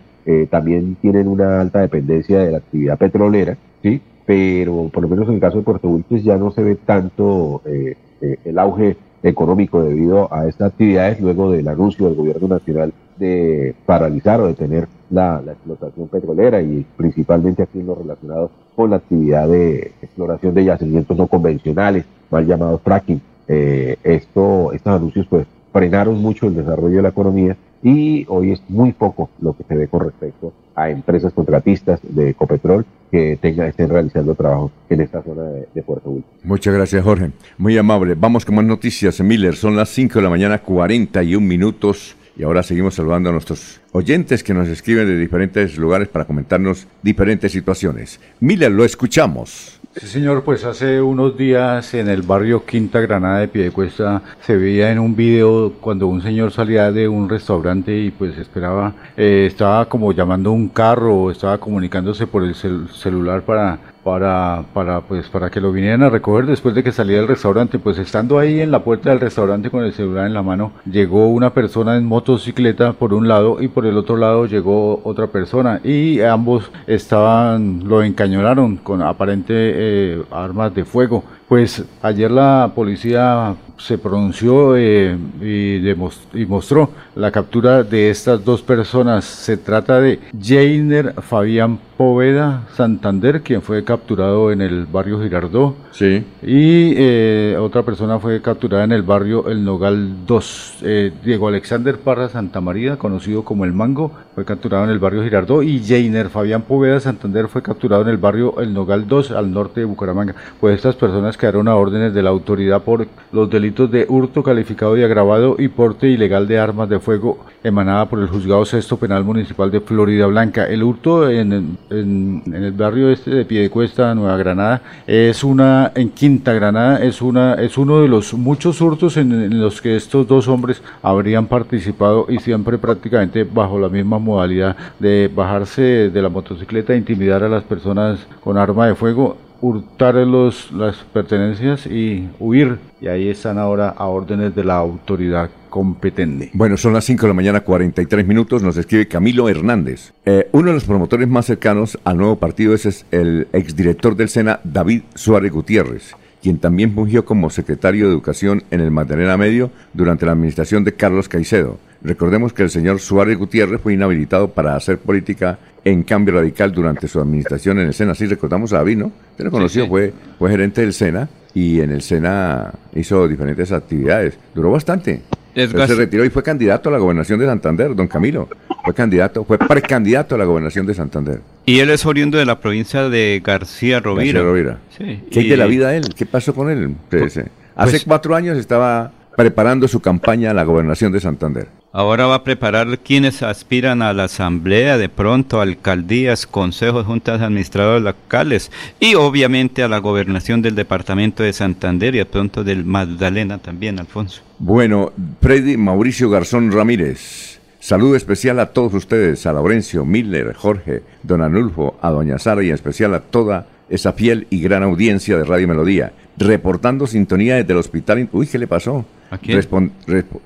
también 0.49 0.97
tienen 1.01 1.27
una 1.27 1.61
alta 1.61 1.81
dependencia 1.81 2.39
de 2.39 2.53
la 2.53 2.59
actividad 2.59 2.97
petrolera, 2.97 3.57
¿sí? 3.83 4.01
pero 4.27 4.89
por 4.93 5.03
lo 5.03 5.09
menos 5.09 5.27
en 5.27 5.35
el 5.35 5.41
caso 5.41 5.59
de 5.59 5.65
Puerto 5.65 5.89
Wilches 5.89 6.23
ya 6.23 6.37
no 6.37 6.53
se 6.53 6.63
ve 6.63 6.77
tanto 6.77 7.63
el 7.65 8.59
auge 8.59 8.97
económico 9.25 9.83
debido 9.83 10.33
a 10.33 10.47
estas 10.47 10.73
actividades 10.73 11.21
luego 11.21 11.51
del 11.51 11.67
anuncio 11.67 12.07
del 12.07 12.15
gobierno 12.15 12.47
nacional 12.47 12.93
de 13.19 13.75
paralizar 13.87 14.41
o 14.41 14.47
detener 14.47 14.89
la, 15.11 15.43
explotación 15.47 16.09
petrolera 16.09 16.63
y 16.63 16.87
principalmente 16.97 17.63
aquí 17.63 17.81
en 17.81 17.87
lo 17.87 17.95
relacionado 17.95 18.51
con 18.75 18.91
la 18.91 18.97
actividad 18.97 19.49
de 19.49 19.93
exploración 20.03 20.55
de 20.55 20.65
yacimientos 20.65 21.17
no 21.17 21.27
convencionales, 21.27 22.05
mal 22.31 22.47
llamados 22.47 22.81
fracking. 22.83 23.21
Eh, 23.49 23.97
esto, 24.05 24.73
estos 24.73 24.95
anuncios 24.95 25.27
pues 25.29 25.47
frenaron 25.73 26.21
mucho 26.21 26.47
el 26.47 26.55
desarrollo 26.55 26.97
de 26.97 27.03
la 27.03 27.09
economía 27.09 27.57
y 27.83 28.27
hoy 28.29 28.53
es 28.53 28.63
muy 28.69 28.93
poco 28.93 29.31
lo 29.41 29.57
que 29.57 29.65
se 29.65 29.75
ve 29.75 29.89
con 29.89 30.05
respecto 30.05 30.53
a 30.75 30.91
empresas 30.91 31.33
contratistas 31.33 32.01
de 32.03 32.31
Ecopetrol 32.31 32.85
que 33.11 33.39
tengan, 33.41 33.69
estén 33.69 33.89
realizando 33.89 34.35
trabajo 34.35 34.71
en 34.89 35.01
esta 35.01 35.23
zona 35.23 35.43
de, 35.43 35.83
Puerto 35.83 36.11
Wilches. 36.11 36.31
Muchas 36.45 36.75
gracias, 36.75 37.03
Jorge. 37.03 37.33
Muy 37.59 37.77
amable. 37.77 38.15
Vamos 38.15 38.45
con 38.45 38.55
más 38.55 38.65
noticias, 38.65 39.21
Miller. 39.21 39.57
Son 39.57 39.75
las 39.75 39.89
5 39.89 40.21
de 40.21 40.23
la 40.23 40.31
mañana, 40.31 40.59
41 40.59 41.45
minutos. 41.45 42.17
Y 42.41 42.43
ahora 42.43 42.63
seguimos 42.63 42.95
saludando 42.95 43.29
a 43.29 43.33
nuestros 43.33 43.83
oyentes 43.93 44.43
que 44.43 44.55
nos 44.55 44.67
escriben 44.67 45.07
de 45.07 45.19
diferentes 45.19 45.77
lugares 45.77 46.09
para 46.09 46.25
comentarnos 46.25 46.87
diferentes 47.03 47.53
situaciones. 47.53 48.19
Miller, 48.41 48.73
lo 48.73 48.83
escuchamos. 48.83 49.79
Sí, 49.95 50.07
señor, 50.07 50.43
pues 50.43 50.65
hace 50.65 51.03
unos 51.03 51.37
días 51.37 51.93
en 51.93 52.09
el 52.09 52.23
barrio 52.23 52.65
Quinta 52.65 53.01
Granada 53.01 53.41
de 53.41 53.49
Piedecuesta 53.49 54.23
se 54.41 54.57
veía 54.57 54.91
en 54.91 55.01
un 55.01 55.15
video 55.15 55.75
cuando 55.81 56.07
un 56.07 56.23
señor 56.23 56.51
salía 56.51 56.91
de 56.91 57.09
un 57.09 57.29
restaurante 57.29 57.95
y 57.99 58.11
pues 58.11 58.39
esperaba, 58.39 58.95
eh, 59.19 59.47
estaba 59.47 59.87
como 59.87 60.13
llamando 60.13 60.53
un 60.53 60.69
carro 60.69 61.31
estaba 61.31 61.59
comunicándose 61.59 62.27
por 62.27 62.45
el 62.45 62.55
celular 62.55 63.43
para 63.43 63.79
para, 64.11 64.65
para, 64.75 65.03
pues, 65.03 65.29
para 65.29 65.51
que 65.51 65.61
lo 65.61 65.71
vinieran 65.71 66.03
a 66.03 66.11
recoger 66.11 66.45
después 66.45 66.75
de 66.75 66.83
que 66.83 66.91
salía 66.91 67.19
del 67.19 67.29
restaurante. 67.29 67.79
Pues 67.79 67.97
estando 67.97 68.41
ahí 68.41 68.61
en 68.61 68.73
la 68.73 68.83
puerta 68.83 69.11
del 69.11 69.21
restaurante 69.21 69.71
con 69.71 69.85
el 69.85 69.93
celular 69.93 70.27
en 70.27 70.35
la 70.35 70.43
mano, 70.43 70.73
llegó 70.85 71.29
una 71.29 71.51
persona 71.51 71.97
en 71.97 72.07
motocicleta 72.07 72.93
por 72.93 73.15
un 73.15 73.29
lado 73.29 73.63
y 73.63 73.69
por 73.69 73.87
el 73.87 73.97
otro 73.97 74.17
lado 74.17 74.47
llegó 74.47 75.01
otra 75.05 75.29
persona 75.29 75.81
y 75.85 76.23
ambos 76.23 76.73
estaban, 76.89 77.89
lo 77.89 78.03
encañonaron 78.03 78.79
con 78.79 79.01
aparente 79.01 79.53
eh, 79.55 80.23
armas 80.33 80.75
de 80.75 80.85
fuego. 80.85 81.23
Pues 81.51 81.83
ayer 82.01 82.31
la 82.31 82.71
policía 82.77 83.57
se 83.81 83.99
pronunció 83.99 84.77
eh, 84.77 85.17
y, 85.41 86.45
mostró 86.47 86.91
la 87.17 87.31
captura 87.31 87.83
de 87.83 88.11
estas 88.11 88.45
dos 88.45 88.63
personas. 88.63 89.25
Se 89.25 89.57
trata 89.57 90.01
de 90.01 90.21
Jainer 90.41 91.15
Fabián 91.23 91.79
Poveda 91.97 92.67
Santander, 92.75 93.43
quien 93.43 93.63
fue 93.63 93.85
capturado 93.85 94.53
en 94.53 94.61
el 94.61 94.87
barrio 94.87 95.21
Girardó. 95.21 95.77
Sí. 95.91 96.25
Y 96.43 96.95
eh, 96.97 97.57
otra 97.61 97.83
persona 97.83 98.19
fue 98.19 98.41
capturada 98.41 98.85
en 98.85 98.93
el 98.93 99.03
barrio 99.03 99.49
El 99.49 99.65
Nogal 99.65 100.27
2. 100.27 100.75
Eh, 100.83 101.13
Diego 101.25 101.49
Alexander 101.49 101.99
Parra 101.99 102.29
Santa 102.29 102.61
María, 102.61 102.97
conocido 102.97 103.45
como 103.45 103.65
El 103.65 103.73
Mango, 103.73 104.13
fue 104.35 104.45
capturado 104.45 104.85
en 104.85 104.91
el 104.91 104.99
barrio 104.99 105.23
Girardó. 105.23 105.63
Y 105.63 105.83
Jainer 105.85 106.31
Fabián 106.31 106.63
Poveda 106.63 107.01
Santander 107.01 107.49
fue 107.49 107.63
capturado 107.63 108.03
en 108.03 108.09
el 108.09 108.19
barrio 108.19 108.61
El 108.61 108.73
Nogal 108.73 109.09
2, 109.09 109.33
al 109.33 109.53
norte 109.53 109.81
de 109.81 109.87
Bucaramanga. 109.87 110.35
Pues 110.61 110.77
estas 110.77 110.97
personas 110.97 111.37
quedaron 111.41 111.69
a 111.69 111.75
órdenes 111.75 112.13
de 112.13 112.23
la 112.23 112.31
autoridad 112.31 112.83
por 112.83 113.09
los 113.33 113.49
delitos 113.49 113.91
de 113.91 114.05
hurto 114.09 114.43
calificado 114.43 114.97
y 114.99 115.03
agravado 115.03 115.57
y 115.59 115.69
porte 115.69 116.09
ilegal 116.09 116.47
de 116.47 116.59
armas 116.59 116.89
de 116.89 117.01
fuego 117.01 117.39
emanada 117.65 118.07
por 118.07 118.19
el 118.21 118.29
Juzgado 118.29 118.65
Sexto 118.65 118.99
Penal 118.99 119.25
Municipal 119.25 119.71
de 119.71 119.81
Florida 119.81 120.27
Blanca. 120.27 120.67
El 120.67 120.83
hurto 120.83 121.29
en, 121.31 121.79
el 121.91 122.73
barrio 122.73 123.11
este 123.11 123.31
de 123.31 123.45
Piedecuesta, 123.45 124.15
Nueva 124.15 124.37
Granada, 124.37 124.83
es 125.07 125.43
una, 125.43 125.93
en 125.95 126.11
Quinta 126.11 126.53
Granada, 126.53 127.03
es, 127.03 127.23
una, 127.23 127.55
es 127.55 127.79
uno 127.79 128.03
de 128.03 128.09
los 128.09 128.35
muchos 128.35 128.81
hurtos 128.81 129.17
en, 129.17 129.61
los 129.61 129.81
que 129.81 129.97
estos 129.97 130.29
dos 130.29 130.47
hombres 130.47 130.83
habrían 131.03 131.47
participado 131.47 132.27
y 132.29 132.39
siempre 132.39 132.77
prácticamente 132.77 133.45
bajo 133.45 133.79
la 133.79 133.89
misma 133.89 134.19
modalidad 134.19 134.77
de 134.99 135.31
bajarse 135.35 136.11
de 136.11 136.23
la 136.23 136.29
motocicleta 136.29 136.93
e 136.93 136.99
intimidar 136.99 137.43
a 137.43 137.49
las 137.49 137.65
personas 137.65 138.27
con 138.45 138.59
arma 138.59 138.87
de 138.87 138.95
fuego 138.95 139.37
hurtar 139.61 140.15
los, 140.15 140.71
las 140.73 140.97
pertenencias 141.13 141.87
y 141.87 142.29
huir. 142.39 142.79
Y 143.01 143.09
ahí 143.09 143.29
están 143.29 143.59
ahora 143.59 143.91
a 143.91 144.07
órdenes 144.07 144.55
de 144.55 144.65
la 144.65 144.77
autoridad 144.77 145.51
competente. 145.69 146.51
Bueno, 146.53 146.77
son 146.77 146.93
las 146.93 147.05
5 147.05 147.23
de 147.23 147.29
la 147.29 147.35
mañana, 147.35 147.61
43 147.61 148.27
minutos. 148.27 148.63
Nos 148.63 148.77
escribe 148.77 149.09
Camilo 149.09 149.49
Hernández. 149.49 150.13
Eh, 150.25 150.49
uno 150.53 150.69
de 150.69 150.75
los 150.75 150.85
promotores 150.85 151.29
más 151.29 151.47
cercanos 151.47 151.99
al 152.05 152.17
nuevo 152.17 152.37
partido 152.37 152.75
es 152.75 153.07
el 153.11 153.49
exdirector 153.53 154.17
del 154.17 154.29
SENA, 154.29 154.61
David 154.65 155.03
Suárez 155.15 155.53
Gutiérrez 155.53 156.15
quien 156.43 156.59
también 156.59 156.95
fungió 156.95 157.25
como 157.25 157.51
secretario 157.51 158.07
de 158.07 158.13
Educación 158.13 158.65
en 158.71 158.81
el 158.81 158.91
Magdalena 158.91 159.37
Medio 159.37 159.71
durante 159.93 160.27
la 160.27 160.33
administración 160.33 160.85
de 160.85 160.95
Carlos 160.95 161.29
Caicedo. 161.29 161.79
Recordemos 162.03 162.53
que 162.53 162.63
el 162.63 162.71
señor 162.71 162.99
Suárez 162.99 163.37
Gutiérrez 163.37 163.81
fue 163.81 163.93
inhabilitado 163.93 164.49
para 164.49 164.75
hacer 164.75 164.99
política 164.99 165.59
en 165.85 166.03
cambio 166.03 166.35
radical 166.35 166.73
durante 166.73 167.09
su 167.09 167.21
administración 167.21 167.79
en 167.79 167.89
el 167.89 167.95
SENA. 167.95 168.15
Sí, 168.15 168.27
recordamos 168.27 168.73
a 168.73 168.79
David, 168.79 168.99
¿no? 168.99 169.13
Usted 169.33 169.45
lo 169.45 169.51
conoció, 169.51 169.87
Fue, 169.89 170.13
fue 170.39 170.51
gerente 170.51 170.83
del 170.83 170.93
SENA 170.93 171.29
y 171.55 171.81
en 171.81 171.91
el 171.91 172.03
SENA 172.03 172.73
hizo 172.95 173.27
diferentes 173.27 173.73
actividades. 173.73 174.39
Duró 174.55 174.71
bastante. 174.73 175.23
se 175.55 175.95
retiró 175.95 176.25
y 176.25 176.31
fue 176.31 176.43
candidato 176.43 176.89
a 176.89 176.93
la 176.93 176.99
gobernación 176.99 177.41
de 177.41 177.47
Santander, 177.47 177.95
don 177.95 178.09
Camilo. 178.09 178.49
Fue 178.85 178.95
candidato, 178.95 179.45
fue 179.45 179.59
precandidato 179.59 180.35
a 180.35 180.39
la 180.39 180.45
gobernación 180.45 180.87
de 180.87 180.95
Santander. 180.95 181.41
Y 181.67 181.81
él 181.81 181.91
es 181.91 182.07
oriundo 182.07 182.39
de 182.39 182.45
la 182.45 182.61
provincia 182.61 183.09
de 183.09 183.43
García 183.45 184.01
Rovira. 184.01 184.41
García 184.41 184.43
Rovira. 184.43 184.79
Sí. 184.97 185.21
¿Qué 185.31 185.41
hay 185.41 185.49
de 185.49 185.57
la 185.57 185.67
vida 185.67 185.95
él? 185.95 186.05
¿Qué 186.15 186.27
pasó 186.27 186.55
con 186.55 186.71
él? 186.71 186.95
Pues, 187.09 187.39
Hace 187.77 187.93
pues 187.93 188.05
cuatro 188.05 188.35
años 188.35 188.59
estaba 188.59 189.13
preparando 189.37 189.89
su 189.89 190.01
campaña 190.01 190.51
a 190.51 190.55
la 190.55 190.65
gobernación 190.65 191.13
de 191.13 191.21
Santander. 191.21 191.69
Ahora 191.93 192.27
va 192.27 192.37
a 192.37 192.45
preparar 192.45 193.01
quienes 193.01 193.43
aspiran 193.43 194.01
a 194.01 194.13
la 194.13 194.25
asamblea, 194.25 194.97
de 194.97 195.09
pronto 195.09 195.61
alcaldías, 195.61 196.47
consejos, 196.47 197.05
juntas 197.05 197.41
administradoras 197.41 198.01
locales 198.01 198.71
y 199.01 199.17
obviamente 199.17 199.83
a 199.83 199.89
la 199.89 199.99
gobernación 199.99 200.63
del 200.63 200.77
departamento 200.77 201.43
de 201.43 201.53
Santander 201.53 202.15
y 202.15 202.19
de 202.19 202.27
pronto 202.27 202.63
del 202.63 202.85
Magdalena 202.85 203.59
también, 203.59 203.99
Alfonso. 203.99 204.43
Bueno, 204.61 205.13
Freddy 205.41 205.77
Mauricio 205.77 206.31
Garzón 206.31 206.71
Ramírez. 206.71 207.59
Saludo 207.81 208.15
especial 208.15 208.61
a 208.61 208.67
todos 208.67 208.95
ustedes, 208.95 209.45
a 209.47 209.53
Laurencio, 209.53 210.05
Miller, 210.05 210.55
Jorge, 210.55 211.03
Don 211.25 211.43
Anulfo, 211.43 211.99
a 212.01 212.11
Doña 212.11 212.39
Sara 212.39 212.63
y 212.63 212.69
en 212.69 212.75
especial 212.75 213.15
a 213.15 213.21
toda 213.21 213.67
esa 213.89 214.13
fiel 214.13 214.47
y 214.51 214.61
gran 214.61 214.85
audiencia 214.85 215.37
de 215.37 215.43
Radio 215.43 215.67
Melodía, 215.67 216.13
reportando 216.37 217.09
sintonía 217.09 217.57
desde 217.57 217.73
el 217.73 217.81
hospital. 217.81 218.29
Uy, 218.31 218.47
¿qué 218.47 218.59
le 218.59 218.69
pasó? 218.69 219.05
¿A 219.33 219.39
quién? 219.39 219.61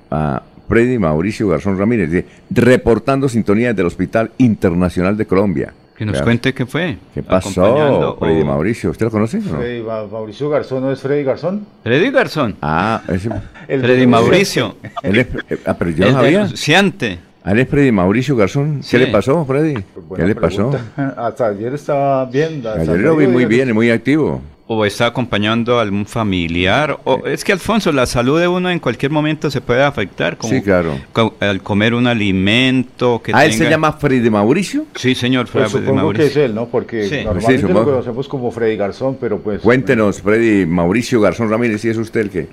a 0.09 0.41
Freddy 0.67 0.97
Mauricio 0.97 1.47
Garzón 1.47 1.77
Ramírez, 1.77 2.11
dice, 2.11 2.25
reportando 2.49 3.29
sintonía 3.29 3.69
desde 3.69 3.81
el 3.81 3.87
Hospital 3.87 4.31
Internacional 4.37 5.17
de 5.17 5.25
Colombia. 5.25 5.73
Que 5.97 6.05
nos 6.05 6.21
cuente 6.21 6.53
qué 6.53 6.65
fue. 6.65 6.97
¿Qué 7.13 7.23
pasó, 7.23 8.17
Freddy 8.19 8.43
Mauricio? 8.43 8.91
¿Usted 8.91 9.05
lo 9.05 9.11
conoce? 9.11 9.39
Freddy 9.39 9.81
Mauricio 9.81 10.49
Garzón, 10.49 10.83
¿no 10.83 10.91
es 10.91 10.99
Freddy 10.99 11.23
Garzón? 11.23 11.65
Freddy 11.83 12.11
Garzón. 12.11 12.57
Ah, 12.61 13.01
ese... 13.07 13.29
Freddy 13.67 14.05
Mauricio. 14.05 14.75
Él 15.03 15.25
ah, 15.65 15.73
pero 15.77 15.91
yo 15.91 16.05
no 16.05 16.11
sabía. 16.11 16.47
Ciante. 16.49 17.19
¿A 17.45 17.51
él 17.51 17.59
es 17.59 17.69
Freddy 17.69 17.91
Mauricio 17.91 18.35
Garzón? 18.35 18.81
¿Qué 18.89 18.97
le 18.97 19.07
pasó, 19.07 19.45
Freddy? 19.45 19.75
¿Qué 20.15 20.23
le 20.25 20.35
pasó? 20.35 20.77
Hasta 20.97 21.47
ayer 21.47 21.75
estaba 21.75 22.25
bien. 22.25 22.61
Ayer 22.65 22.99
lo 22.99 23.15
vi 23.15 23.27
muy 23.27 23.45
bien 23.45 23.69
y 23.69 23.73
muy 23.73 23.89
activo. 23.89 24.41
O 24.67 24.83
está 24.83 25.05
acompañando 25.05 25.77
a 25.77 25.83
algún 25.83 26.07
familiar. 26.07 26.97
O, 27.03 27.25
es 27.27 27.43
que, 27.43 27.51
Alfonso, 27.51 27.91
la 27.91 28.07
salud 28.07 28.39
de 28.39 28.47
uno 28.47 28.71
en 28.71 28.79
cualquier 28.79 29.11
momento 29.11 29.51
se 29.51 29.61
puede 29.61 29.83
afectar. 29.83 30.37
Como 30.37 30.51
Sí, 30.53 30.61
claro. 30.63 30.97
co- 31.13 31.35
al 31.39 31.61
comer 31.61 31.93
un 31.93 32.07
alimento 32.07 33.21
que 33.23 33.31
¿Ah, 33.35 33.45
él 33.45 33.53
se 33.53 33.59
tenga- 33.59 33.69
llama 33.71 33.93
Freddy 33.93 34.29
Mauricio? 34.29 34.85
Sí, 34.95 35.13
señor, 35.13 35.47
Pues 35.51 35.71
Freddy 35.71 35.85
supongo 35.85 36.11
que 36.13 36.17
es 36.17 36.23
Mauricio. 36.23 36.45
él, 36.45 36.55
¿no? 36.55 36.65
Porque 36.65 37.03
Sí. 37.07 37.15
normalmente 37.17 37.53
Sí, 37.57 37.61
supongo. 37.61 37.79
lo 37.81 37.85
conocemos 37.85 38.27
como 38.27 38.49
Freddy 38.51 38.75
Garzón, 38.75 39.17
pero 39.21 39.39
pues... 39.39 39.61
Cuéntenos, 39.61 40.21
Freddy 40.21 40.65
Mauricio 40.65 41.21
Garzón 41.21 41.49
Ramírez, 41.49 41.81
si 41.81 41.89
es 41.89 41.97
usted 41.97 42.21
el 42.21 42.29
que, 42.31 42.47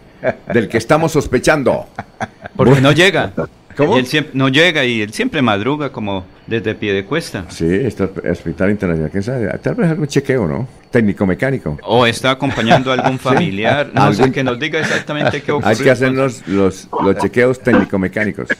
del 0.52 0.68
que 0.68 0.76
estamos 0.76 1.12
sospechando. 1.12 1.86
Porque 2.56 2.80
no 2.82 2.92
llega. 2.92 3.32
¿Cómo? 3.76 3.96
Y 3.96 4.00
él 4.00 4.06
siempre, 4.06 4.32
no 4.34 4.48
llega 4.48 4.84
y 4.84 5.02
él 5.02 5.12
siempre 5.12 5.40
madruga 5.42 5.90
como 5.90 6.24
desde 6.46 6.74
pie 6.74 6.92
de 6.92 7.04
cuesta. 7.04 7.44
Sí, 7.48 7.66
está 7.66 8.10
Hospital 8.30 8.70
Internacional. 8.70 9.10
¿Quién 9.10 9.22
sabe? 9.22 9.48
Tal 9.58 9.74
vez 9.74 9.90
algún 9.90 10.06
chequeo, 10.06 10.46
¿no? 10.46 10.68
Técnico 10.90 11.26
mecánico. 11.26 11.78
O 11.84 12.04
está 12.06 12.30
acompañando 12.32 12.90
a 12.90 12.94
algún 12.94 13.18
familiar. 13.18 13.90
No 13.94 14.12
sé, 14.12 14.22
Algún- 14.22 14.32
que 14.34 14.44
nos 14.44 14.58
diga 14.58 14.80
exactamente 14.80 15.40
qué 15.42 15.52
ocurrió. 15.52 15.70
Hay 15.70 15.76
que 15.76 15.90
hacernos 15.90 16.46
los, 16.46 16.88
los 17.02 17.16
chequeos 17.18 17.60
técnico-mecánicos. 17.60 18.48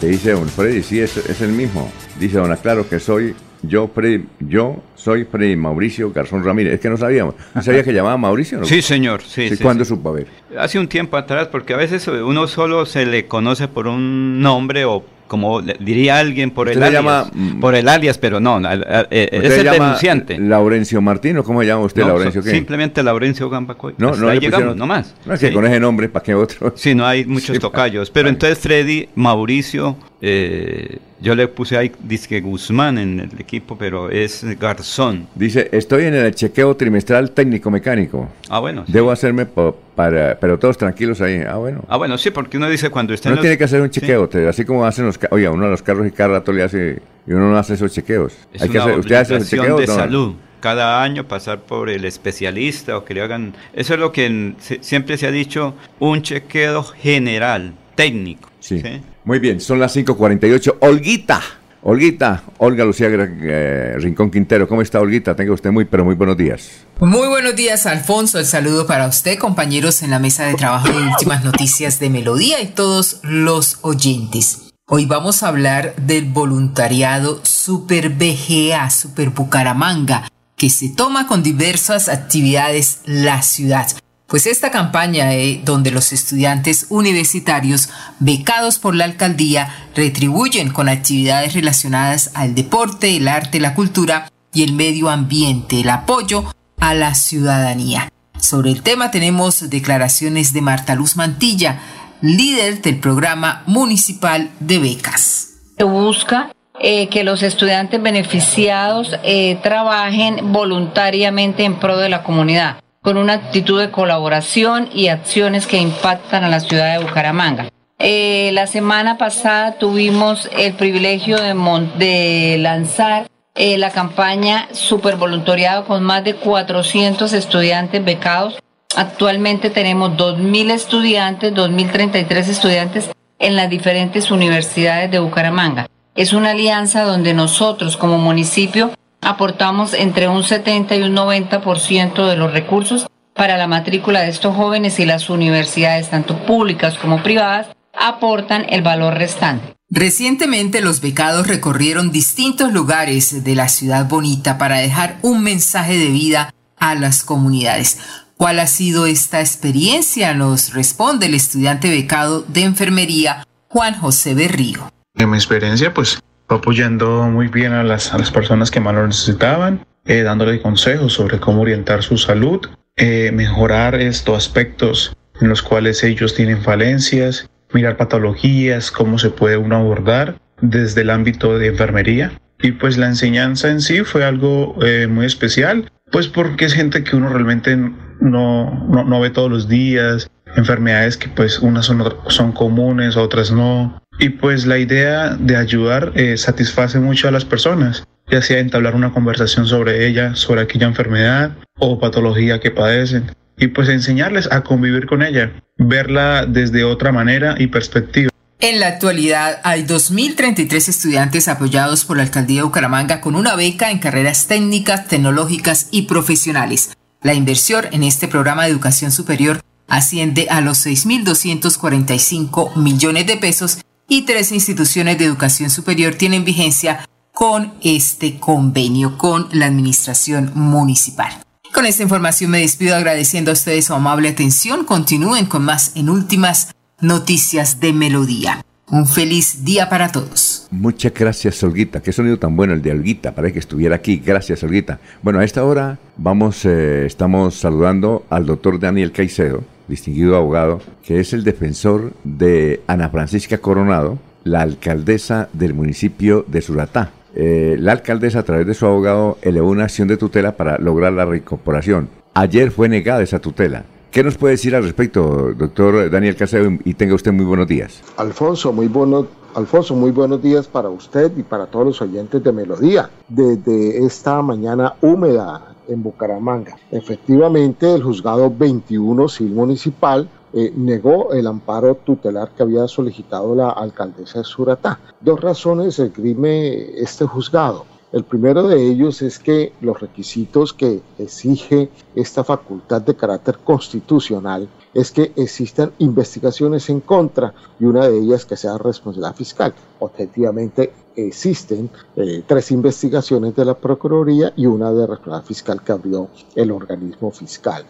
te 0.00 0.06
dice 0.06 0.32
don 0.32 0.48
Freddy, 0.48 0.82
sí, 0.82 1.00
es, 1.00 1.18
es 1.18 1.42
el 1.42 1.52
mismo. 1.52 1.92
Dice 2.18 2.38
don 2.38 2.56
claro 2.56 2.88
que 2.88 2.98
soy 2.98 3.36
yo, 3.66 3.88
Freddy, 3.94 4.24
yo 4.40 4.82
soy 4.94 5.24
Freddy 5.24 5.56
Mauricio 5.56 6.10
Garzón 6.12 6.44
Ramírez. 6.44 6.74
Es 6.74 6.80
que 6.80 6.88
no 6.90 6.96
sabíamos, 6.96 7.34
¿no 7.54 7.62
sabía 7.62 7.82
que 7.82 7.92
llamaba 7.92 8.16
Mauricio? 8.16 8.58
no? 8.58 8.64
Sí, 8.64 8.82
señor. 8.82 9.22
Sí, 9.22 9.48
sí, 9.48 9.62
¿Cuándo 9.62 9.84
sí. 9.84 9.88
supo? 9.90 10.10
A 10.10 10.12
ver. 10.12 10.26
Hace 10.58 10.78
un 10.78 10.88
tiempo 10.88 11.16
atrás, 11.16 11.48
porque 11.48 11.74
a 11.74 11.76
veces 11.76 12.06
uno 12.08 12.46
solo 12.46 12.86
se 12.86 13.06
le 13.06 13.26
conoce 13.26 13.68
por 13.68 13.86
un 13.88 14.40
nombre 14.40 14.84
o 14.84 15.04
como 15.26 15.62
diría 15.62 16.18
alguien 16.18 16.50
por 16.50 16.68
el 16.68 16.80
alias. 16.82 17.02
llama, 17.02 17.30
mm, 17.32 17.58
por 17.58 17.74
el 17.74 17.88
alias, 17.88 18.18
pero 18.18 18.40
no, 18.40 18.60
eh, 18.70 19.28
¿Usted 19.32 19.44
es 19.52 19.58
el 19.58 19.70
denunciante. 19.70 20.38
Laurencio 20.38 21.00
Martín 21.00 21.38
o 21.38 21.42
cómo 21.42 21.62
se 21.62 21.66
llama 21.66 21.82
usted, 21.86 22.02
No, 22.02 22.08
Laurencio? 22.08 22.42
so-. 22.42 22.50
Simplemente 22.50 23.02
Laurencio 23.02 23.48
Gambacoy. 23.48 23.94
No, 23.96 24.10
Hasta 24.10 24.20
no 24.20 24.28
ahí 24.28 24.38
le 24.38 24.46
llegamos, 24.46 24.76
no 24.76 24.86
más. 24.86 25.14
No, 25.24 25.32
es 25.32 25.40
que 25.40 25.48
Sí. 25.48 25.54
con 25.54 25.66
ese 25.66 25.80
nombre, 25.80 26.10
¿para 26.10 26.22
qué 26.22 26.34
otro? 26.34 26.74
Sí, 26.76 26.94
no 26.94 27.06
hay 27.06 27.24
muchos 27.24 27.56
Sí, 27.56 27.58
tocayos. 27.58 28.10
Pero 28.12 28.28
entonces 28.28 28.58
Freddy, 28.58 29.08
Mauricio, 29.14 29.96
eh, 30.26 30.98
yo 31.20 31.34
le 31.34 31.48
puse 31.48 31.76
ahí, 31.76 31.92
dice 32.02 32.40
Guzmán 32.40 32.96
en 32.96 33.20
el 33.20 33.38
equipo, 33.38 33.76
pero 33.76 34.08
es 34.10 34.42
Garzón. 34.58 35.26
Dice, 35.34 35.68
estoy 35.72 36.04
en 36.04 36.14
el 36.14 36.34
chequeo 36.34 36.74
trimestral 36.76 37.30
técnico-mecánico. 37.32 38.28
Ah, 38.48 38.58
bueno. 38.60 38.84
sí. 38.86 38.92
Debo 38.92 39.10
hacerme 39.10 39.44
para, 39.44 40.38
pero 40.40 40.58
todos 40.58 40.78
tranquilos 40.78 41.20
ahí. 41.20 41.42
Ah, 41.46 41.56
bueno. 41.56 41.84
Ah, 41.88 41.98
bueno, 41.98 42.16
sí, 42.16 42.30
porque 42.30 42.56
uno 42.56 42.70
dice 42.70 42.88
cuando 42.88 43.12
está 43.12 43.28
Uno 43.28 43.36
los- 43.36 43.42
tiene 43.42 43.58
que 43.58 43.64
hacer 43.64 43.82
un 43.82 43.90
chequeo, 43.90 44.30
así 44.48 44.64
como 44.64 44.86
hacen 44.86 45.04
los, 45.04 45.18
oiga, 45.30 45.50
uno 45.50 45.64
de 45.66 45.70
los 45.72 45.82
carros 45.82 46.06
y 46.06 46.10
cada 46.10 46.38
rato 46.38 46.52
le 46.52 46.62
hace, 46.62 47.02
y 47.26 47.32
uno 47.32 47.50
no 47.50 47.58
hace 47.58 47.74
esos 47.74 47.92
chequeos. 47.92 48.32
Es 48.54 48.62
Hay 48.62 48.70
que 48.70 48.78
una 48.78 48.84
hacer, 48.86 48.98
¿Usted 49.00 49.14
hace 49.16 49.36
esos 49.36 49.48
obligación 49.52 49.76
chequeos? 49.76 49.80
de 49.80 49.86
no? 49.86 49.94
salud. 49.94 50.34
Cada 50.60 51.02
año 51.02 51.28
pasar 51.28 51.60
por 51.60 51.90
el 51.90 52.06
especialista 52.06 52.96
o 52.96 53.04
que 53.04 53.12
le 53.12 53.20
hagan... 53.20 53.52
Eso 53.74 53.92
es 53.92 54.00
lo 54.00 54.12
que 54.12 54.54
siempre 54.80 55.18
se 55.18 55.26
ha 55.26 55.30
dicho, 55.30 55.74
un 55.98 56.22
chequeo 56.22 56.82
general, 56.82 57.74
técnico. 57.94 58.48
Sí. 58.60 58.82
Muy 59.24 59.38
bien, 59.38 59.60
son 59.60 59.80
las 59.80 59.96
5.48. 59.96 60.76
Olguita, 60.80 61.40
Olguita, 61.82 62.44
Olga 62.58 62.84
Lucía 62.84 63.08
eh, 63.10 63.94
Rincón 63.98 64.30
Quintero, 64.30 64.68
¿cómo 64.68 64.82
está 64.82 65.00
Olguita? 65.00 65.34
Tenga 65.34 65.52
usted 65.52 65.70
muy, 65.70 65.86
pero 65.86 66.04
muy 66.04 66.14
buenos 66.14 66.36
días. 66.36 66.84
Muy 67.00 67.28
buenos 67.28 67.56
días, 67.56 67.86
Alfonso. 67.86 68.38
El 68.38 68.46
saludo 68.46 68.86
para 68.86 69.06
usted, 69.06 69.38
compañeros 69.38 70.02
en 70.02 70.10
la 70.10 70.18
mesa 70.18 70.44
de 70.44 70.54
trabajo 70.54 70.88
de 70.88 71.06
últimas 71.06 71.42
noticias 71.42 71.98
de 72.00 72.10
Melodía 72.10 72.60
y 72.60 72.66
todos 72.66 73.20
los 73.22 73.78
oyentes. 73.82 74.72
Hoy 74.86 75.06
vamos 75.06 75.42
a 75.42 75.48
hablar 75.48 75.96
del 75.96 76.26
voluntariado 76.26 77.40
Super 77.44 78.10
BGA, 78.10 78.90
Super 78.90 79.30
Bucaramanga, 79.30 80.28
que 80.56 80.68
se 80.68 80.90
toma 80.90 81.26
con 81.26 81.42
diversas 81.42 82.10
actividades 82.10 83.00
la 83.06 83.40
ciudad. 83.40 83.86
Pues 84.26 84.46
esta 84.46 84.70
campaña 84.70 85.34
eh, 85.34 85.60
donde 85.64 85.90
los 85.90 86.12
estudiantes 86.12 86.86
universitarios 86.88 87.90
becados 88.20 88.78
por 88.78 88.94
la 88.94 89.04
alcaldía 89.04 89.68
retribuyen 89.94 90.70
con 90.70 90.88
actividades 90.88 91.52
relacionadas 91.54 92.30
al 92.34 92.54
deporte, 92.54 93.16
el 93.16 93.28
arte, 93.28 93.60
la 93.60 93.74
cultura 93.74 94.30
y 94.52 94.62
el 94.62 94.72
medio 94.72 95.10
ambiente, 95.10 95.80
el 95.80 95.90
apoyo 95.90 96.44
a 96.80 96.94
la 96.94 97.14
ciudadanía. 97.14 98.08
Sobre 98.38 98.70
el 98.70 98.82
tema 98.82 99.10
tenemos 99.10 99.68
declaraciones 99.68 100.52
de 100.52 100.62
Marta 100.62 100.94
Luz 100.94 101.16
Mantilla, 101.16 101.80
líder 102.20 102.80
del 102.80 103.00
programa 103.00 103.62
municipal 103.66 104.50
de 104.60 104.78
becas. 104.78 105.48
Se 105.76 105.84
busca 105.84 106.50
eh, 106.80 107.08
que 107.08 107.24
los 107.24 107.42
estudiantes 107.42 108.02
beneficiados 108.02 109.16
eh, 109.22 109.58
trabajen 109.62 110.52
voluntariamente 110.52 111.64
en 111.64 111.78
pro 111.78 111.98
de 111.98 112.08
la 112.08 112.22
comunidad, 112.22 112.78
con 113.04 113.18
una 113.18 113.34
actitud 113.34 113.78
de 113.78 113.90
colaboración 113.90 114.88
y 114.90 115.08
acciones 115.08 115.66
que 115.66 115.76
impactan 115.76 116.42
a 116.42 116.48
la 116.48 116.60
ciudad 116.60 116.98
de 116.98 117.04
Bucaramanga. 117.04 117.68
Eh, 117.98 118.50
la 118.54 118.66
semana 118.66 119.18
pasada 119.18 119.72
tuvimos 119.72 120.48
el 120.56 120.72
privilegio 120.72 121.36
de, 121.36 122.56
lanzar 122.58 123.26
eh, 123.54 123.76
la 123.76 123.90
campaña 123.90 124.68
Super 124.72 125.16
Voluntariado 125.16 125.84
con 125.84 126.02
más 126.02 126.24
de 126.24 126.34
400 126.34 127.34
estudiantes 127.34 128.02
becados. 128.02 128.58
Actualmente 128.96 129.68
tenemos 129.68 130.12
2.000 130.12 130.70
estudiantes, 130.70 131.52
2.033 131.52 132.48
estudiantes 132.48 133.10
en 133.38 133.54
las 133.54 133.68
diferentes 133.68 134.30
universidades 134.30 135.10
de 135.10 135.18
Bucaramanga. 135.18 135.88
Es 136.14 136.32
una 136.32 136.52
alianza 136.52 137.02
donde 137.02 137.34
nosotros 137.34 137.98
como 137.98 138.16
municipio 138.16 138.92
aportamos 139.24 139.94
entre 139.94 140.28
un 140.28 140.44
70 140.44 140.96
y 140.96 141.02
un 141.02 141.16
90% 141.16 142.28
de 142.28 142.36
los 142.36 142.52
recursos 142.52 143.06
para 143.34 143.56
la 143.56 143.66
matrícula 143.66 144.20
de 144.20 144.30
estos 144.30 144.54
jóvenes 144.54 145.00
y 145.00 145.06
las 145.06 145.28
universidades, 145.28 146.10
tanto 146.10 146.36
públicas 146.46 146.96
como 146.98 147.22
privadas, 147.22 147.68
aportan 147.98 148.66
el 148.68 148.82
valor 148.82 149.14
restante. 149.14 149.74
Recientemente 149.90 150.80
los 150.80 151.00
becados 151.00 151.46
recorrieron 151.46 152.10
distintos 152.10 152.72
lugares 152.72 153.44
de 153.44 153.54
la 153.54 153.68
ciudad 153.68 154.08
bonita 154.08 154.58
para 154.58 154.78
dejar 154.78 155.18
un 155.22 155.42
mensaje 155.42 155.98
de 155.98 156.08
vida 156.08 156.54
a 156.78 156.94
las 156.94 157.22
comunidades. 157.22 157.98
¿Cuál 158.36 158.58
ha 158.58 158.66
sido 158.66 159.06
esta 159.06 159.40
experiencia? 159.40 160.34
Nos 160.34 160.72
responde 160.72 161.26
el 161.26 161.34
estudiante 161.34 161.88
becado 161.90 162.42
de 162.42 162.62
enfermería 162.62 163.46
Juan 163.68 163.94
José 163.94 164.34
Berrío. 164.34 164.90
En 165.16 165.30
mi 165.30 165.36
experiencia, 165.36 165.94
pues 165.94 166.18
apoyando 166.48 167.22
muy 167.24 167.48
bien 167.48 167.72
a 167.72 167.82
las, 167.82 168.10
personas 168.32 168.70
que 168.70 168.80
más 168.80 168.94
lo 168.94 169.06
necesitaban, 169.06 169.84
eh, 170.04 170.22
dándole 170.22 170.60
consejos 170.60 171.12
sobre 171.12 171.40
cómo 171.40 171.62
orientar 171.62 172.02
su 172.02 172.18
salud, 172.18 172.60
eh, 172.96 173.30
mejorar 173.32 173.94
estos 173.94 174.36
aspectos 174.36 175.16
en 175.40 175.48
los 175.48 175.62
cuales 175.62 176.04
ellos 176.04 176.34
tienen 176.34 176.62
falencias, 176.62 177.48
mirar 177.72 177.96
patologías, 177.96 178.90
cómo 178.90 179.18
se 179.18 179.30
puede 179.30 179.56
uno 179.56 179.76
abordar 179.76 180.36
desde 180.60 181.02
el 181.02 181.10
ámbito 181.10 181.58
de 181.58 181.68
enfermería. 181.68 182.32
Y 182.62 182.72
pues 182.72 182.96
la 182.96 183.06
enseñanza 183.06 183.70
en 183.70 183.80
sí 183.80 184.04
fue 184.04 184.24
algo 184.24 184.76
eh, 184.82 185.06
muy 185.08 185.26
especial, 185.26 185.90
pues 186.12 186.28
porque 186.28 186.66
es 186.66 186.72
gente 186.72 187.02
que 187.02 187.16
uno 187.16 187.28
realmente 187.28 187.76
no, 187.76 188.86
no, 188.88 189.20
ve 189.20 189.30
todos 189.30 189.50
los 189.50 189.68
días, 189.68 190.30
enfermedades 190.56 191.16
que 191.16 191.28
pues 191.28 191.58
unas 191.58 191.86
son 192.28 192.52
comunes, 192.52 193.16
otras 193.16 193.50
no. 193.50 194.00
Y 194.18 194.28
pues 194.30 194.66
la 194.66 194.78
idea 194.78 195.36
de 195.38 195.56
ayudar 195.56 196.12
eh, 196.14 196.36
satisface 196.36 196.98
mucho 197.00 197.28
a 197.28 197.30
las 197.30 197.44
personas, 197.44 198.04
ya 198.30 198.42
sea 198.42 198.58
entablar 198.60 198.94
una 198.94 199.12
conversación 199.12 199.66
sobre 199.66 200.06
ella, 200.06 200.34
sobre 200.34 200.62
aquella 200.62 200.86
enfermedad 200.86 201.56
o 201.78 201.98
patología 201.98 202.60
que 202.60 202.70
padecen, 202.70 203.32
y 203.58 203.68
pues 203.68 203.88
enseñarles 203.88 204.50
a 204.50 204.62
convivir 204.62 205.06
con 205.06 205.22
ella, 205.22 205.52
verla 205.76 206.46
desde 206.46 206.84
otra 206.84 207.12
manera 207.12 207.56
y 207.58 207.66
perspectiva. 207.66 208.30
En 208.60 208.80
la 208.80 208.86
actualidad 208.86 209.60
hay 209.62 209.84
2.033 209.84 210.88
estudiantes 210.88 211.48
apoyados 211.48 212.04
por 212.04 212.16
la 212.16 212.22
Alcaldía 212.22 212.60
de 212.60 212.64
Bucaramanga 212.64 213.20
con 213.20 213.34
una 213.34 213.56
beca 213.56 213.90
en 213.90 213.98
carreras 213.98 214.46
técnicas, 214.46 215.06
tecnológicas 215.08 215.88
y 215.90 216.02
profesionales. 216.02 216.92
La 217.20 217.34
inversión 217.34 217.84
en 217.90 218.04
este 218.04 218.28
programa 218.28 218.64
de 218.64 218.70
educación 218.70 219.10
superior 219.10 219.60
asciende 219.88 220.46
a 220.48 220.60
los 220.60 220.86
6.245 220.86 222.76
millones 222.76 223.26
de 223.26 223.36
pesos 223.36 223.78
y 224.08 224.22
tres 224.22 224.52
instituciones 224.52 225.18
de 225.18 225.24
educación 225.24 225.70
superior 225.70 226.14
tienen 226.14 226.44
vigencia 226.44 227.08
con 227.32 227.72
este 227.82 228.38
convenio 228.38 229.18
con 229.18 229.48
la 229.52 229.66
administración 229.66 230.52
municipal. 230.54 231.32
Con 231.72 231.86
esta 231.86 232.04
información 232.04 232.52
me 232.52 232.60
despido 232.60 232.94
agradeciendo 232.94 233.50
a 233.50 233.54
ustedes 233.54 233.86
su 233.86 233.94
amable 233.94 234.28
atención. 234.28 234.84
Continúen 234.84 235.46
con 235.46 235.64
más 235.64 235.96
en 235.96 236.08
últimas 236.08 236.72
noticias 237.00 237.80
de 237.80 237.92
Melodía. 237.92 238.64
Un 238.86 239.08
feliz 239.08 239.64
día 239.64 239.88
para 239.88 240.12
todos. 240.12 240.68
Muchas 240.70 241.12
gracias, 241.12 241.60
Olguita. 241.64 242.00
Qué 242.00 242.12
sonido 242.12 242.38
tan 242.38 242.54
bueno 242.54 242.74
el 242.74 242.82
de 242.82 242.92
Olguita. 242.92 243.34
para 243.34 243.50
que 243.50 243.58
estuviera 243.58 243.96
aquí. 243.96 244.22
Gracias, 244.24 244.62
Olguita. 244.62 245.00
Bueno, 245.22 245.40
a 245.40 245.44
esta 245.44 245.64
hora 245.64 245.98
vamos, 246.16 246.64
eh, 246.64 247.06
estamos 247.06 247.56
saludando 247.56 248.24
al 248.30 248.46
doctor 248.46 248.78
Daniel 248.78 249.10
Caicedo, 249.10 249.64
distinguido 249.88 250.36
abogado, 250.36 250.80
que 251.02 251.20
es 251.20 251.32
el 251.32 251.44
defensor 251.44 252.12
de 252.24 252.82
Ana 252.86 253.08
Francisca 253.10 253.58
Coronado, 253.58 254.18
la 254.44 254.62
alcaldesa 254.62 255.48
del 255.52 255.74
municipio 255.74 256.44
de 256.46 256.60
Suratá. 256.62 257.10
Eh, 257.34 257.76
la 257.80 257.92
alcaldesa, 257.92 258.40
a 258.40 258.42
través 258.44 258.66
de 258.66 258.74
su 258.74 258.86
abogado, 258.86 259.38
elevó 259.42 259.68
una 259.68 259.84
acción 259.84 260.08
de 260.08 260.16
tutela 260.16 260.56
para 260.56 260.78
lograr 260.78 261.12
la 261.12 261.24
reincorporación. 261.24 262.08
Ayer 262.34 262.70
fue 262.70 262.88
negada 262.88 263.22
esa 263.22 263.40
tutela. 263.40 263.84
¿Qué 264.10 264.22
nos 264.22 264.36
puede 264.36 264.52
decir 264.52 264.76
al 264.76 264.84
respecto, 264.84 265.52
doctor 265.54 266.08
Daniel 266.08 266.36
Caicedo? 266.36 266.70
Y 266.84 266.94
tenga 266.94 267.14
usted 267.16 267.32
muy 267.32 267.44
buenos 267.44 267.66
días. 267.66 268.00
Alfonso, 268.16 268.72
muy 268.72 268.86
bueno, 268.86 269.26
Alfonso, 269.56 269.96
muy 269.96 270.12
buenos 270.12 270.40
días 270.40 270.68
para 270.68 270.88
usted 270.88 271.36
y 271.36 271.42
para 271.42 271.66
todos 271.66 271.86
los 271.86 272.02
oyentes 272.02 272.42
de 272.44 272.52
Melodía. 272.52 273.10
Desde 273.28 274.04
esta 274.04 274.40
mañana 274.40 274.94
húmeda 275.00 275.73
en 275.88 276.02
Bucaramanga. 276.02 276.76
Efectivamente, 276.90 277.94
el 277.94 278.02
juzgado 278.02 278.50
21 278.50 279.28
civil 279.28 279.52
municipal 279.54 280.28
eh, 280.52 280.72
negó 280.76 281.32
el 281.32 281.46
amparo 281.46 281.96
tutelar 281.96 282.50
que 282.50 282.62
había 282.62 282.86
solicitado 282.86 283.54
la 283.54 283.70
alcaldesa 283.70 284.38
de 284.38 284.44
Suratá. 284.44 285.00
Dos 285.20 285.40
razones 285.40 285.98
esgrime 285.98 287.00
este 287.00 287.26
juzgado. 287.26 287.86
El 288.12 288.22
primero 288.22 288.68
de 288.68 288.80
ellos 288.80 289.22
es 289.22 289.40
que 289.40 289.72
los 289.80 290.00
requisitos 290.00 290.72
que 290.72 291.00
exige 291.18 291.90
esta 292.14 292.44
facultad 292.44 293.02
de 293.02 293.16
carácter 293.16 293.58
constitucional 293.58 294.68
es 294.94 295.10
que 295.10 295.32
existan 295.34 295.90
investigaciones 295.98 296.88
en 296.88 297.00
contra 297.00 297.52
y 297.80 297.86
una 297.86 298.06
de 298.06 298.16
ellas 298.16 298.44
que 298.44 298.56
sea 298.56 298.78
responsabilidad 298.78 299.34
fiscal. 299.34 299.74
Objetivamente 299.98 300.92
existen 301.16 301.90
eh, 302.16 302.42
tres 302.46 302.70
investigaciones 302.70 303.54
de 303.56 303.64
la 303.64 303.74
Procuraduría 303.74 304.52
y 304.56 304.66
una 304.66 304.92
de 304.92 305.06
responsabilidad 305.06 305.46
fiscal 305.46 305.82
que 305.82 305.92
abrió 305.92 306.28
el 306.54 306.70
organismo 306.70 307.30
fiscal. 307.30 307.84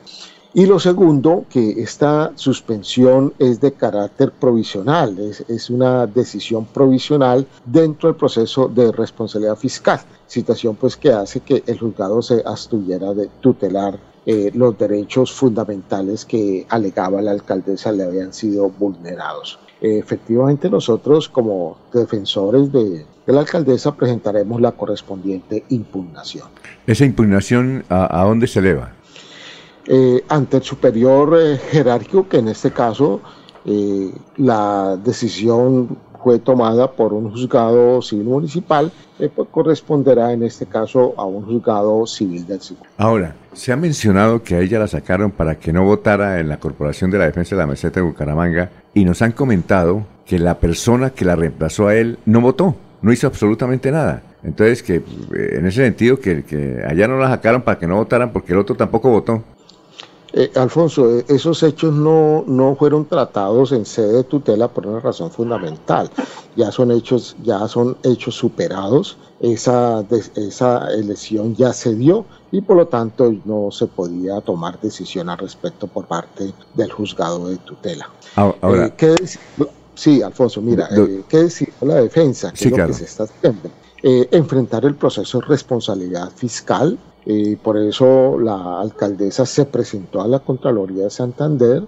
Y 0.56 0.66
lo 0.66 0.78
segundo, 0.78 1.46
que 1.50 1.82
esta 1.82 2.30
suspensión 2.36 3.34
es 3.40 3.60
de 3.60 3.72
carácter 3.72 4.30
provisional, 4.30 5.18
es, 5.18 5.68
una 5.68 6.06
decisión 6.06 6.64
provisional 6.66 7.44
dentro 7.64 8.08
del 8.08 8.16
proceso 8.16 8.68
de 8.68 8.92
responsabilidad 8.92 9.56
fiscal, 9.56 10.00
situación 10.28 10.76
pues 10.76 10.96
que 10.96 11.10
hace 11.10 11.40
que 11.40 11.64
el 11.66 11.80
juzgado 11.80 12.22
se 12.22 12.40
abstuviera 12.46 13.12
de 13.14 13.28
tutelar 13.40 13.98
eh, 14.26 14.52
los 14.54 14.78
derechos 14.78 15.32
fundamentales 15.32 16.24
que 16.24 16.64
alegaba 16.68 17.20
la 17.20 17.32
alcaldesa 17.32 17.90
le 17.90 18.04
habían 18.04 18.32
sido 18.32 18.70
vulnerados. 18.70 19.58
Efectivamente 19.86 20.70
nosotros 20.70 21.28
como 21.28 21.76
defensores 21.92 22.72
de, 22.72 23.04
la 23.26 23.40
alcaldesa 23.40 23.94
presentaremos 23.94 24.60
la 24.60 24.72
correspondiente 24.72 25.64
impugnación. 25.68 26.48
¿Esa 26.86 27.04
impugnación 27.04 27.84
a 27.88 28.24
dónde 28.24 28.46
se 28.46 28.60
eleva? 28.60 28.92
Eh, 29.86 30.24
ante 30.28 30.56
el 30.56 30.62
superior 30.62 31.38
eh, 31.38 31.58
jerárquico, 31.58 32.26
que 32.26 32.38
en 32.38 32.48
este 32.48 32.70
caso 32.70 33.20
eh, 33.66 34.10
la 34.38 34.96
decisión 34.96 35.98
fue 36.24 36.38
tomada 36.38 36.90
por 36.90 37.12
un 37.12 37.30
juzgado 37.30 38.00
civil 38.00 38.24
municipal, 38.24 38.90
pues 39.18 39.48
corresponderá 39.50 40.32
en 40.32 40.42
este 40.42 40.64
caso 40.64 41.12
a 41.18 41.24
un 41.26 41.44
juzgado 41.44 42.06
civil 42.06 42.46
del 42.46 42.62
civil. 42.62 42.82
Ahora, 42.96 43.36
se 43.52 43.72
ha 43.72 43.76
mencionado 43.76 44.42
que 44.42 44.54
a 44.54 44.60
ella 44.60 44.78
la 44.78 44.88
sacaron 44.88 45.30
para 45.30 45.56
que 45.56 45.70
no 45.70 45.84
votara 45.84 46.40
en 46.40 46.48
la 46.48 46.58
Corporación 46.58 47.10
de 47.10 47.18
la 47.18 47.26
Defensa 47.26 47.54
de 47.54 47.60
la 47.60 47.66
Meseta 47.66 48.00
de 48.00 48.06
Bucaramanga 48.06 48.70
y 48.94 49.04
nos 49.04 49.20
han 49.20 49.32
comentado 49.32 50.06
que 50.24 50.38
la 50.38 50.58
persona 50.58 51.10
que 51.10 51.26
la 51.26 51.36
reemplazó 51.36 51.88
a 51.88 51.94
él 51.94 52.18
no 52.24 52.40
votó, 52.40 52.74
no 53.02 53.12
hizo 53.12 53.26
absolutamente 53.26 53.92
nada. 53.92 54.22
Entonces, 54.42 54.82
que 54.82 55.02
en 55.34 55.66
ese 55.66 55.84
sentido, 55.84 56.18
que 56.18 56.82
allá 56.88 57.06
no 57.06 57.18
la 57.18 57.28
sacaron 57.28 57.60
para 57.60 57.78
que 57.78 57.86
no 57.86 57.96
votaran 57.96 58.32
porque 58.32 58.54
el 58.54 58.58
otro 58.58 58.76
tampoco 58.76 59.10
votó. 59.10 59.44
Eh, 60.36 60.50
Alfonso, 60.56 61.16
eh, 61.16 61.24
esos 61.28 61.62
hechos 61.62 61.94
no, 61.94 62.42
no 62.48 62.74
fueron 62.74 63.04
tratados 63.04 63.70
en 63.70 63.86
sede 63.86 64.14
de 64.14 64.24
tutela 64.24 64.66
por 64.66 64.84
una 64.84 64.98
razón 64.98 65.30
fundamental. 65.30 66.10
Ya 66.56 66.72
son 66.72 66.90
hechos, 66.90 67.36
ya 67.44 67.68
son 67.68 67.96
hechos 68.02 68.34
superados. 68.34 69.16
Esa, 69.38 70.04
esa 70.34 70.88
elección 70.92 71.54
ya 71.54 71.72
se 71.72 71.94
dio 71.94 72.24
y 72.50 72.62
por 72.62 72.76
lo 72.76 72.88
tanto 72.88 73.32
no 73.44 73.70
se 73.70 73.86
podía 73.86 74.40
tomar 74.40 74.80
decisión 74.80 75.28
al 75.28 75.38
respecto 75.38 75.86
por 75.86 76.06
parte 76.06 76.52
del 76.74 76.90
juzgado 76.90 77.48
de 77.48 77.58
tutela. 77.58 78.10
Ah, 78.34 78.52
ahora, 78.60 78.92
eh, 78.98 79.14
sí, 79.94 80.20
Alfonso, 80.20 80.60
mira, 80.60 80.88
¿qué 81.28 81.44
decir 81.44 81.72
la 81.82 81.96
defensa? 81.96 82.52
Que 82.52 82.70
lo 82.70 82.86
que 82.86 82.92
se 82.92 83.04
está 83.04 83.24
haciendo? 83.24 83.70
enfrentar 84.06 84.84
el 84.84 84.96
proceso 84.96 85.40
de 85.40 85.46
responsabilidad 85.46 86.30
fiscal 86.36 86.98
por 87.62 87.78
eso 87.78 88.38
la 88.38 88.80
alcaldesa 88.80 89.46
se 89.46 89.64
presentó 89.64 90.20
a 90.20 90.28
la 90.28 90.40
Contraloría 90.40 91.04
de 91.04 91.10
Santander, 91.10 91.84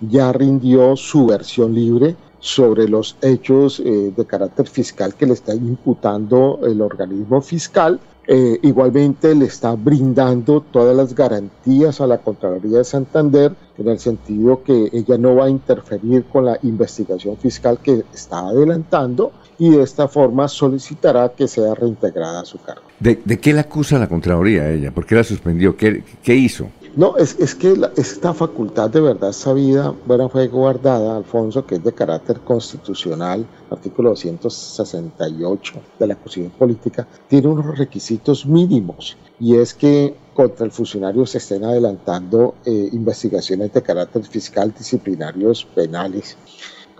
ya 0.00 0.32
rindió 0.32 0.96
su 0.96 1.26
versión 1.26 1.74
libre 1.74 2.16
sobre 2.40 2.88
los 2.88 3.16
hechos 3.20 3.80
eh, 3.80 4.12
de 4.16 4.24
carácter 4.24 4.66
fiscal 4.66 5.14
que 5.14 5.26
le 5.26 5.34
está 5.34 5.54
imputando 5.54 6.58
el 6.62 6.80
organismo 6.80 7.40
fiscal. 7.42 8.00
Eh, 8.26 8.58
igualmente 8.62 9.34
le 9.34 9.46
está 9.46 9.74
brindando 9.74 10.60
todas 10.60 10.96
las 10.96 11.14
garantías 11.14 12.00
a 12.00 12.06
la 12.06 12.18
Contraloría 12.18 12.78
de 12.78 12.84
Santander 12.84 13.52
en 13.76 13.88
el 13.88 13.98
sentido 13.98 14.62
que 14.62 14.88
ella 14.92 15.18
no 15.18 15.34
va 15.34 15.46
a 15.46 15.50
interferir 15.50 16.24
con 16.24 16.44
la 16.44 16.58
investigación 16.62 17.36
fiscal 17.36 17.78
que 17.78 18.04
está 18.12 18.40
adelantando 18.40 19.32
y 19.60 19.68
de 19.68 19.82
esta 19.82 20.08
forma 20.08 20.48
solicitará 20.48 21.28
que 21.28 21.46
sea 21.46 21.74
reintegrada 21.74 22.40
a 22.40 22.44
su 22.46 22.58
cargo. 22.58 22.82
¿De, 22.98 23.16
qué 23.38 23.52
la 23.52 23.60
acusa 23.60 23.98
la 23.98 24.08
Contraloría 24.08 24.70
ella? 24.70 24.90
¿Por 24.90 25.04
qué 25.04 25.14
la 25.14 25.22
suspendió? 25.22 25.76
¿Qué, 25.76 26.02
qué 26.22 26.34
hizo? 26.34 26.66
No, 26.96 27.16
es, 27.18 27.36
es 27.38 27.54
que 27.54 27.78
esta 27.96 28.34
facultad 28.34 28.90
de 28.90 29.00
verdad 29.00 29.32
sabida, 29.32 29.94
bueno, 30.06 30.28
fue 30.28 30.48
guardada, 30.48 31.18
Alfonso, 31.18 31.64
que 31.64 31.76
es 31.76 31.84
de 31.84 31.92
carácter 31.92 32.40
constitucional, 32.40 33.46
artículo 33.70 34.10
268 34.10 35.74
de 35.98 36.06
la 36.06 36.14
Constitución 36.16 36.52
Política, 36.58 37.06
tiene 37.28 37.46
unos 37.46 37.78
requisitos 37.78 38.44
mínimos 38.44 39.16
y 39.38 39.56
es 39.56 39.74
que 39.74 40.14
contra 40.34 40.64
el 40.64 40.72
funcionario 40.72 41.26
se 41.26 41.38
estén 41.38 41.64
adelantando 41.64 42.54
eh, 42.64 42.88
investigaciones 42.92 43.72
de 43.72 43.82
carácter 43.82 44.24
fiscal, 44.24 44.72
disciplinarios, 44.76 45.66
penales 45.74 46.36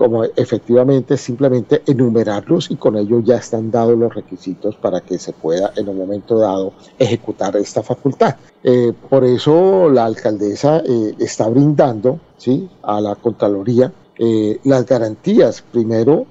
como 0.00 0.24
efectivamente 0.24 1.18
simplemente 1.18 1.82
enumerarlos 1.86 2.70
y 2.70 2.76
con 2.76 2.96
ello 2.96 3.20
ya 3.20 3.36
están 3.36 3.70
dados 3.70 3.98
los 3.98 4.14
requisitos 4.14 4.74
para 4.76 5.02
que 5.02 5.18
se 5.18 5.34
pueda 5.34 5.74
en 5.76 5.90
un 5.90 5.98
momento 5.98 6.38
dado 6.38 6.72
ejecutar 6.98 7.54
esta 7.56 7.82
facultad. 7.82 8.36
Eh, 8.64 8.94
por 9.10 9.24
eso 9.24 9.90
la 9.90 10.06
alcaldesa 10.06 10.78
eh, 10.78 11.14
está 11.18 11.50
brindando 11.50 12.18
¿sí? 12.38 12.66
a 12.82 12.98
la 13.02 13.14
Contraloría 13.14 13.92
eh, 14.18 14.58
las 14.64 14.86
garantías, 14.86 15.62
primero, 15.70 16.24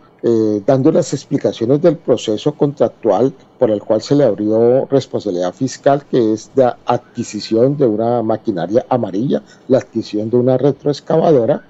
dando 0.66 0.92
las 0.92 1.14
explicaciones 1.14 1.82
del 1.82 1.96
proceso 1.96 2.52
contractual 2.54 3.34
por 3.58 3.72
el 3.72 3.82
cual 3.82 4.02
se 4.02 4.16
le 4.16 4.26
abrió 4.26 4.86
responsabilidad 4.88 5.54
fiscal, 5.54 6.04
que 6.12 6.34
es 6.34 6.52
la 6.56 6.78
adquisición 6.86 7.78
de 7.78 7.86
una 7.86 8.22
maquinaria 8.22 8.86
amarilla, 8.90 9.42
la 9.70 9.78
adquisición 9.78 10.30
de 10.30 10.36
una 10.36 10.58
retroexcavadora, 10.58 11.64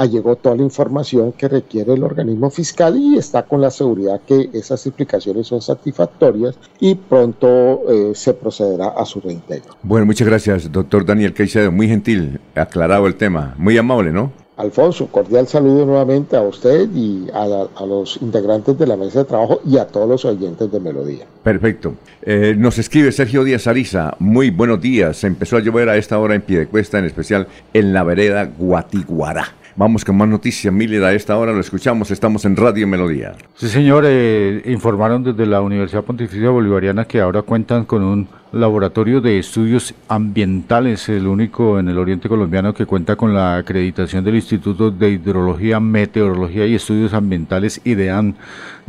allegó 0.00 0.34
toda 0.36 0.56
la 0.56 0.62
información 0.62 1.32
que 1.32 1.46
requiere 1.46 1.92
el 1.92 2.02
organismo 2.02 2.48
fiscal 2.48 2.96
y 2.96 3.18
está 3.18 3.42
con 3.42 3.60
la 3.60 3.70
seguridad 3.70 4.22
que 4.26 4.48
esas 4.54 4.86
explicaciones 4.86 5.46
son 5.46 5.60
satisfactorias 5.60 6.58
y 6.80 6.94
pronto 6.94 7.82
eh, 7.86 8.12
se 8.14 8.32
procederá 8.32 8.88
a 8.88 9.04
su 9.04 9.20
reintegro. 9.20 9.76
Bueno, 9.82 10.06
muchas 10.06 10.26
gracias, 10.26 10.72
doctor 10.72 11.04
Daniel 11.04 11.34
Caicedo. 11.34 11.70
Muy 11.70 11.86
gentil, 11.86 12.40
aclarado 12.54 13.06
el 13.06 13.16
tema. 13.16 13.54
Muy 13.58 13.76
amable, 13.76 14.10
¿no? 14.10 14.32
Alfonso, 14.56 15.06
cordial 15.06 15.46
saludo 15.46 15.84
nuevamente 15.84 16.36
a 16.36 16.42
usted 16.42 16.88
y 16.94 17.28
a, 17.32 17.84
los 17.84 18.18
integrantes 18.22 18.78
de 18.78 18.86
la 18.86 18.96
mesa 18.96 19.20
de 19.20 19.24
trabajo 19.26 19.60
y 19.66 19.76
a 19.76 19.86
todos 19.86 20.08
los 20.08 20.24
oyentes 20.24 20.70
de 20.72 20.80
Melodía. 20.80 21.26
Perfecto. 21.42 21.94
Eh, 22.22 22.54
nos 22.56 22.78
escribe 22.78 23.12
Sergio 23.12 23.44
Díaz 23.44 23.66
Ariza. 23.66 24.14
Muy 24.18 24.50
buenos 24.50 24.80
días. 24.80 25.24
Empezó 25.24 25.58
a 25.58 25.60
llover 25.60 25.90
a 25.90 25.96
esta 25.96 26.18
hora 26.18 26.34
en 26.34 26.42
Piedecuesta, 26.42 26.98
en 26.98 27.04
especial 27.04 27.48
en 27.74 27.92
la 27.92 28.02
vereda 28.02 28.50
Guatiguará. 28.58 29.59
Vamos 29.76 30.04
con 30.04 30.16
más 30.16 30.28
noticias, 30.28 30.72
Miller. 30.72 31.04
A 31.04 31.12
esta 31.12 31.36
hora 31.36 31.52
lo 31.52 31.60
escuchamos. 31.60 32.10
Estamos 32.10 32.44
en 32.44 32.56
Radio 32.56 32.86
Melodía. 32.86 33.34
Sí, 33.54 33.68
señor. 33.68 34.04
Eh, 34.06 34.62
informaron 34.66 35.22
desde 35.22 35.46
la 35.46 35.60
Universidad 35.60 36.04
Pontificia 36.04 36.50
Bolivariana 36.50 37.04
que 37.04 37.20
ahora 37.20 37.42
cuentan 37.42 37.84
con 37.84 38.02
un 38.02 38.28
laboratorio 38.52 39.20
de 39.20 39.38
estudios 39.38 39.94
ambientales, 40.08 41.08
el 41.08 41.26
único 41.26 41.78
en 41.78 41.88
el 41.88 41.98
oriente 41.98 42.28
colombiano 42.28 42.74
que 42.74 42.84
cuenta 42.84 43.14
con 43.14 43.32
la 43.32 43.58
acreditación 43.58 44.24
del 44.24 44.36
Instituto 44.36 44.90
de 44.90 45.10
Hidrología, 45.10 45.78
Meteorología 45.78 46.66
y 46.66 46.74
Estudios 46.74 47.14
Ambientales 47.14 47.80
IDEAN, 47.84 48.34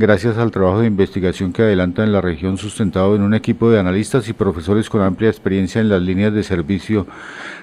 gracias 0.01 0.39
al 0.39 0.49
trabajo 0.49 0.79
de 0.79 0.87
investigación 0.87 1.53
que 1.53 1.61
adelanta 1.61 2.03
en 2.03 2.11
la 2.11 2.21
región 2.21 2.57
sustentado 2.57 3.15
en 3.15 3.21
un 3.21 3.35
equipo 3.35 3.69
de 3.69 3.79
analistas 3.79 4.27
y 4.27 4.33
profesores 4.33 4.89
con 4.89 5.01
amplia 5.01 5.29
experiencia 5.29 5.79
en 5.79 5.89
las 5.89 6.01
líneas 6.01 6.33
de 6.33 6.41
servicio 6.41 7.05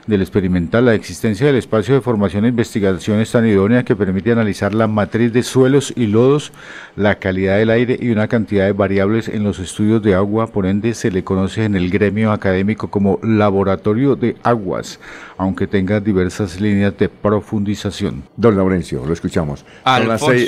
del 0.06 0.22
experimental. 0.22 0.84
La 0.84 0.94
existencia 0.94 1.48
del 1.48 1.56
espacio 1.56 1.96
de 1.96 2.00
formación 2.00 2.44
e 2.44 2.48
investigación 2.48 3.18
es 3.18 3.32
tan 3.32 3.44
idónea 3.44 3.82
que 3.82 3.96
permite 3.96 4.30
analizar 4.30 4.72
la 4.72 4.86
matriz 4.86 5.32
de 5.32 5.42
suelos 5.42 5.92
y 5.96 6.06
lodos, 6.06 6.52
la 6.94 7.16
calidad 7.16 7.58
del 7.58 7.70
aire 7.70 7.98
y 8.00 8.10
una 8.10 8.28
cantidad 8.28 8.66
de 8.66 8.72
variables 8.72 9.26
en 9.26 9.42
los 9.42 9.58
estudios 9.58 10.00
de 10.00 10.14
agua, 10.14 10.46
por 10.46 10.66
ende 10.66 10.94
se 10.94 11.10
le 11.10 11.24
conoce 11.24 11.64
en 11.64 11.74
el 11.74 11.90
gremio 11.90 12.30
académico 12.30 12.88
como 12.88 13.18
Laboratorio 13.20 14.14
de 14.14 14.36
Aguas, 14.44 15.00
aunque 15.38 15.66
tenga 15.66 15.98
diversas 15.98 16.60
líneas 16.60 16.96
de 16.96 17.08
profundización. 17.08 18.22
Don 18.36 18.56
Laurencio, 18.56 19.04
lo 19.04 19.12
escuchamos. 19.12 19.64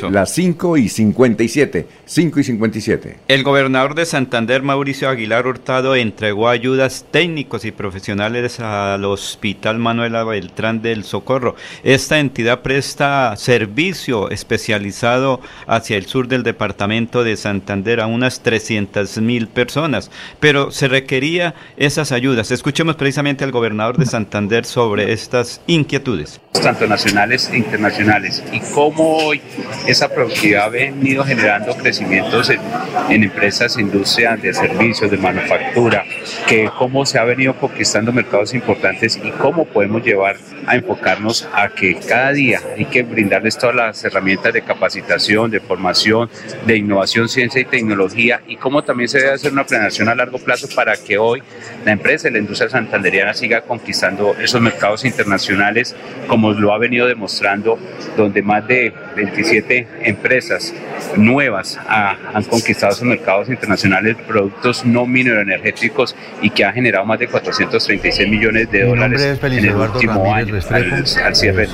Son 0.00 0.12
las 0.12 0.32
5 0.32 0.76
y 0.76 0.88
57. 0.88 1.79
5 2.06 2.40
y 2.40 2.44
57. 2.44 3.16
El 3.28 3.42
gobernador 3.42 3.94
de 3.94 4.06
Santander, 4.06 4.62
Mauricio 4.62 5.08
Aguilar 5.08 5.46
Hurtado, 5.46 5.94
entregó 5.96 6.48
ayudas 6.48 7.06
técnicos 7.10 7.64
y 7.64 7.72
profesionales 7.72 8.60
al 8.60 9.04
Hospital 9.04 9.78
Manuela 9.78 10.24
Beltrán 10.24 10.82
del 10.82 11.04
Socorro. 11.04 11.56
Esta 11.82 12.18
entidad 12.18 12.62
presta 12.62 13.34
servicio 13.36 14.30
especializado 14.30 15.40
hacia 15.66 15.96
el 15.96 16.06
sur 16.06 16.28
del 16.28 16.42
departamento 16.42 17.24
de 17.24 17.36
Santander 17.36 18.00
a 18.00 18.06
unas 18.06 18.42
300 18.42 19.18
mil 19.18 19.48
personas, 19.48 20.10
pero 20.40 20.70
se 20.70 20.88
requería 20.88 21.54
esas 21.76 22.12
ayudas. 22.12 22.50
Escuchemos 22.50 22.96
precisamente 22.96 23.44
al 23.44 23.52
gobernador 23.52 23.96
de 23.98 24.06
Santander 24.06 24.64
sobre 24.64 25.12
estas 25.12 25.60
inquietudes. 25.66 26.40
Tanto 26.62 26.86
nacionales 26.86 27.48
e 27.50 27.56
internacionales 27.56 28.42
y 28.52 28.60
cómo 28.74 29.16
hoy 29.16 29.40
esa 29.86 30.08
productividad 30.08 30.64
ha 30.64 30.68
venido 30.68 31.24
generando 31.24 31.59
crecimientos 31.76 32.50
en, 32.50 33.22
empresas, 33.22 33.78
industrias 33.78 34.40
de 34.40 34.54
servicios, 34.54 35.10
de 35.10 35.16
manufactura, 35.16 36.04
que 36.46 36.70
cómo 36.78 37.04
se 37.06 37.18
ha 37.18 37.24
venido 37.24 37.54
conquistando 37.54 38.12
mercados 38.12 38.54
importantes 38.54 39.20
y 39.22 39.30
cómo 39.32 39.64
podemos 39.64 40.02
llevar 40.04 40.36
a 40.70 40.76
enfocarnos 40.76 41.48
a 41.52 41.68
que 41.68 41.96
cada 41.96 42.32
día 42.32 42.60
hay 42.76 42.84
que 42.84 43.02
brindarles 43.02 43.58
todas 43.58 43.74
las 43.74 44.04
herramientas 44.04 44.52
de 44.52 44.62
capacitación, 44.62 45.50
de 45.50 45.58
formación, 45.58 46.30
de 46.64 46.76
innovación, 46.76 47.28
ciencia 47.28 47.60
y 47.60 47.64
tecnología 47.64 48.40
y 48.46 48.56
cómo 48.56 48.82
también 48.82 49.08
se 49.08 49.18
debe 49.18 49.32
hacer 49.32 49.52
una 49.52 49.64
planeación 49.64 50.08
a 50.08 50.14
largo 50.14 50.38
plazo 50.38 50.68
para 50.74 50.96
que 50.96 51.18
hoy 51.18 51.42
la 51.84 51.90
empresa 51.90 52.30
la 52.30 52.38
industria 52.38 52.70
santanderiana 52.70 53.34
siga 53.34 53.62
conquistando 53.62 54.36
esos 54.40 54.60
mercados 54.60 55.04
internacionales 55.04 55.96
como 56.28 56.52
lo 56.52 56.72
ha 56.72 56.78
venido 56.78 57.08
demostrando, 57.08 57.76
donde 58.16 58.40
más 58.42 58.64
de 58.68 58.92
27 59.16 59.88
empresas 60.02 60.72
nuevas 61.16 61.80
han 61.88 62.44
conquistado 62.44 62.92
esos 62.92 63.04
mercados 63.04 63.48
internacionales, 63.48 64.16
productos 64.28 64.84
no 64.84 65.06
mineroenergéticos 65.06 66.14
y 66.40 66.50
que 66.50 66.64
ha 66.64 66.72
generado 66.72 67.04
más 67.04 67.18
de 67.18 67.26
436 67.26 68.28
millones 68.28 68.70
de 68.70 68.84
dólares 68.84 69.40
en 69.42 69.52
el 69.52 69.74
último 69.74 70.32
año 70.32 70.59
al, 70.68 71.36
cierre. 71.36 71.68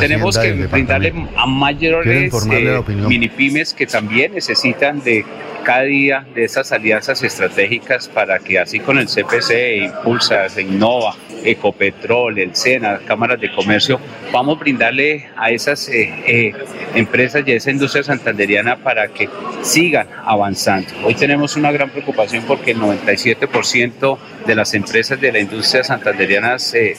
Tenemos 0.00 0.38
que 0.38 0.52
brindarle 0.66 1.12
a 1.36 1.46
mayores 1.46 2.32
eh, 2.50 2.82
mini 3.08 3.28
pymes 3.28 3.74
que 3.74 3.86
también 3.86 4.34
necesitan 4.34 5.02
de 5.02 5.24
cada 5.62 5.82
día 5.82 6.26
de 6.34 6.44
esas 6.44 6.72
alianzas 6.72 7.22
estratégicas 7.22 8.08
para 8.08 8.38
que 8.38 8.58
así 8.58 8.80
con 8.80 8.98
el 8.98 9.06
CPC, 9.06 9.84
Impulsa, 9.84 10.46
Innova, 10.60 11.14
Ecopetrol, 11.44 12.38
el 12.38 12.54
SENA, 12.54 13.00
cámaras 13.06 13.40
de 13.40 13.50
comercio, 13.52 14.00
vamos 14.32 14.56
a 14.56 14.60
brindarle 14.60 15.28
a 15.36 15.50
esas 15.50 15.88
eh, 15.88 16.12
eh, 16.26 16.52
empresas 16.94 17.42
y 17.46 17.52
a 17.52 17.56
esa 17.56 17.70
industria 17.70 18.04
santanderiana 18.04 18.76
para 18.76 19.08
que 19.08 19.28
sigan 19.62 20.06
avanzando. 20.24 20.88
Hoy 21.04 21.14
tenemos 21.14 21.56
una 21.56 21.72
gran 21.72 21.90
preocupación 21.90 22.44
porque 22.46 22.72
el 22.72 22.78
97% 22.78 24.18
de 24.46 24.54
las 24.54 24.74
empresas 24.74 25.20
de 25.20 25.32
la 25.32 25.40
industria 25.40 25.84
santanderiana, 25.84 26.56
eh, 26.74 26.96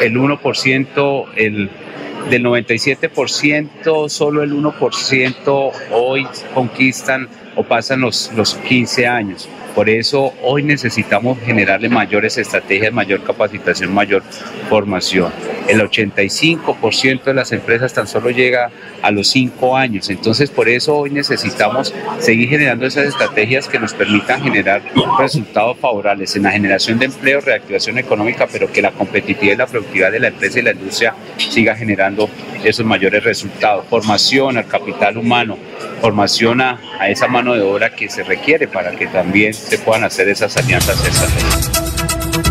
el 0.00 0.16
1%, 0.16 1.24
el 1.36 1.70
del 2.30 2.44
97%, 2.44 4.08
solo 4.08 4.42
el 4.42 4.52
1% 4.52 5.72
hoy 5.92 6.26
conquistan 6.54 7.28
o 7.56 7.62
pasan 7.64 8.00
los, 8.00 8.30
los 8.36 8.54
15 8.54 9.06
años. 9.06 9.48
Por 9.74 9.88
eso 9.88 10.32
hoy 10.42 10.64
necesitamos 10.64 11.38
generarle 11.38 11.88
mayores 11.88 12.36
estrategias, 12.36 12.92
mayor 12.92 13.22
capacitación, 13.22 13.94
mayor 13.94 14.24
formación. 14.68 15.32
El 15.68 15.80
85% 15.80 17.22
de 17.22 17.34
las 17.34 17.52
empresas 17.52 17.94
tan 17.94 18.08
solo 18.08 18.30
llega 18.30 18.72
a 19.02 19.10
los 19.12 19.28
5 19.28 19.76
años. 19.76 20.10
Entonces 20.10 20.50
por 20.50 20.68
eso 20.68 20.96
hoy 20.96 21.10
necesitamos 21.10 21.94
seguir 22.18 22.48
generando 22.48 22.86
esas 22.86 23.06
estrategias 23.06 23.68
que 23.68 23.78
nos 23.78 23.94
permitan 23.94 24.42
generar 24.42 24.82
resultados 25.18 25.78
favorables 25.78 26.34
en 26.34 26.42
la 26.42 26.50
generación 26.50 26.98
de 26.98 27.04
empleo, 27.04 27.40
reactivación 27.40 27.98
económica, 27.98 28.48
pero 28.50 28.72
que 28.72 28.82
la 28.82 28.90
competitividad 28.90 29.54
y 29.54 29.58
la 29.58 29.66
productividad 29.66 30.10
de 30.10 30.18
la 30.18 30.28
empresa 30.28 30.58
y 30.58 30.62
la 30.62 30.72
industria 30.72 31.14
siga 31.38 31.74
generando 31.74 32.28
esos 32.64 32.84
mayores 32.84 33.22
resultados. 33.24 33.86
Formación 33.88 34.56
al 34.56 34.66
capital 34.66 35.16
humano, 35.16 35.58
formación 36.00 36.60
a, 36.60 36.80
esa 37.08 37.28
mano 37.28 37.54
de 37.54 37.62
obra 37.62 37.90
que 37.90 38.08
se 38.08 38.22
requiere 38.22 38.68
para 38.68 38.92
que 38.92 39.06
también 39.06 39.54
se 39.54 39.78
puedan 39.78 40.04
hacer 40.04 40.28
esas 40.28 40.56
alianzas 40.56 41.04
estratégicas. 41.06 41.87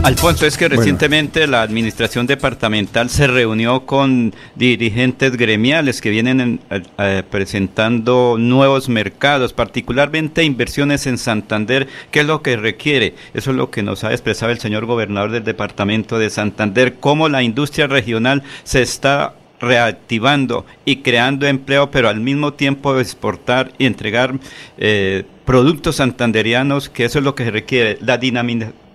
Alfonso, 0.04 0.46
es 0.46 0.58
que 0.58 0.70
recientemente 0.70 1.48
la 1.48 1.62
administración 1.62 2.28
departamental 2.28 3.10
se 3.10 3.28
reunió 3.28 3.86
con 3.86 4.34
dirigentes 4.56 5.36
gremiales 5.36 6.00
que 6.00 6.10
vienen 6.10 6.62
eh, 6.70 6.82
eh, 6.98 7.24
presentando 7.30 8.38
nuevos 8.40 8.88
mercados, 8.88 9.52
particularmente 9.52 10.44
inversiones 10.44 11.08
en 11.08 11.18
Santander, 11.18 11.88
que 12.12 12.22
es 12.22 12.26
lo 12.26 12.42
que 12.42 12.56
requiere. 12.56 13.16
Eso 13.34 13.52
es 13.52 13.58
lo 13.58 13.70
que 13.70 13.84
nos 13.84 14.04
ha 14.04 14.12
expresado 14.12 14.52
el 14.52 14.60
señor 14.60 14.86
gobernador 14.86 15.32
del 15.32 15.44
departamento 15.44 16.20
de 16.20 16.30
Santander, 16.30 16.96
cómo 17.00 17.28
la 17.28 17.44
industria 17.44 17.88
regional 17.88 18.44
se 18.64 18.82
está 18.82 19.34
reactivando 19.60 20.66
y 20.86 20.98
creando 20.98 21.48
empleo, 21.48 21.92
pero 21.92 22.10
al 22.10 22.20
mismo 22.20 22.54
tiempo 22.54 22.98
exportar 23.00 23.72
y 23.78 23.86
entregar 23.86 24.40
eh, 24.78 25.24
productos 25.46 25.98
santanderianos, 25.98 26.90
que 26.90 27.06
eso 27.06 27.20
es 27.20 27.26
lo 27.26 27.36
que 27.36 27.46
se 27.46 27.52
requiere, 27.52 27.98
la 28.02 28.18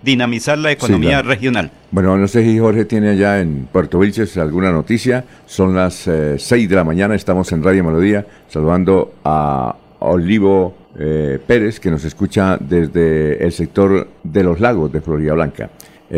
dinamizar 0.03 0.57
la 0.57 0.71
economía 0.71 1.21
regional. 1.21 1.71
Bueno, 1.91 2.17
no 2.17 2.27
sé 2.27 2.43
si 2.43 2.59
Jorge 2.59 2.85
tiene 2.85 3.09
allá 3.09 3.39
en 3.39 3.67
Puerto 3.71 3.99
Vilches 3.99 4.37
alguna 4.37 4.71
noticia. 4.71 5.23
Son 5.45 5.75
las 5.75 5.93
6 5.95 6.51
eh, 6.51 6.67
de 6.67 6.75
la 6.75 6.83
mañana, 6.83 7.15
estamos 7.15 7.51
en 7.51 7.63
Radio 7.63 7.83
Melodía, 7.83 8.25
saludando 8.49 9.15
a 9.23 9.75
Olivo 9.99 10.75
eh, 10.99 11.39
Pérez, 11.45 11.79
que 11.79 11.89
nos 11.89 12.03
escucha 12.03 12.57
desde 12.59 13.43
el 13.43 13.51
sector 13.51 14.07
de 14.23 14.43
los 14.43 14.59
lagos 14.59 14.91
de 14.91 15.01
Florida 15.01 15.33
Blanca. 15.33 15.69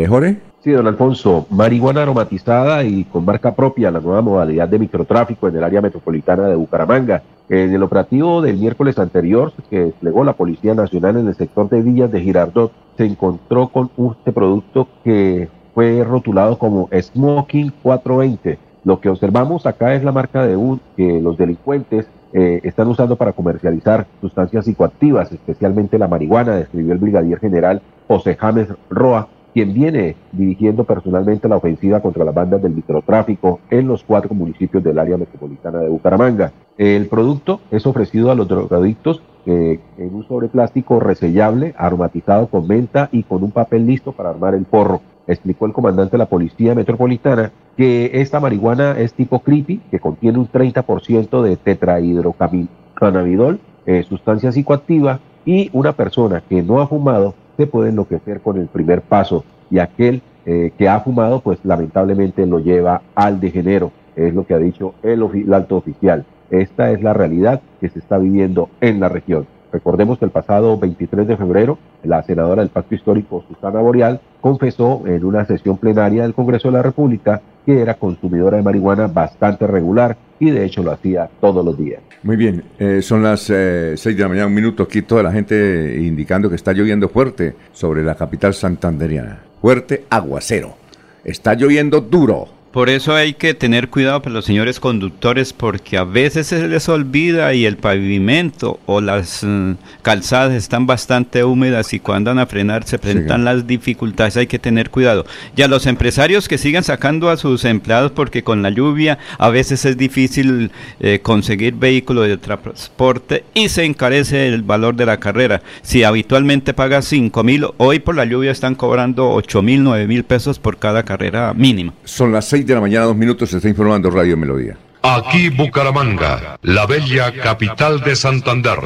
Jorge. 0.08 0.36
Sí, 0.66 0.72
don 0.72 0.88
Alfonso, 0.88 1.46
marihuana 1.48 2.02
aromatizada 2.02 2.82
y 2.82 3.04
con 3.04 3.24
marca 3.24 3.54
propia, 3.54 3.92
la 3.92 4.00
nueva 4.00 4.20
modalidad 4.20 4.68
de 4.68 4.80
microtráfico 4.80 5.46
en 5.46 5.54
el 5.54 5.62
área 5.62 5.80
metropolitana 5.80 6.48
de 6.48 6.56
Bucaramanga. 6.56 7.22
En 7.48 7.72
el 7.72 7.84
operativo 7.84 8.42
del 8.42 8.56
miércoles 8.56 8.98
anterior 8.98 9.52
que 9.70 9.84
desplegó 9.84 10.24
la 10.24 10.32
Policía 10.32 10.74
Nacional 10.74 11.18
en 11.18 11.28
el 11.28 11.36
sector 11.36 11.68
de 11.68 11.82
Villas 11.82 12.10
de 12.10 12.20
Girardot, 12.20 12.72
se 12.96 13.04
encontró 13.04 13.68
con 13.68 13.92
este 14.18 14.32
producto 14.32 14.88
que 15.04 15.48
fue 15.72 16.02
rotulado 16.02 16.58
como 16.58 16.88
Smoking 16.92 17.72
420. 17.84 18.58
Lo 18.82 19.00
que 19.00 19.08
observamos 19.08 19.66
acá 19.66 19.94
es 19.94 20.02
la 20.02 20.10
marca 20.10 20.44
de 20.44 20.56
un 20.56 20.80
que 20.96 21.20
los 21.20 21.38
delincuentes 21.38 22.08
eh, 22.32 22.58
están 22.64 22.88
usando 22.88 23.14
para 23.14 23.34
comercializar 23.34 24.08
sustancias 24.20 24.64
psicoactivas, 24.64 25.30
especialmente 25.30 25.96
la 25.96 26.08
marihuana, 26.08 26.56
describió 26.56 26.92
el 26.92 26.98
brigadier 26.98 27.38
general 27.38 27.82
José 28.08 28.36
James 28.36 28.68
Roa, 28.90 29.28
quien 29.56 29.72
viene 29.72 30.16
dirigiendo 30.32 30.84
personalmente 30.84 31.48
la 31.48 31.56
ofensiva 31.56 32.00
contra 32.00 32.26
las 32.26 32.34
bandas 32.34 32.60
del 32.60 32.74
microtráfico 32.74 33.60
en 33.70 33.88
los 33.88 34.02
cuatro 34.02 34.34
municipios 34.34 34.84
del 34.84 34.98
área 34.98 35.16
metropolitana 35.16 35.78
de 35.78 35.88
Bucaramanga. 35.88 36.52
El 36.76 37.06
producto 37.06 37.60
es 37.70 37.86
ofrecido 37.86 38.30
a 38.30 38.34
los 38.34 38.48
drogadictos 38.48 39.22
eh, 39.46 39.80
en 39.96 40.14
un 40.14 40.28
sobre 40.28 40.48
plástico 40.48 41.00
resellable, 41.00 41.74
aromatizado 41.78 42.48
con 42.48 42.68
menta 42.68 43.08
y 43.12 43.22
con 43.22 43.42
un 43.42 43.50
papel 43.50 43.86
listo 43.86 44.12
para 44.12 44.28
armar 44.28 44.54
el 44.54 44.66
porro. 44.66 45.00
Explicó 45.26 45.64
el 45.64 45.72
comandante 45.72 46.12
de 46.12 46.18
la 46.18 46.26
Policía 46.26 46.74
Metropolitana 46.74 47.50
que 47.78 48.10
esta 48.12 48.40
marihuana 48.40 48.98
es 48.98 49.14
tipo 49.14 49.38
creepy, 49.38 49.80
que 49.90 50.00
contiene 50.00 50.36
un 50.36 50.52
30% 50.52 51.40
de 51.40 51.56
tetrahidrocannabidol, 51.56 53.60
eh, 53.86 54.02
sustancia 54.02 54.52
psicoactiva, 54.52 55.20
y 55.46 55.70
una 55.72 55.94
persona 55.94 56.42
que 56.46 56.62
no 56.62 56.82
ha 56.82 56.88
fumado 56.88 57.34
se 57.56 57.66
puede 57.66 57.90
enloquecer 57.90 58.40
con 58.40 58.58
el 58.58 58.66
primer 58.66 59.02
paso 59.02 59.44
y 59.70 59.78
aquel 59.78 60.22
eh, 60.44 60.72
que 60.78 60.88
ha 60.88 61.00
fumado 61.00 61.40
pues 61.40 61.58
lamentablemente 61.64 62.46
lo 62.46 62.58
lleva 62.58 63.02
al 63.14 63.40
degenero, 63.40 63.92
es 64.14 64.34
lo 64.34 64.46
que 64.46 64.54
ha 64.54 64.58
dicho 64.58 64.94
el, 65.02 65.22
el 65.34 65.54
alto 65.54 65.76
oficial. 65.76 66.24
Esta 66.50 66.92
es 66.92 67.02
la 67.02 67.12
realidad 67.12 67.60
que 67.80 67.88
se 67.88 67.98
está 67.98 68.18
viviendo 68.18 68.68
en 68.80 69.00
la 69.00 69.08
región. 69.08 69.46
Recordemos 69.72 70.18
que 70.18 70.24
el 70.24 70.30
pasado 70.30 70.78
23 70.78 71.26
de 71.26 71.36
febrero, 71.36 71.78
la 72.04 72.22
senadora 72.22 72.62
del 72.62 72.70
Pacto 72.70 72.94
Histórico, 72.94 73.44
Susana 73.48 73.80
Boreal, 73.80 74.20
confesó 74.40 75.02
en 75.06 75.24
una 75.24 75.44
sesión 75.44 75.76
plenaria 75.76 76.22
del 76.22 76.34
Congreso 76.34 76.68
de 76.68 76.72
la 76.72 76.82
República 76.82 77.42
que 77.66 77.80
era 77.80 77.94
consumidora 77.94 78.56
de 78.56 78.62
marihuana 78.62 79.08
bastante 79.08 79.66
regular 79.66 80.16
y 80.38 80.50
de 80.50 80.64
hecho 80.64 80.82
lo 80.82 80.92
hacía 80.92 81.28
todos 81.40 81.64
los 81.64 81.76
días. 81.76 82.00
Muy 82.22 82.36
bien, 82.36 82.62
eh, 82.78 83.02
son 83.02 83.22
las 83.22 83.50
eh, 83.50 83.94
6 83.96 84.16
de 84.16 84.22
la 84.22 84.28
mañana, 84.28 84.46
un 84.46 84.54
minuto 84.54 84.84
aquí, 84.84 85.02
toda 85.02 85.22
la 85.24 85.32
gente 85.32 85.98
indicando 86.00 86.48
que 86.48 86.56
está 86.56 86.72
lloviendo 86.72 87.08
fuerte 87.08 87.56
sobre 87.72 88.04
la 88.04 88.14
capital 88.14 88.54
santanderiana. 88.54 89.42
Fuerte 89.60 90.04
aguacero. 90.08 90.76
Está 91.24 91.54
lloviendo 91.54 92.00
duro. 92.00 92.55
Por 92.76 92.90
eso 92.90 93.14
hay 93.14 93.32
que 93.32 93.54
tener 93.54 93.88
cuidado 93.88 94.20
para 94.20 94.34
los 94.34 94.44
señores 94.44 94.80
conductores 94.80 95.54
porque 95.54 95.96
a 95.96 96.04
veces 96.04 96.48
se 96.48 96.68
les 96.68 96.90
olvida 96.90 97.54
y 97.54 97.64
el 97.64 97.78
pavimento 97.78 98.80
o 98.84 99.00
las 99.00 99.42
mm, 99.42 99.76
calzadas 100.02 100.52
están 100.52 100.86
bastante 100.86 101.42
húmedas 101.42 101.94
y 101.94 102.00
cuando 102.00 102.32
van 102.32 102.38
a 102.38 102.44
frenar 102.44 102.84
se 102.84 102.98
presentan 102.98 103.46
las 103.46 103.66
dificultades. 103.66 104.36
Hay 104.36 104.46
que 104.46 104.58
tener 104.58 104.90
cuidado. 104.90 105.24
Y 105.56 105.62
a 105.62 105.68
los 105.68 105.86
empresarios 105.86 106.48
que 106.48 106.58
sigan 106.58 106.84
sacando 106.84 107.30
a 107.30 107.38
sus 107.38 107.64
empleados 107.64 108.12
porque 108.12 108.44
con 108.44 108.60
la 108.60 108.68
lluvia 108.68 109.16
a 109.38 109.48
veces 109.48 109.86
es 109.86 109.96
difícil 109.96 110.70
eh, 111.00 111.20
conseguir 111.22 111.76
vehículos 111.76 112.28
de 112.28 112.36
transporte 112.36 113.44
y 113.54 113.70
se 113.70 113.86
encarece 113.86 114.48
el 114.48 114.60
valor 114.60 114.96
de 114.96 115.06
la 115.06 115.18
carrera. 115.18 115.62
Si 115.80 116.04
habitualmente 116.04 116.74
pagas 116.74 117.06
5 117.06 117.42
mil, 117.42 117.68
hoy 117.78 118.00
por 118.00 118.16
la 118.16 118.26
lluvia 118.26 118.50
están 118.50 118.74
cobrando 118.74 119.30
8 119.30 119.62
mil, 119.62 119.82
9 119.82 120.06
mil 120.06 120.24
pesos 120.24 120.58
por 120.58 120.76
cada 120.76 121.04
carrera 121.04 121.54
mínima. 121.54 121.94
Son 122.04 122.32
las 122.32 122.44
6 122.50 122.65
de 122.66 122.74
la 122.74 122.80
mañana, 122.80 123.06
dos 123.06 123.16
minutos, 123.16 123.50
se 123.50 123.56
está 123.56 123.68
informando 123.68 124.10
Radio 124.10 124.36
Melodía. 124.36 124.76
Aquí 125.02 125.50
Bucaramanga, 125.50 126.58
la 126.62 126.86
bella 126.86 127.32
capital 127.32 128.00
de 128.00 128.16
Santander. 128.16 128.78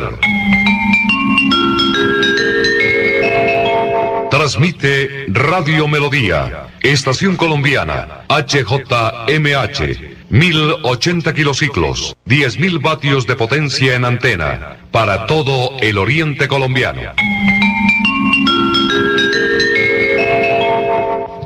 Transmite 4.31 5.27
Radio 5.29 5.89
Melodía, 5.89 6.69
Estación 6.83 7.37
Colombiana, 7.37 8.23
HJMH, 8.29 9.81
1080 10.29 11.35
kilociclos, 11.35 12.17
10.000 12.27 12.81
vatios 12.83 13.27
de 13.27 13.37
potencia 13.37 13.97
en 13.97 14.05
antena, 14.05 14.77
para 14.91 15.27
todo 15.27 15.79
el 15.81 15.99
oriente 15.99 16.49
colombiano. 16.49 17.01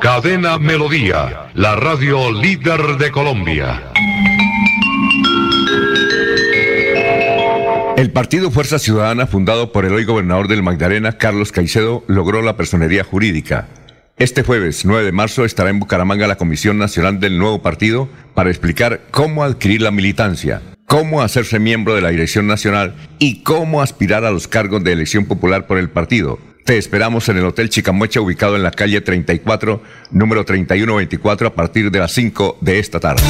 Cadena 0.04 0.58
Melodía, 0.58 1.48
la 1.54 1.76
radio 1.76 2.30
líder 2.30 2.98
de 2.98 3.10
Colombia. 3.10 3.90
El 7.96 8.12
partido 8.12 8.50
Fuerza 8.50 8.78
Ciudadana, 8.78 9.26
fundado 9.26 9.72
por 9.72 9.86
el 9.86 9.94
hoy 9.94 10.04
gobernador 10.04 10.46
del 10.46 10.62
Magdalena, 10.62 11.12
Carlos 11.12 11.52
Caicedo, 11.52 12.04
logró 12.06 12.42
la 12.42 12.54
personería 12.54 13.02
jurídica. 13.02 13.66
Este 14.18 14.42
jueves 14.42 14.84
9 14.84 15.06
de 15.06 15.12
marzo 15.12 15.46
estará 15.46 15.70
en 15.70 15.80
Bucaramanga 15.80 16.26
la 16.26 16.36
Comisión 16.36 16.76
Nacional 16.76 17.18
del 17.18 17.38
nuevo 17.38 17.62
partido 17.62 18.10
para 18.34 18.50
explicar 18.50 19.00
cómo 19.10 19.42
adquirir 19.42 19.80
la 19.80 19.90
militancia, 19.90 20.60
cómo 20.84 21.22
hacerse 21.22 21.58
miembro 21.58 21.94
de 21.94 22.02
la 22.02 22.10
Dirección 22.10 22.46
Nacional 22.46 22.94
y 23.18 23.42
cómo 23.42 23.80
aspirar 23.80 24.26
a 24.26 24.30
los 24.30 24.48
cargos 24.48 24.84
de 24.84 24.92
elección 24.92 25.24
popular 25.24 25.66
por 25.66 25.78
el 25.78 25.88
partido. 25.88 26.38
Te 26.64 26.78
esperamos 26.78 27.28
en 27.28 27.36
el 27.36 27.44
Hotel 27.44 27.68
Chicamocha 27.68 28.22
ubicado 28.22 28.56
en 28.56 28.62
la 28.62 28.70
calle 28.70 29.02
34, 29.02 29.82
número 30.12 30.46
3124 30.46 31.48
a 31.48 31.54
partir 31.54 31.90
de 31.90 31.98
las 31.98 32.12
5 32.12 32.56
de 32.62 32.78
esta 32.78 33.00
tarde. 33.00 33.22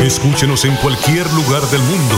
Escúchenos 0.00 0.64
en 0.64 0.74
cualquier 0.76 1.30
lugar 1.32 1.62
del 1.70 1.82
mundo. 1.82 2.14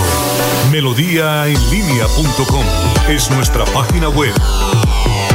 Melodíaenlínea.com 0.70 2.64
es 3.08 3.30
nuestra 3.30 3.64
página 3.66 4.08
web. 4.08 4.34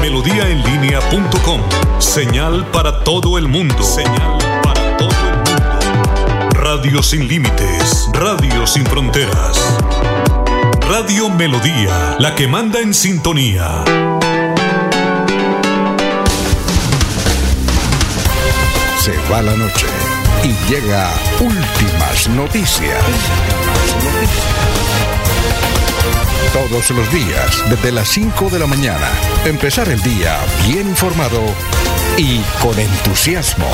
Melodíaenlínea.com. 0.04 1.62
Señal 1.98 2.70
para 2.72 3.06
todo 3.06 3.38
el 3.38 3.48
mundo. 3.48 3.82
Señal 3.82 4.38
para 4.62 4.98
todo 4.98 5.10
el 5.10 5.38
mundo. 5.38 6.50
Radio 6.52 7.02
sin 7.02 7.26
límites. 7.26 8.10
Radio 8.12 8.68
sin 8.68 8.86
fronteras. 8.86 9.58
Radio 10.90 11.30
Melodía, 11.30 12.18
la 12.20 12.36
que 12.36 12.50
manda 12.50 12.82
en 12.82 12.94
sintonía. 12.94 13.86
Se 19.00 19.16
va 19.32 19.42
la 19.42 19.56
noche 19.56 19.88
y 20.44 20.70
llega 20.70 21.10
últimas 21.40 22.28
noticias. 22.28 23.02
Todos 26.54 26.92
los 26.92 27.12
días, 27.12 27.64
desde 27.70 27.92
las 27.92 28.08
5 28.10 28.50
de 28.50 28.60
la 28.60 28.68
mañana, 28.68 29.10
empezar 29.46 29.90
el 29.90 30.02
día 30.02 30.38
bien 30.68 30.88
informado 30.88 31.42
y 32.18 32.42
con 32.62 32.78
entusiasmo. 32.80 33.68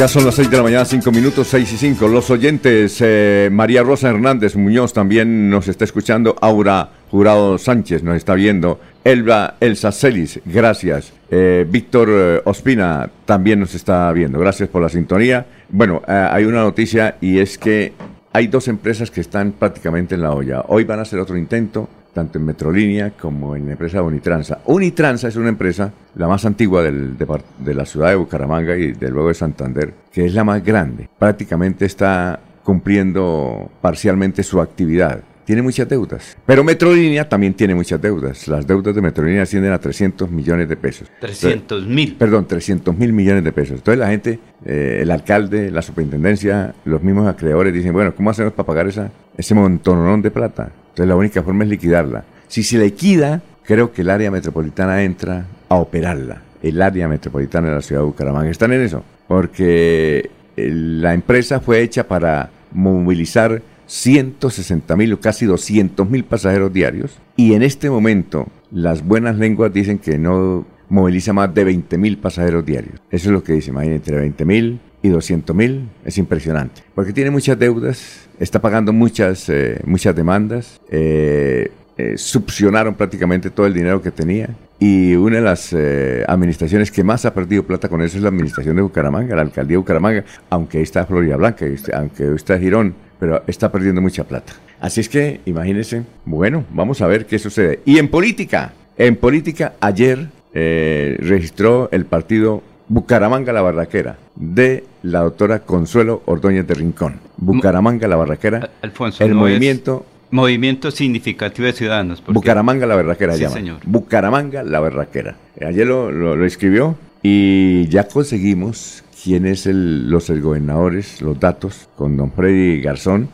Ya 0.00 0.08
son 0.08 0.24
las 0.24 0.34
6 0.36 0.50
de 0.50 0.56
la 0.56 0.62
mañana, 0.62 0.86
5 0.86 1.12
minutos, 1.12 1.48
6 1.48 1.72
y 1.74 1.76
5. 1.76 2.08
Los 2.08 2.30
oyentes, 2.30 2.96
eh, 3.00 3.50
María 3.52 3.82
Rosa 3.82 4.08
Hernández 4.08 4.56
Muñoz 4.56 4.94
también 4.94 5.50
nos 5.50 5.68
está 5.68 5.84
escuchando. 5.84 6.36
Aura 6.40 6.90
Jurado 7.10 7.58
Sánchez 7.58 8.02
nos 8.02 8.16
está 8.16 8.34
viendo. 8.34 8.80
Elba 9.02 9.54
Elsa 9.60 9.92
Celis, 9.92 10.40
gracias. 10.44 11.12
Eh, 11.30 11.66
Víctor 11.68 12.08
eh, 12.10 12.40
Ospina 12.44 13.10
también 13.24 13.60
nos 13.60 13.74
está 13.74 14.12
viendo. 14.12 14.38
Gracias 14.38 14.68
por 14.68 14.82
la 14.82 14.88
sintonía. 14.88 15.46
Bueno, 15.68 16.02
eh, 16.06 16.28
hay 16.30 16.44
una 16.44 16.60
noticia 16.62 17.16
y 17.20 17.38
es 17.38 17.58
que 17.58 17.92
hay 18.32 18.46
dos 18.46 18.68
empresas 18.68 19.10
que 19.10 19.20
están 19.20 19.52
prácticamente 19.52 20.14
en 20.14 20.22
la 20.22 20.32
olla. 20.32 20.64
Hoy 20.68 20.84
van 20.84 20.98
a 21.00 21.02
hacer 21.02 21.18
otro 21.18 21.36
intento 21.36 21.88
tanto 22.12 22.38
en 22.38 22.44
Metrolínea 22.44 23.10
como 23.10 23.54
en 23.54 23.66
la 23.66 23.72
empresa 23.72 24.02
Unitransa. 24.02 24.58
Unitransa 24.66 25.28
es 25.28 25.36
una 25.36 25.48
empresa, 25.48 25.92
la 26.16 26.26
más 26.26 26.44
antigua 26.44 26.82
del, 26.82 27.16
depart- 27.16 27.44
de 27.58 27.72
la 27.72 27.86
ciudad 27.86 28.08
de 28.08 28.16
Bucaramanga 28.16 28.76
y 28.76 28.92
de 28.92 29.10
luego 29.10 29.28
de 29.28 29.34
Santander, 29.34 29.94
que 30.12 30.26
es 30.26 30.34
la 30.34 30.42
más 30.42 30.64
grande. 30.64 31.08
Prácticamente 31.18 31.86
está 31.86 32.40
cumpliendo 32.64 33.70
parcialmente 33.80 34.42
su 34.42 34.60
actividad. 34.60 35.20
Tiene 35.50 35.62
muchas 35.62 35.88
deudas. 35.88 36.36
Pero 36.46 36.62
Metrolínea 36.62 37.28
también 37.28 37.54
tiene 37.54 37.74
muchas 37.74 38.00
deudas. 38.00 38.46
Las 38.46 38.64
deudas 38.64 38.94
de 38.94 39.02
Metrolínea 39.02 39.42
ascienden 39.42 39.72
a 39.72 39.80
300 39.80 40.30
millones 40.30 40.68
de 40.68 40.76
pesos. 40.76 41.10
300 41.18 41.88
mil. 41.88 42.14
Perdón, 42.14 42.46
300 42.46 42.96
mil 42.96 43.12
millones 43.12 43.42
de 43.42 43.50
pesos. 43.50 43.78
Entonces 43.78 43.98
la 43.98 44.06
gente, 44.06 44.38
eh, 44.64 45.00
el 45.02 45.10
alcalde, 45.10 45.72
la 45.72 45.82
superintendencia, 45.82 46.72
los 46.84 47.02
mismos 47.02 47.26
acreedores 47.26 47.74
dicen, 47.74 47.92
bueno, 47.92 48.14
¿cómo 48.14 48.30
hacemos 48.30 48.52
para 48.52 48.64
pagar 48.64 48.86
esa, 48.86 49.10
ese 49.36 49.56
montonón 49.56 50.22
de 50.22 50.30
plata? 50.30 50.70
Entonces 50.90 51.08
la 51.08 51.16
única 51.16 51.42
forma 51.42 51.64
es 51.64 51.70
liquidarla. 51.70 52.22
Si 52.46 52.62
se 52.62 52.78
liquida, 52.78 53.42
creo 53.64 53.90
que 53.90 54.02
el 54.02 54.10
área 54.10 54.30
metropolitana 54.30 55.02
entra 55.02 55.46
a 55.68 55.74
operarla. 55.74 56.42
El 56.62 56.80
área 56.80 57.08
metropolitana 57.08 57.70
de 57.70 57.74
la 57.74 57.82
ciudad 57.82 58.02
de 58.02 58.06
Bucaramanga. 58.06 58.48
¿Están 58.48 58.72
en 58.72 58.82
eso? 58.82 59.02
Porque 59.26 60.30
eh, 60.56 60.70
la 60.72 61.12
empresa 61.12 61.58
fue 61.58 61.82
hecha 61.82 62.06
para 62.06 62.50
movilizar 62.72 63.60
160 63.90 64.94
mil 64.94 65.12
o 65.14 65.20
casi 65.20 65.46
200 65.46 66.08
mil 66.08 66.24
pasajeros 66.24 66.72
diarios 66.72 67.18
y 67.36 67.54
en 67.54 67.62
este 67.62 67.90
momento 67.90 68.46
las 68.70 69.04
buenas 69.04 69.36
lenguas 69.36 69.72
dicen 69.72 69.98
que 69.98 70.16
no 70.16 70.64
moviliza 70.88 71.32
más 71.32 71.52
de 71.52 71.64
20 71.64 71.98
mil 71.98 72.18
pasajeros 72.18 72.64
diarios. 72.64 73.00
Eso 73.10 73.28
es 73.28 73.32
lo 73.32 73.42
que 73.42 73.52
dice, 73.54 73.70
imagínate, 73.70 73.96
entre 73.96 74.18
20 74.18 74.44
mil 74.44 74.80
y 75.02 75.08
200 75.08 75.56
mil 75.56 75.88
es 76.04 76.18
impresionante. 76.18 76.82
Porque 76.94 77.12
tiene 77.12 77.30
muchas 77.30 77.58
deudas, 77.58 78.28
está 78.38 78.60
pagando 78.60 78.92
muchas, 78.92 79.48
eh, 79.48 79.80
muchas 79.84 80.14
demandas, 80.14 80.80
eh, 80.88 81.72
eh, 81.96 82.16
subsionaron 82.16 82.94
prácticamente 82.94 83.50
todo 83.50 83.66
el 83.66 83.74
dinero 83.74 84.00
que 84.00 84.10
tenía. 84.12 84.50
Y 84.78 85.14
una 85.16 85.36
de 85.36 85.42
las 85.42 85.72
eh, 85.72 86.24
administraciones 86.28 86.90
que 86.90 87.04
más 87.04 87.24
ha 87.24 87.34
perdido 87.34 87.64
plata 87.64 87.88
con 87.88 88.00
eso 88.02 88.16
es 88.16 88.22
la 88.22 88.28
administración 88.28 88.76
de 88.76 88.82
Bucaramanga, 88.82 89.34
la 89.34 89.42
alcaldía 89.42 89.74
de 89.74 89.78
Bucaramanga, 89.78 90.24
aunque 90.48 90.78
ahí 90.78 90.84
está 90.84 91.04
Florida 91.06 91.36
Blanca, 91.36 91.66
aunque 91.94 92.28
hoy 92.28 92.36
está 92.36 92.58
Girón, 92.58 92.94
pero 93.20 93.44
está 93.46 93.70
perdiendo 93.70 94.00
mucha 94.00 94.24
plata. 94.24 94.52
Así 94.80 95.00
es 95.00 95.08
que, 95.08 95.40
imagínense, 95.46 96.02
bueno, 96.24 96.64
vamos 96.72 97.00
a 97.02 97.06
ver 97.06 97.26
qué 97.26 97.38
sucede. 97.38 97.80
Y 97.84 97.98
en 97.98 98.08
política, 98.08 98.72
en 98.98 99.14
política, 99.16 99.74
ayer 99.80 100.26
eh, 100.54 101.16
registró 101.20 101.88
el 101.92 102.06
partido 102.06 102.62
Bucaramanga 102.88 103.52
la 103.52 103.62
Barraquera 103.62 104.18
de 104.34 104.82
la 105.04 105.20
doctora 105.20 105.60
Consuelo 105.60 106.22
Ordóñez 106.26 106.66
de 106.66 106.74
Rincón. 106.74 107.20
Bucaramanga 107.36 108.08
la 108.08 108.16
Barraquera, 108.16 108.70
Alfonso, 108.82 109.22
el 109.22 109.30
no 109.34 109.36
movimiento 109.40 110.04
Movimiento 110.32 110.90
Significativo 110.90 111.66
de 111.66 111.72
Ciudadanos. 111.72 112.20
porque- 112.20 112.34
Bucaramanga 112.34 112.86
la 112.86 112.94
Berraquera 112.96 113.34
Sí, 113.34 113.42
llama. 113.42 113.54
señor. 113.54 113.78
Bucaramanga 113.84 114.62
la 114.62 114.80
Berraquera. 114.80 115.36
Ayer 115.64 115.86
lo, 115.86 116.10
lo- 116.10 116.36
lo 116.36 116.44
escribió 116.46 116.96
y 117.22 117.86
ya 117.88 118.04
conseguimos 118.08 119.02
quién 119.22 119.46
es 119.46 119.66
el, 119.66 120.08
los 120.10 120.30
gobernadores, 120.30 121.20
los 121.22 121.38
datos, 121.38 121.88
con 121.96 122.16
don 122.16 122.32
Freddy 122.32 122.80
Garzón, 122.80 123.28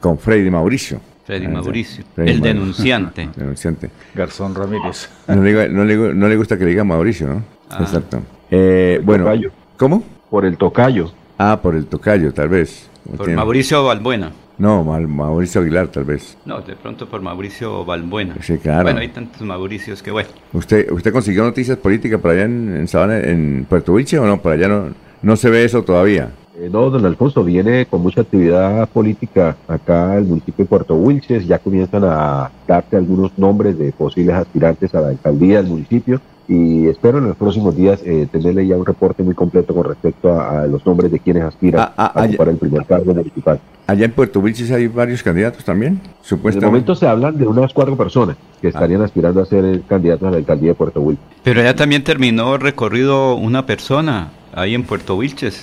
con 0.00 0.18
Freddy 0.18 0.50
Mauricio. 0.50 1.00
Freddy 1.24 1.46
Ah, 1.46 1.50
Mauricio, 1.50 2.04
Freddy 2.14 2.30
el 2.30 2.40
Mauricio. 2.40 2.60
denunciante. 2.60 3.28
denunciante. 3.36 3.90
Garzón 4.14 4.54
Ramírez. 4.54 5.08
No 5.28 5.42
le, 5.42 5.68
no 5.68 5.84
le- 5.84 6.14
no 6.14 6.28
le 6.28 6.36
gusta 6.36 6.58
que 6.58 6.64
le 6.64 6.70
diga 6.70 6.82
Mauricio, 6.84 7.28
¿no? 7.28 7.42
Ah. 7.70 7.78
Exacto. 7.82 8.20
Eh, 8.50 9.00
bueno, 9.04 9.24
tocayo. 9.24 9.50
¿cómo? 9.76 10.02
Por 10.28 10.44
el 10.44 10.56
tocayo. 10.56 11.12
Ah, 11.38 11.60
por 11.62 11.76
el 11.76 11.86
tocayo, 11.86 12.32
tal 12.34 12.48
vez. 12.48 12.88
Por 13.16 13.26
Tiene- 13.26 13.36
Mauricio 13.36 13.84
Balbuena. 13.84 14.32
No, 14.58 14.84
Mauricio 14.84 15.62
Aguilar, 15.62 15.88
tal 15.88 16.04
vez. 16.04 16.36
No, 16.44 16.60
de 16.60 16.76
pronto 16.76 17.08
por 17.08 17.22
Mauricio 17.22 17.82
Balbuena. 17.84 18.34
Sí, 18.42 18.58
claro. 18.58 18.82
Bueno, 18.82 18.98
hay 19.00 19.08
tantos 19.08 19.40
Mauricios 19.40 20.02
que 20.02 20.10
bueno. 20.10 20.28
¿Usted, 20.52 20.90
usted 20.90 21.12
consiguió 21.12 21.44
noticias 21.44 21.78
políticas 21.78 22.20
por 22.20 22.32
allá 22.32 22.44
en, 22.44 22.76
en 22.76 22.86
Sabana, 22.88 23.20
en 23.20 23.64
Puerto 23.68 23.94
Wilche 23.94 24.18
o 24.18 24.26
no? 24.26 24.42
Por 24.42 24.52
allá 24.52 24.68
no, 24.68 24.88
no 25.22 25.36
se 25.36 25.50
ve 25.50 25.64
eso 25.64 25.82
todavía. 25.82 26.30
Eh, 26.60 26.68
no, 26.70 26.90
don 26.90 27.06
Alfonso, 27.06 27.42
viene 27.42 27.86
con 27.86 28.02
mucha 28.02 28.20
actividad 28.20 28.88
política 28.90 29.56
acá 29.66 30.16
el 30.18 30.24
municipio 30.24 30.64
de 30.64 30.68
Puerto 30.68 30.94
Wilches, 30.94 31.46
ya 31.46 31.58
comienzan 31.58 32.04
a 32.04 32.50
darse 32.66 32.96
algunos 32.96 33.38
nombres 33.38 33.78
de 33.78 33.92
posibles 33.92 34.34
aspirantes 34.34 34.94
a 34.94 35.00
la 35.00 35.08
alcaldía 35.08 35.62
del 35.62 35.70
municipio 35.70 36.20
y 36.48 36.88
espero 36.88 37.18
en 37.18 37.28
los 37.28 37.36
próximos 37.36 37.76
días 37.76 38.02
eh, 38.04 38.26
tenerle 38.30 38.66
ya 38.66 38.76
un 38.76 38.84
reporte 38.84 39.22
muy 39.22 39.34
completo 39.34 39.72
con 39.72 39.84
respecto 39.84 40.32
a, 40.32 40.62
a 40.62 40.66
los 40.66 40.84
nombres 40.84 41.12
de 41.12 41.20
quienes 41.20 41.44
aspiran 41.44 41.80
Ah, 41.80 41.94
ah, 41.96 42.12
a 42.14 42.22
ah, 42.22 42.26
ocupar 42.26 42.48
el 42.48 42.56
primer 42.56 42.84
cargo 42.84 43.14
municipal. 43.14 43.60
Allá 43.86 44.04
en 44.04 44.12
Puerto 44.12 44.40
Wilches 44.40 44.70
hay 44.72 44.88
varios 44.88 45.22
candidatos 45.22 45.64
también, 45.64 45.94
En 45.94 46.00
el 46.00 46.10
supuestamente. 46.22 46.66
momento 46.66 46.94
se 46.94 47.06
hablan 47.06 47.38
de 47.38 47.46
unas 47.46 47.72
cuatro 47.72 47.96
personas 47.96 48.36
que 48.60 48.68
estarían 48.68 49.00
aspirando 49.00 49.40
a 49.40 49.46
ser 49.46 49.80
candidatos 49.88 50.28
a 50.28 50.30
la 50.32 50.36
alcaldía 50.38 50.70
de 50.70 50.74
Puerto 50.74 51.00
Wilches. 51.00 51.24
Pero 51.42 51.62
ya 51.62 51.74
también 51.74 52.04
terminó 52.04 52.58
recorrido 52.58 53.36
una 53.36 53.64
persona 53.64 54.30
ahí 54.54 54.74
en 54.74 54.84
Puerto 54.84 55.16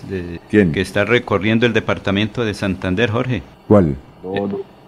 de- 0.10 0.40
¿Quién? 0.50 0.72
Que 0.72 0.82
está 0.82 1.06
recorriendo 1.06 1.66
el 1.66 1.74
departamento 1.74 2.46
de 2.46 2.54
Santander, 2.54 3.10
Jorge. 3.10 3.44
¿Cuál? 3.68 3.96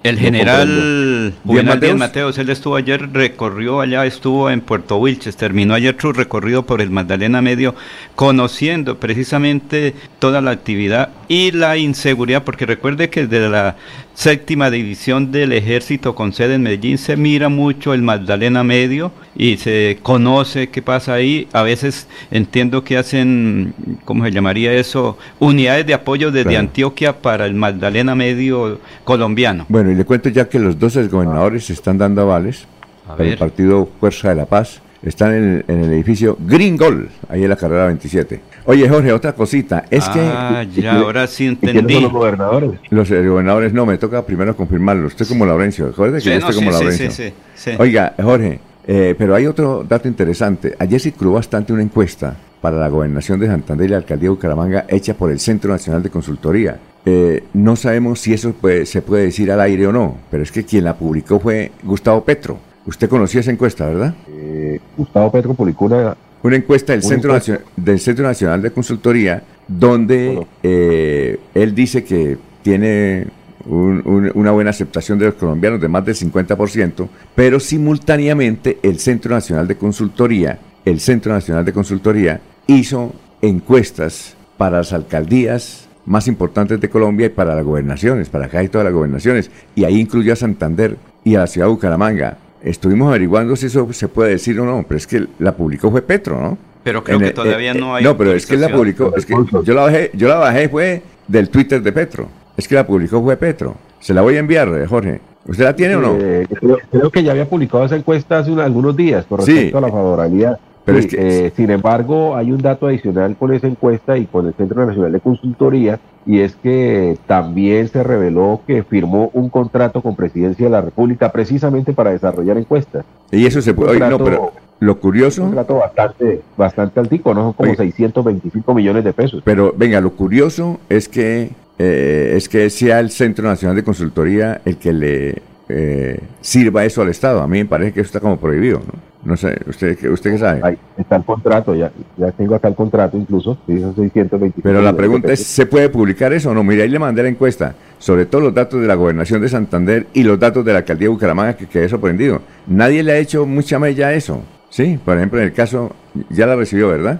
El 0.01 0.15
No 0.15 0.21
general. 0.21 1.33
Juvenal 1.45 1.79
¿Díaz 1.79 1.81
Díaz 1.81 1.97
Mateos? 1.97 1.99
Mateos, 1.99 2.37
él 2.37 2.49
estuvo 2.49 2.75
ayer, 2.77 3.11
recorrió 3.11 3.81
allá, 3.81 4.05
estuvo 4.05 4.49
en 4.49 4.61
Puerto 4.61 4.95
Wilches, 4.97 5.35
terminó 5.35 5.73
ayer 5.73 5.95
su 5.99 6.13
recorrido 6.13 6.65
por 6.65 6.79
el 6.79 6.89
Magdalena 6.89 7.41
Medio, 7.41 7.75
conociendo 8.15 8.97
precisamente 8.97 9.93
toda 10.19 10.39
la 10.39 10.51
actividad 10.51 11.09
y 11.27 11.51
la 11.51 11.75
inseguridad, 11.77 12.43
porque 12.45 12.65
recuerde 12.65 13.09
que 13.09 13.27
desde 13.27 13.49
la 13.49 13.75
séptima 14.19 14.69
división 14.69 15.31
del 15.31 15.53
ejército 15.53 16.13
con 16.13 16.33
sede 16.33 16.55
en 16.55 16.63
Medellín 16.63 16.97
se 16.97 17.15
mira 17.15 17.47
mucho 17.47 17.93
el 17.93 18.01
Magdalena 18.01 18.65
Medio 18.65 19.13
y 19.33 19.55
se 19.55 19.97
conoce 20.03 20.67
qué 20.67 20.81
pasa 20.81 21.13
ahí. 21.13 21.47
A 21.53 21.63
veces 21.63 22.05
entiendo 22.29 22.83
que 22.83 22.97
hacen, 22.97 23.73
¿cómo 24.03 24.25
se 24.25 24.31
llamaría 24.31 24.73
eso? 24.73 25.17
Unidades 25.39 25.85
de 25.85 25.93
apoyo 25.93 26.31
desde 26.31 26.49
Claro. 26.49 26.59
Antioquia 26.59 27.21
para 27.21 27.45
el 27.45 27.53
Magdalena 27.53 28.13
Medio 28.13 28.81
colombiano. 29.05 29.65
Bueno, 29.69 29.89
y 29.89 29.95
le 29.95 30.03
cuento 30.03 30.27
ya 30.27 30.49
que 30.49 30.59
los 30.59 30.77
12 30.77 31.07
gobernadores 31.07 31.69
están 31.69 31.97
dando 31.97 32.21
avales 32.23 32.65
para 33.07 33.23
el 33.23 33.37
partido 33.37 33.87
Fuerza 34.01 34.29
de 34.31 34.35
la 34.35 34.45
Paz. 34.45 34.81
Están 35.01 35.33
en 35.33 35.43
el, 35.43 35.65
en 35.67 35.83
el 35.85 35.93
edificio 35.93 36.37
Green 36.39 36.75
Gol, 36.75 37.09
ahí 37.29 37.43
en 37.43 37.49
la 37.49 37.55
carrera 37.55 37.85
27. 37.87 38.41
Oye, 38.65 38.87
Jorge, 38.89 39.13
otra 39.13 39.33
cosita. 39.33 39.85
Es 39.89 40.03
Ah, 40.07 40.65
que. 40.73 40.81
ya, 40.81 40.95
ahora 40.99 41.25
sí 41.25 41.45
¿Y 41.45 41.55
quiénes 41.55 41.75
entendí. 41.75 41.93
son 41.93 42.03
los 42.03 42.11
gobernadores? 42.11 42.71
Los 42.89 43.09
eh, 43.11 43.25
gobernadores 43.25 43.71
no, 43.71 43.85
me 43.85 43.97
toca 43.97 44.25
primero 44.25 44.55
confirmarlo. 44.57 45.07
Usted 45.07 45.25
como 45.27 45.45
Laurencio, 45.45 45.87
recuerde 45.87 46.15
que 46.17 46.21
Sí, 46.21 46.29
yo 46.29 46.39
no, 46.39 46.49
estoy 46.49 46.55
como 46.55 46.71
sí, 46.71 46.77
sí, 46.77 46.83
Laurencio. 46.83 47.11
sí, 47.11 47.33
sí, 47.55 47.71
sí. 47.71 47.77
Oiga, 47.79 48.13
Jorge, 48.21 48.59
eh, 48.87 49.15
pero 49.17 49.35
hay 49.35 49.45
otro 49.47 49.85
dato 49.87 50.07
interesante. 50.09 50.75
Ayer 50.77 50.99
circuló 50.99 51.31
bastante 51.33 51.71
una 51.71 51.81
encuesta 51.81 52.35
para 52.59 52.75
la 52.77 52.89
gobernación 52.89 53.39
de 53.39 53.47
Santander 53.47 53.87
y 53.87 53.91
la 53.91 53.97
alcaldía 53.97 54.25
de 54.25 54.29
Bucaramanga 54.31 54.85
hecha 54.89 55.13
por 55.13 55.31
el 55.31 55.39
Centro 55.39 55.71
Nacional 55.71 56.03
de 56.03 56.09
Consultoría. 56.09 56.77
Eh, 57.05 57.45
no 57.53 57.77
sabemos 57.77 58.19
si 58.19 58.33
eso 58.33 58.51
puede- 58.51 58.85
se 58.85 59.01
puede 59.01 59.23
decir 59.23 59.49
al 59.49 59.61
aire 59.61 59.87
o 59.87 59.93
no, 59.93 60.17
pero 60.29 60.43
es 60.43 60.51
que 60.51 60.65
quien 60.65 60.83
la 60.83 60.95
publicó 60.97 61.39
fue 61.39 61.71
Gustavo 61.83 62.21
Petro. 62.25 62.59
Usted 62.89 63.07
conocía 63.07 63.41
esa 63.41 63.51
encuesta, 63.51 63.85
¿verdad? 63.85 64.15
Eh, 64.29 64.79
Gustavo 64.97 65.31
Petro 65.31 65.53
publicó 65.53 65.85
una, 65.85 66.17
Una 66.41 66.55
encuesta 66.55 66.93
del, 66.93 67.01
Una 67.01 67.09
Centro, 67.09 67.31
encuesta. 67.35 67.51
Nacio- 67.53 67.65
del 67.75 67.99
Centro 67.99 68.25
Nacional 68.25 68.61
de 68.61 68.71
Consultoría 68.71 69.43
donde 69.67 70.47
eh, 70.63 71.39
él 71.53 71.75
dice 71.75 72.03
que 72.03 72.37
tiene 72.63 73.27
un- 73.65 74.01
un- 74.05 74.31
una 74.33 74.51
buena 74.51 74.71
aceptación 74.71 75.19
de 75.19 75.25
los 75.25 75.35
colombianos 75.35 75.79
de 75.79 75.87
más 75.87 76.03
del 76.03 76.15
50%, 76.15 77.07
pero 77.35 77.59
simultáneamente 77.59 78.79
el 78.81 78.97
Centro 78.99 79.35
Nacional 79.35 79.67
de 79.67 79.75
Consultoría, 79.75 80.57
el 80.85 80.99
Centro 80.99 81.31
Nacional 81.33 81.63
de 81.65 81.73
Consultoría 81.73 82.41
hizo 82.65 83.13
encuestas 83.41 84.35
para 84.57 84.77
las 84.77 84.91
alcaldías 84.93 85.87
más 86.05 86.27
importantes 86.27 86.81
de 86.81 86.89
Colombia 86.89 87.27
y 87.27 87.29
para 87.29 87.53
las 87.55 87.63
gobernaciones, 87.63 88.29
para 88.29 88.47
casi 88.47 88.69
todas 88.69 88.85
las 88.85 88.93
gobernaciones, 88.93 89.51
y 89.75 89.83
ahí 89.83 89.99
incluyó 89.99 90.33
a 90.33 90.35
Santander 90.35 90.97
y 91.23 91.35
a 91.35 91.39
la 91.41 91.47
ciudad 91.47 91.67
de 91.67 91.73
Bucaramanga. 91.73 92.37
Estuvimos 92.63 93.07
averiguando 93.09 93.55
si 93.55 93.67
eso 93.67 93.87
se 93.93 94.07
puede 94.07 94.31
decir 94.31 94.59
o 94.59 94.65
no, 94.65 94.83
pero 94.87 94.97
es 94.97 95.07
que 95.07 95.25
la 95.39 95.53
publicó 95.55 95.89
fue 95.91 96.01
Petro, 96.01 96.39
¿no? 96.41 96.57
Pero 96.83 97.03
creo 97.03 97.15
En 97.17 97.21
que 97.23 97.27
el- 97.29 97.33
todavía 97.33 97.71
eh, 97.71 97.79
no 97.79 97.93
eh, 97.95 97.99
hay 97.99 98.03
No, 98.03 98.17
pero 98.17 98.33
es 98.33 98.45
que 98.45 98.57
la 98.57 98.69
publicó, 98.69 99.13
es 99.15 99.25
que 99.25 99.33
yo 99.63 99.73
la 99.73 99.81
bajé, 99.83 100.11
yo 100.13 100.27
la 100.27 100.35
bajé 100.35 100.69
fue 100.69 101.01
del 101.27 101.49
Twitter 101.49 101.81
de 101.81 101.91
Petro. 101.91 102.27
Es 102.57 102.67
que 102.67 102.75
la 102.75 102.85
publicó 102.85 103.21
fue 103.21 103.37
Petro. 103.37 103.75
Se 103.99 104.13
la 104.13 104.21
voy 104.21 104.35
a 104.35 104.39
enviar, 104.39 104.67
eh, 104.69 104.85
Jorge. 104.87 105.21
¿Usted 105.45 105.63
la 105.63 105.75
tiene 105.75 105.95
o 105.95 106.01
no? 106.01 106.17
Eh, 106.19 106.45
creo, 106.59 106.77
creo 106.91 107.09
que 107.09 107.23
ya 107.23 107.31
había 107.31 107.45
publicado 107.47 107.85
esa 107.85 107.95
encuesta 107.95 108.39
hace 108.39 108.51
un- 108.51 108.59
algunos 108.59 108.95
días 108.95 109.25
con 109.25 109.41
Sí. 109.41 109.51
respecto 109.53 109.77
a 109.77 109.81
la 109.81 109.87
favorabilidad. 109.89 110.59
Pero 110.89 111.01
Sí, 111.01 111.07
es 111.07 111.13
que- 111.15 111.45
eh, 111.47 111.53
sin 111.55 111.69
embargo, 111.71 112.35
hay 112.35 112.51
un 112.51 112.61
dato 112.61 112.87
adicional 112.87 113.35
con 113.37 113.53
esa 113.53 113.67
encuesta 113.67 114.17
y 114.17 114.25
con 114.25 114.47
el 114.47 114.53
Centro 114.53 114.85
Nacional 114.85 115.11
de 115.11 115.19
Consultoría, 115.19 115.99
y 116.25 116.39
es 116.39 116.55
que 116.55 117.17
también 117.27 117.87
se 117.87 118.03
reveló 118.03 118.61
que 118.67 118.83
firmó 118.83 119.29
un 119.33 119.49
contrato 119.49 120.01
con 120.01 120.15
Presidencia 120.15 120.65
de 120.65 120.71
la 120.71 120.81
República 120.81 121.31
precisamente 121.31 121.93
para 121.93 122.11
desarrollar 122.11 122.57
encuestas. 122.57 123.05
Y 123.31 123.45
eso 123.45 123.61
se 123.61 123.73
puede. 123.73 123.95
Un 123.97 124.01
oye, 124.03 124.09
no, 124.11 124.23
pero 124.23 124.51
lo 124.79 124.93
Un 124.93 124.99
curioso. 124.99 125.41
contrato 125.43 125.75
bastante, 125.75 126.41
bastante 126.57 126.99
altico, 126.99 127.33
¿no? 127.33 127.43
Son 127.43 127.53
como 127.53 127.69
Oye. 127.71 127.77
625 127.77 128.73
millones 128.73 129.03
de 129.03 129.13
pesos. 129.13 129.41
Pero 129.45 129.73
venga, 129.75 129.99
lo 130.01 130.11
curioso 130.11 130.79
es 130.89 131.07
que 131.09 131.49
eh, 131.81 132.33
es 132.35 132.49
que 132.49 132.69
sea 132.69 132.99
el 132.99 133.09
Centro 133.09 133.47
Nacional 133.47 133.75
de 133.75 133.83
Consultoría 133.83 134.59
el 134.65 134.75
que 134.77 134.91
le 134.93 135.41
eh, 135.69 136.19
sirva 136.41 136.83
eso 136.83 137.01
al 137.01 137.09
Estado. 137.09 137.41
A 137.41 137.47
mí 137.47 137.59
me 137.59 137.65
parece 137.65 137.93
que 137.93 138.01
eso 138.01 138.07
está 138.07 138.19
como 138.19 138.37
prohibido, 138.37 138.79
¿no? 138.79 139.08
No 139.21 139.35
sé, 139.35 139.57
¿usted, 139.67 139.97
qué- 139.97 140.09
usted 140.09 140.31
qué 140.31 140.37
sabe? 140.37 140.61
Ahí 140.63 140.77
está 140.97 141.17
el 141.17 141.25
contrato, 141.25 141.75
ya, 141.75 141.91
ya 142.15 142.31
tengo 142.31 142.55
acá 142.55 142.69
el 142.69 142.75
contrato 142.75 143.17
incluso, 143.17 143.57
sí, 143.67 143.77
son 143.81 143.93
625 143.93 144.61
Pero 144.63 144.81
la 144.81 144.93
pregunta 144.95 145.33
es. 145.33 145.43
¿se 145.45 145.65
puede 145.65 145.89
publicar 145.89 146.31
eso 146.31 146.51
o 146.51 146.53
no? 146.53 146.63
Mira, 146.63 146.83
ahí 146.83 146.89
le 146.89 146.99
mandé 146.99 147.21
la 147.23 147.29
encuesta 147.29 147.75
sobre 147.97 148.25
todos 148.25 148.43
los 148.45 148.53
datos 148.53 148.79
de 148.79 148.87
la 148.87 148.95
gobernación 148.95 149.41
de 149.41 149.49
Santander 149.49 150.07
y 150.13 150.23
los 150.23 150.39
datos 150.39 150.63
de 150.63 150.71
la 150.71 150.79
alcaldía 150.79 151.05
de 151.07 151.09
Bucaramanga 151.09 151.53
que 151.57 151.65
quedé 151.67 151.89
sorprendido. 151.89 152.41
Nadie 152.67 153.03
le 153.03 153.11
ha 153.11 153.17
hecho 153.17 153.45
mucha 153.45 153.77
mella 153.77 154.07
a 154.07 154.13
eso. 154.13 154.41
Sí, 154.69 154.97
por 155.03 155.17
ejemplo, 155.17 155.39
en 155.39 155.45
el 155.47 155.53
caso, 155.53 155.91
ya 156.29 156.45
la 156.45 156.55
recibió, 156.55 156.87
¿verdad? 156.87 157.19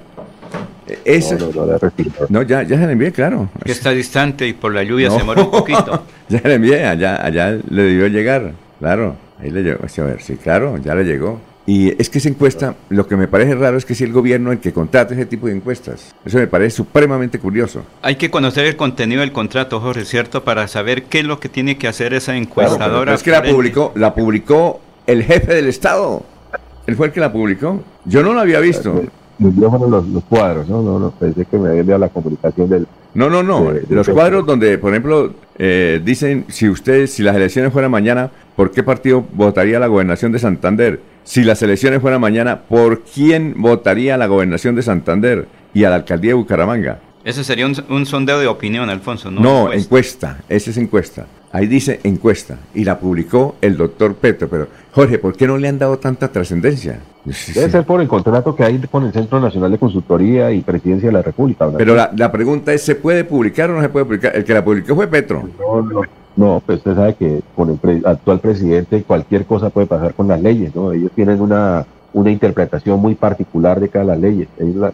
E- 0.87 0.99
Ese, 1.03 1.35
No, 1.35 1.47
no, 1.47 1.65
no 1.65 1.65
la 1.73 1.77
recibo. 1.79 2.11
no, 2.29 2.41
ya, 2.43 2.63
ya 2.63 2.77
se 2.79 2.85
la 2.85 2.91
envié, 2.93 3.11
claro. 3.11 3.49
Que 3.65 3.73
está 3.73 3.91
distante 3.91 4.47
y 4.47 4.53
por 4.53 4.73
la 4.73 4.83
lluvia 4.83 5.07
No. 5.09 5.13
se 5.15 5.19
demora 5.19 5.41
un 5.41 5.51
poquito. 5.51 6.03
Ya 6.29 6.39
le 6.45 6.53
envié, 6.53 6.85
allá, 6.85 7.25
allá 7.25 7.57
le 7.69 7.81
debió 7.83 8.07
llegar, 8.07 8.53
claro. 8.79 9.15
Ahí 9.41 9.49
le 9.49 9.63
llegó, 9.63 9.79
a 9.83 10.03
ver, 10.05 10.21
sí, 10.21 10.35
claro, 10.35 10.77
ya 10.77 10.93
le 10.95 11.03
llegó. 11.03 11.39
Y 11.69 11.93
es 12.01 12.09
que 12.09 12.17
esa 12.17 12.29
encuesta, 12.29 12.73
lo 12.89 13.07
que 13.07 13.15
me 13.15 13.27
parece 13.27 13.53
raro 13.53 13.77
es 13.77 13.85
que 13.85 13.93
si 13.93 14.03
el 14.03 14.11
gobierno 14.11 14.51
el 14.51 14.57
que 14.57 14.73
contrata 14.73 15.13
ese 15.13 15.27
tipo 15.27 15.45
de 15.45 15.53
encuestas. 15.53 16.15
Eso 16.25 16.39
me 16.39 16.47
parece 16.47 16.77
supremamente 16.77 17.37
curioso. 17.37 17.83
Hay 18.01 18.15
que 18.15 18.31
conocer 18.31 18.65
el 18.65 18.75
contenido 18.75 19.21
del 19.21 19.31
contrato, 19.31 19.79
Jorge, 19.79 20.03
¿cierto? 20.03 20.43
Para 20.43 20.67
saber 20.67 21.03
qué 21.03 21.19
es 21.19 21.25
lo 21.25 21.39
que 21.39 21.47
tiene 21.47 21.77
que 21.77 21.87
hacer 21.87 22.15
esa 22.15 22.35
encuestadora. 22.35 23.13
es 23.13 23.21
que 23.21 23.29
la 23.29 23.43
publicó, 23.43 23.91
la 23.93 24.15
publicó 24.15 24.79
el 25.05 25.21
jefe 25.21 25.53
del 25.53 25.67
Estado. 25.67 26.23
Él 26.87 26.95
fue 26.95 27.05
el 27.05 27.13
que 27.13 27.19
la 27.19 27.31
publicó. 27.31 27.83
Yo 28.03 28.23
no 28.23 28.33
lo 28.33 28.39
había 28.39 28.59
visto. 28.61 29.03
Los, 29.37 29.53
los, 29.55 30.07
los 30.07 30.23
cuadros, 30.23 30.67
¿no? 30.67 30.81
No, 30.81 30.97
no, 30.97 31.11
pensé 31.11 31.45
que 31.45 31.59
me 31.59 31.69
había 31.69 31.81
enviado 31.81 31.99
la 31.99 32.09
comunicación 32.09 32.67
del, 32.67 32.87
no, 33.13 33.29
no, 33.29 33.41
no. 33.41 33.73
los 33.89 34.07
cuadros 34.07 34.45
donde, 34.45 34.77
por 34.77 34.91
ejemplo, 34.91 35.33
eh, 35.57 35.99
dicen 36.03 36.45
si 36.47 36.69
ustedes, 36.69 37.11
si 37.11 37.23
las 37.23 37.35
elecciones 37.35 37.73
fueran 37.73 37.89
mañana, 37.89 38.29
¿por 38.55 38.69
qué 38.71 38.83
partido 38.83 39.25
votaría 39.33 39.79
la 39.79 39.87
gobernación 39.87 40.31
de 40.31 40.39
Santander? 40.39 40.99
Si 41.29 41.43
las 41.43 41.61
elecciones 41.61 42.01
fueran 42.01 42.19
mañana, 42.21 42.61
¿por 42.61 43.03
quién 43.03 43.53
votaría 43.55 44.17
la 44.17 44.25
gobernación 44.25 44.73
de 44.73 44.81
Santander 44.81 45.47
y 45.75 45.83
a 45.83 45.91
la 45.91 45.97
alcaldía 45.97 46.31
de 46.31 46.33
Bucaramanga? 46.33 47.01
Ese 47.23 47.43
sería 47.43 47.67
un, 47.67 48.05
sondeo 48.07 48.39
de 48.39 48.47
opinión, 48.47 48.89
Alfonso, 48.89 49.29
¿no? 49.29 49.39
No, 49.39 49.71
encuesta. 49.71 50.39
esa 50.49 50.71
es 50.71 50.77
encuesta. 50.77 51.27
Ahí 51.51 51.67
dice 51.67 51.99
encuesta 52.03 52.57
y 52.73 52.83
la 52.83 52.97
publicó 52.97 53.57
el 53.61 53.77
doctor 53.77 54.15
Petro. 54.15 54.49
Pero, 54.49 54.69
Jorge, 54.91 55.19
¿por 55.19 55.37
qué 55.37 55.45
no 55.45 55.59
le 55.59 55.67
han 55.67 55.77
dado 55.77 55.99
tanta 55.99 56.29
trascendencia? 56.29 56.99
Debe 57.53 57.69
ser 57.69 57.83
por 57.83 58.01
el 58.01 58.07
contrato 58.07 58.55
que 58.55 58.63
hay 58.63 58.79
con 58.89 59.05
el 59.05 59.13
Centro 59.13 59.39
Nacional 59.39 59.71
de 59.71 59.77
Consultoría 59.77 60.51
y 60.51 60.61
Presidencia 60.61 61.09
de 61.09 61.13
la 61.13 61.21
República. 61.21 61.69
Pero 61.77 61.93
la, 61.93 62.31
pregunta 62.31 62.73
es, 62.73 62.81
¿se 62.81 62.95
puede 62.95 63.23
publicar 63.23 63.69
o 63.69 63.75
no 63.75 63.81
se 63.83 63.89
puede 63.89 64.05
publicar? 64.05 64.35
El 64.35 64.43
que 64.43 64.53
la 64.55 64.65
publicó 64.65 64.95
fue 64.95 65.05
Petro. 65.05 65.47
No, 65.59 65.83
no, 65.83 66.01
no 66.35 66.61
pues 66.65 66.79
usted 66.79 66.95
sabe 66.95 67.15
que 67.15 67.41
con 67.55 67.79
el 67.83 68.05
actual 68.05 68.39
presidente 68.39 69.03
cualquier 69.03 69.45
cosa 69.45 69.69
puede 69.69 69.87
pasar 69.87 70.13
con 70.13 70.27
las 70.27 70.41
leyes, 70.41 70.75
¿no? 70.75 70.91
Ellos 70.91 71.11
tienen 71.13 71.41
una, 71.41 71.85
una 72.13 72.31
interpretación 72.31 72.99
muy 72.99 73.15
particular 73.15 73.79
de 73.79 73.89
cada 73.89 74.05
las 74.05 74.19
leyes. 74.19 74.47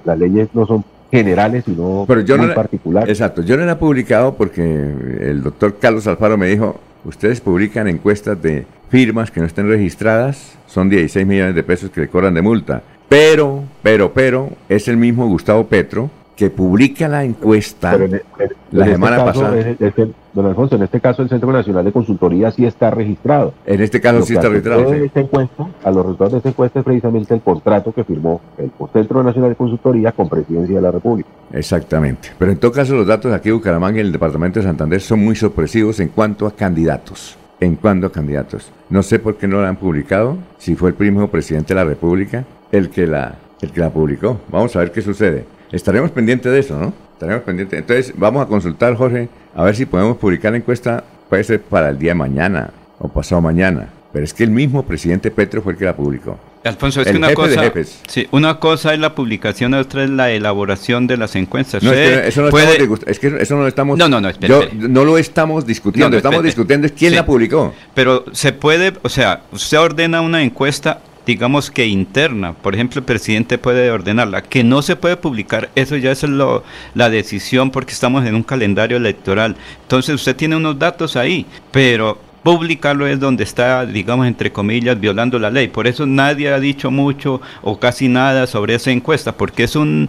las 0.04 0.20
leyes 0.20 0.50
no 0.54 0.66
son 0.66 0.84
generales, 1.12 1.64
sino 1.66 2.06
Pero 2.08 2.22
yo 2.22 2.38
muy 2.38 2.48
no 2.48 2.54
particulares. 2.54 3.10
Exacto, 3.10 3.42
yo 3.42 3.58
no 3.58 3.66
la 3.66 3.74
he 3.74 3.76
publicado 3.76 4.34
porque 4.34 4.62
el 4.64 5.42
doctor 5.44 5.78
Carlos 5.80 6.08
Alfaro 6.08 6.38
me 6.38 6.48
dijo, 6.48 6.80
ustedes 7.06 7.42
publican 7.42 7.88
encuestas 7.88 8.42
de 8.42 8.66
firmas 8.90 9.32
que 9.32 9.40
no 9.40 9.46
estén 9.46 9.68
registradas, 9.68 10.58
son 10.68 10.90
16 10.90 11.26
millones 11.26 11.56
de 11.56 11.64
pesos 11.64 11.90
que 11.90 12.02
le 12.02 12.08
cobran 12.08 12.34
de 12.34 12.42
multa. 12.42 12.82
Pero, 13.08 13.64
pero, 13.84 14.14
pero, 14.14 14.50
es 14.68 14.88
el 14.88 14.98
mismo 14.98 15.28
Gustavo 15.28 15.68
Petro 15.68 16.10
que 16.36 16.50
publica 16.50 17.08
la 17.08 17.24
encuesta 17.24 17.98
la 18.72 18.86
semana 18.86 19.24
pasada. 19.24 19.56
don 20.34 20.46
Alfonso, 20.46 20.76
en 20.76 20.84
este 20.84 21.00
caso 21.00 21.22
el 21.22 21.30
Centro 21.30 21.52
Nacional 21.52 21.86
de 21.86 21.94
Consultoría 21.94 22.52
sí 22.52 22.66
está 22.66 22.92
registrado. 22.92 23.54
En 23.66 23.82
este 23.82 24.02
caso 24.02 24.22
sí 24.24 24.34
está 24.34 24.50
registrado. 24.50 24.94
encuesta, 24.94 25.68
a 25.84 25.92
los 25.92 26.04
resultados 26.04 26.34
de 26.34 26.38
esta 26.40 26.50
encuesta 26.50 26.80
es 26.80 26.86
precisamente 26.86 27.34
el 27.34 27.42
contrato 27.42 27.94
que 27.94 28.04
firmó 28.04 28.42
el 28.58 28.72
Centro 28.92 29.24
Nacional 29.24 29.52
de 29.52 29.56
Consultoría 29.56 30.12
con 30.12 30.28
Presidencia 30.28 30.76
de 30.76 30.82
la 30.82 30.92
República. 30.92 31.30
Exactamente. 31.54 32.30
Pero 32.38 32.52
en 32.52 32.58
todo 32.58 32.72
caso 32.72 32.96
los 32.96 33.08
datos 33.08 33.32
aquí 33.34 33.50
de 33.50 33.54
Bucaramanga 33.54 33.98
y 33.98 34.02
el 34.02 34.12
Departamento 34.12 34.60
de 34.60 34.66
Santander 34.66 35.00
son 35.00 35.24
muy 35.24 35.36
sorpresivos 35.36 36.00
en 36.02 36.10
cuanto 36.10 36.48
a 36.48 36.56
candidatos 36.56 37.38
en 37.62 37.78
cuanto 37.78 38.08
a 38.08 38.12
candidatos. 38.12 38.70
No 38.90 39.02
sé 39.02 39.18
por 39.18 39.38
qué 39.38 39.48
no 39.48 39.62
la 39.62 39.70
han 39.70 39.78
publicado, 39.78 40.38
si 40.58 40.76
fue 40.76 40.90
el 40.90 40.96
primo 40.96 41.30
presidente 41.30 41.74
de 41.74 41.80
la 41.80 41.86
República 41.86 42.44
el 42.72 42.90
que 42.90 43.08
la, 43.08 43.36
el 43.62 43.72
que 43.72 43.80
la 43.80 43.90
publicó. 43.90 44.42
Vamos 44.52 44.76
a 44.76 44.80
ver 44.80 44.92
qué 44.92 45.02
sucede. 45.02 45.46
Estaremos 45.72 46.12
pendientes 46.12 46.52
de 46.52 46.60
eso, 46.60 46.78
¿no? 46.78 46.94
Estaremos 47.14 47.44
pendientes. 47.44 47.80
Entonces, 47.80 48.14
vamos 48.18 48.44
a 48.44 48.48
consultar, 48.48 48.96
Jorge, 48.96 49.30
a 49.56 49.64
ver 49.64 49.76
si 49.76 49.86
podemos 49.86 50.18
publicar 50.18 50.52
la 50.52 50.58
encuesta, 50.58 51.04
puede 51.30 51.44
ser 51.44 51.62
para 51.62 51.90
el 51.90 51.98
día 51.98 52.12
de 52.12 52.16
mañana 52.16 52.72
o 53.00 53.08
pasado 53.08 53.42
mañana. 53.42 53.90
Pero 54.12 54.24
es 54.24 54.34
que 54.34 54.44
el 54.44 54.52
mismo 54.52 54.84
presidente 54.84 55.30
Petro 55.32 55.62
fue 55.62 55.74
el 55.74 55.78
que 55.78 55.86
la 55.86 55.96
publicó. 55.96 56.40
Alfonso, 56.64 57.02
es 57.02 57.08
que 57.08 57.18
una 57.18 57.34
cosa, 57.34 57.72
sí, 58.08 58.28
una 58.32 58.60
cosa 58.60 58.94
es 58.94 59.00
la 59.00 59.14
publicación, 59.14 59.74
otra 59.76 60.04
es 60.04 60.10
la 60.10 60.32
elaboración 60.32 61.06
de 61.06 61.18
las 61.18 61.36
encuestas. 61.36 61.84
No, 61.84 61.92
es 61.92 62.22
que 62.22 62.28
eso 62.30 62.42
no 62.42 62.48
estamos, 62.48 63.00
es 63.06 63.20
que 63.20 63.28
eso 63.40 63.56
no 63.56 63.68
estamos. 63.68 64.00
No, 64.00 64.08
no, 64.08 64.20
no, 64.22 64.32
no 64.72 65.06
lo 65.06 65.18
estamos 65.18 65.66
discutiendo. 65.66 66.18
estamos 66.18 66.44
discutiendo 66.44 66.88
es 66.88 66.94
quién 66.94 67.14
la 67.14 67.26
publicó. 67.26 67.74
Pero 67.94 68.26
se 68.32 68.52
puede, 68.52 68.94
o 69.04 69.10
sea, 69.10 69.42
usted 69.52 69.80
ordena 69.80 70.22
una 70.22 70.42
encuesta 70.42 71.02
digamos 71.26 71.72
que 71.72 71.88
interna, 71.88 72.54
por 72.54 72.76
ejemplo, 72.76 73.00
el 73.00 73.06
presidente 73.06 73.58
puede 73.58 73.90
ordenarla, 73.92 74.42
que 74.44 74.64
no 74.64 74.82
se 74.82 74.96
puede 74.96 75.18
publicar, 75.18 75.70
eso 75.76 75.96
ya 75.98 76.12
es 76.12 76.24
lo, 76.24 76.64
la 76.94 77.10
decisión 77.10 77.72
porque 77.72 77.94
estamos 77.94 78.26
en 78.26 78.36
un 78.36 78.44
calendario 78.44 78.98
electoral. 78.98 79.56
Entonces 79.82 80.16
usted 80.16 80.36
tiene 80.36 80.56
unos 80.56 80.78
datos 80.78 81.16
ahí, 81.16 81.46
pero 81.72 82.20
publicarlo 82.46 83.08
es 83.08 83.20
donde 83.20 83.44
está, 83.44 83.88
digamos, 83.88 84.28
entre 84.28 84.52
comillas, 84.52 85.00
violando 85.00 85.40
la 85.40 85.50
ley. 85.50 85.68
Por 85.68 85.88
eso 85.88 86.06
nadie 86.06 86.54
ha 86.54 86.60
dicho 86.60 86.92
mucho 86.92 87.42
o 87.64 87.80
casi 87.80 88.08
nada 88.08 88.46
sobre 88.46 88.76
esa 88.76 88.92
encuesta, 88.92 89.36
porque 89.36 89.64
es 89.64 89.76
un, 89.76 90.08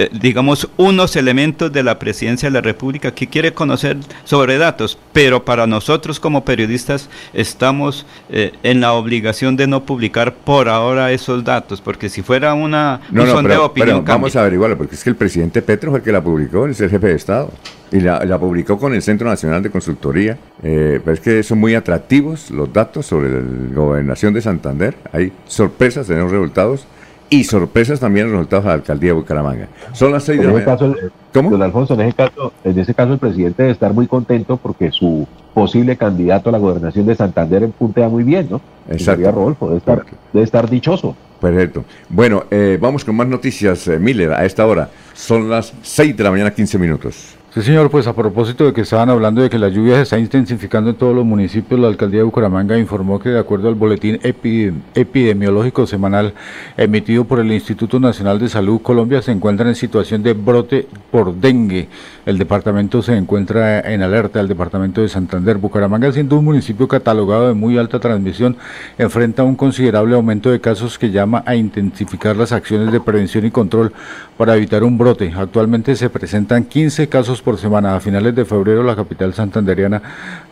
eh, 0.00 0.08
digamos, 0.12 0.68
unos 0.76 1.16
elementos 1.16 1.72
de 1.72 1.82
la 1.82 1.98
presidencia 1.98 2.48
de 2.48 2.52
la 2.52 2.60
República 2.60 3.12
que 3.12 3.26
quiere 3.26 3.52
conocer 3.52 3.96
sobre 4.22 4.56
datos, 4.56 4.96
pero 5.12 5.44
para 5.44 5.66
nosotros 5.66 6.20
como 6.20 6.44
periodistas 6.44 7.10
estamos 7.32 8.06
eh, 8.30 8.52
en 8.62 8.80
la 8.80 8.92
obligación 8.92 9.56
de 9.56 9.66
no 9.66 9.84
publicar 9.84 10.34
por 10.36 10.68
ahora 10.68 11.10
esos 11.10 11.42
datos, 11.42 11.80
porque 11.80 12.08
si 12.08 12.22
fuera 12.22 12.54
una 12.54 13.00
no, 13.10 13.24
un 13.24 13.48
no, 13.48 13.64
opinión... 13.64 14.04
vamos 14.04 14.36
a 14.36 14.42
averiguarlo, 14.42 14.78
porque 14.78 14.94
es 14.94 15.02
que 15.02 15.10
el 15.10 15.16
presidente 15.16 15.62
Petro 15.62 15.90
fue 15.90 15.98
el 15.98 16.04
que 16.04 16.12
la 16.12 16.22
publicó, 16.22 16.68
es 16.68 16.80
el 16.80 16.90
jefe 16.90 17.08
de 17.08 17.14
Estado. 17.16 17.50
Y 17.90 17.98
la, 17.98 18.38
publicó 18.38 18.78
con 18.78 18.94
el 18.94 19.02
Centro 19.02 19.26
Nacional 19.26 19.62
de 19.62 19.70
Consultoría. 19.70 20.38
Eh, 20.62 21.00
pero 21.02 21.14
es 21.14 21.20
que 21.20 21.42
son 21.42 21.58
muy 21.58 21.74
atractivos 21.74 22.50
los 22.50 22.70
datos 22.70 23.06
sobre 23.06 23.30
la 23.30 23.74
gobernación 23.74 24.34
de 24.34 24.42
Santander. 24.42 24.94
Hay 25.10 25.32
sorpresas 25.46 26.08
en 26.10 26.18
los 26.18 26.30
resultados 26.30 26.86
y 27.30 27.44
sorpresas 27.44 28.00
también 28.00 28.26
los 28.26 28.32
resultados 28.36 28.64
de 28.64 28.68
la 28.68 28.74
alcaldía 28.74 29.10
de 29.10 29.14
Bucaramanga. 29.14 29.68
Son 29.92 30.12
las 30.12 30.24
seis 30.24 30.40
de 30.40 30.46
la 30.46 30.52
mañana. 30.52 30.94
¿Cómo? 31.32 31.50
Don 31.50 31.62
Alfonso, 31.62 31.94
en 31.94 32.00
ese, 32.00 32.14
caso, 32.14 32.52
en 32.64 32.78
ese 32.78 32.94
caso 32.94 33.12
el 33.12 33.18
presidente 33.18 33.62
debe 33.62 33.72
estar 33.72 33.92
muy 33.92 34.06
contento 34.06 34.56
porque 34.56 34.90
su 34.90 35.26
posible 35.54 35.96
candidato 35.96 36.48
a 36.48 36.52
la 36.52 36.58
gobernación 36.58 37.06
de 37.06 37.14
Santander 37.14 37.68
puntea 37.70 38.08
muy 38.08 38.24
bien, 38.24 38.48
¿no? 38.50 38.60
Exacto. 38.88 39.30
Rodolfo, 39.30 39.66
debe 39.66 39.78
estar, 39.78 40.04
debe 40.32 40.44
estar 40.44 40.70
dichoso. 40.70 41.16
Perfecto. 41.40 41.84
Bueno, 42.08 42.44
eh, 42.50 42.78
vamos 42.80 43.04
con 43.04 43.14
más 43.14 43.28
noticias, 43.28 43.86
eh, 43.88 43.98
Miller, 43.98 44.32
a 44.32 44.44
esta 44.44 44.66
hora. 44.66 44.90
Son 45.14 45.48
las 45.48 45.72
6 45.82 46.16
de 46.16 46.24
la 46.24 46.30
mañana, 46.30 46.50
15 46.52 46.78
minutos. 46.78 47.37
Sí, 47.58 47.64
señor, 47.64 47.90
pues 47.90 48.06
a 48.06 48.12
propósito 48.14 48.66
de 48.66 48.72
que 48.72 48.82
estaban 48.82 49.10
hablando 49.10 49.42
de 49.42 49.50
que 49.50 49.58
la 49.58 49.68
lluvia 49.68 49.96
se 49.96 50.02
está 50.02 50.16
intensificando 50.16 50.90
en 50.90 50.96
todos 50.96 51.12
los 51.12 51.24
municipios, 51.24 51.80
la 51.80 51.88
alcaldía 51.88 52.20
de 52.20 52.24
Bucaramanga 52.24 52.78
informó 52.78 53.18
que 53.18 53.30
de 53.30 53.38
acuerdo 53.40 53.66
al 53.66 53.74
boletín 53.74 54.20
epidemiológico 54.22 55.84
semanal 55.84 56.34
emitido 56.76 57.24
por 57.24 57.40
el 57.40 57.50
Instituto 57.50 57.98
Nacional 57.98 58.38
de 58.38 58.48
Salud, 58.48 58.80
Colombia 58.80 59.22
se 59.22 59.32
encuentra 59.32 59.68
en 59.68 59.74
situación 59.74 60.22
de 60.22 60.34
brote 60.34 60.86
por 61.10 61.34
dengue. 61.34 61.88
El 62.26 62.38
departamento 62.38 63.02
se 63.02 63.16
encuentra 63.16 63.80
en 63.80 64.02
alerta, 64.02 64.38
el 64.38 64.46
departamento 64.46 65.00
de 65.00 65.08
Santander. 65.08 65.56
Bucaramanga, 65.56 66.12
siendo 66.12 66.38
un 66.38 66.44
municipio 66.44 66.86
catalogado 66.86 67.48
de 67.48 67.54
muy 67.54 67.76
alta 67.76 67.98
transmisión, 67.98 68.56
enfrenta 68.98 69.42
un 69.42 69.56
considerable 69.56 70.14
aumento 70.14 70.50
de 70.50 70.60
casos 70.60 70.96
que 70.96 71.10
llama 71.10 71.42
a 71.44 71.56
intensificar 71.56 72.36
las 72.36 72.52
acciones 72.52 72.92
de 72.92 73.00
prevención 73.00 73.46
y 73.46 73.50
control 73.50 73.92
para 74.36 74.54
evitar 74.54 74.84
un 74.84 74.96
brote. 74.96 75.32
Actualmente 75.36 75.96
se 75.96 76.08
presentan 76.08 76.64
15 76.64 77.08
casos 77.08 77.42
por 77.48 77.56
semana. 77.56 77.96
A 77.96 78.00
finales 78.00 78.34
de 78.34 78.44
febrero 78.44 78.82
la 78.82 78.94
capital 78.94 79.32
santanderiana 79.32 80.02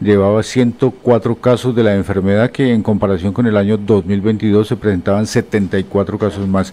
llevaba 0.01 0.43
104 0.43 1.35
casos 1.35 1.77
de 1.77 1.83
la 1.83 1.95
enfermedad 1.95 2.51
que 2.51 2.73
en 2.73 2.83
comparación 2.83 3.35
con 3.35 3.47
el 3.47 3.59
año 3.59 3.77
2022 3.77 4.67
se 4.67 4.77
presentaban 4.77 5.27
74 5.27 6.19
casos 6.19 6.49
más, 6.49 6.73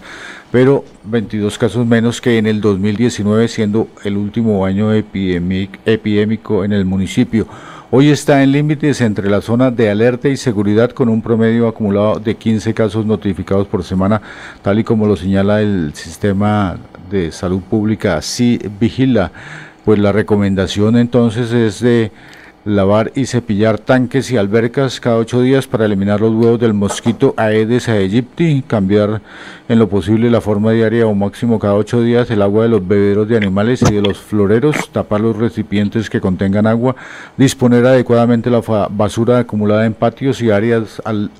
pero 0.50 0.82
22 1.04 1.58
casos 1.58 1.84
menos 1.84 2.22
que 2.22 2.38
en 2.38 2.46
el 2.46 2.62
2019 2.62 3.48
siendo 3.48 3.88
el 4.02 4.16
último 4.16 4.64
año 4.64 4.94
epidémico 4.94 6.64
en 6.64 6.72
el 6.72 6.86
municipio. 6.86 7.46
Hoy 7.90 8.08
está 8.08 8.42
en 8.42 8.52
límites 8.52 9.02
entre 9.02 9.28
la 9.28 9.42
zona 9.42 9.70
de 9.70 9.90
alerta 9.90 10.30
y 10.30 10.38
seguridad 10.38 10.92
con 10.92 11.10
un 11.10 11.20
promedio 11.20 11.68
acumulado 11.68 12.18
de 12.18 12.34
15 12.34 12.72
casos 12.72 13.04
notificados 13.04 13.66
por 13.66 13.84
semana, 13.84 14.22
tal 14.62 14.78
y 14.78 14.84
como 14.84 15.06
lo 15.06 15.16
señala 15.16 15.60
el 15.60 15.92
sistema 15.92 16.78
de 17.10 17.30
salud 17.30 17.60
pública, 17.60 18.22
sí 18.22 18.58
vigila. 18.80 19.30
Pues 19.84 19.98
la 19.98 20.12
recomendación 20.12 20.96
entonces 20.96 21.52
es 21.52 21.80
de 21.80 22.10
lavar 22.64 23.12
y 23.14 23.26
cepillar 23.26 23.78
tanques 23.78 24.30
y 24.30 24.38
albercas 24.38 24.98
cada 24.98 25.18
ocho 25.18 25.42
días 25.42 25.66
para 25.66 25.84
eliminar 25.84 26.22
los 26.22 26.32
huevos 26.32 26.58
del 26.58 26.72
mosquito 26.72 27.34
Aedes 27.36 27.90
aegypti, 27.90 28.64
cambiar 28.66 29.20
en 29.68 29.78
lo 29.78 29.88
posible 29.90 30.30
la 30.30 30.40
forma 30.40 30.72
diaria 30.72 31.06
o 31.06 31.14
máximo 31.14 31.58
cada 31.58 31.74
ocho 31.74 32.00
días 32.00 32.30
el 32.30 32.40
agua 32.40 32.62
de 32.62 32.70
los 32.70 32.88
bebederos 32.88 33.28
de 33.28 33.36
animales 33.36 33.82
y 33.82 33.92
de 33.92 34.00
los 34.00 34.18
floreros, 34.18 34.88
tapar 34.90 35.20
los 35.20 35.36
recipientes 35.36 36.08
que 36.08 36.22
contengan 36.22 36.66
agua, 36.66 36.96
disponer 37.36 37.84
adecuadamente 37.84 38.48
la 38.48 38.62
basura 38.88 39.40
acumulada 39.40 39.84
en 39.84 39.92
patios 39.92 40.40
y 40.40 40.50
áreas 40.50 41.02
al, 41.04 41.30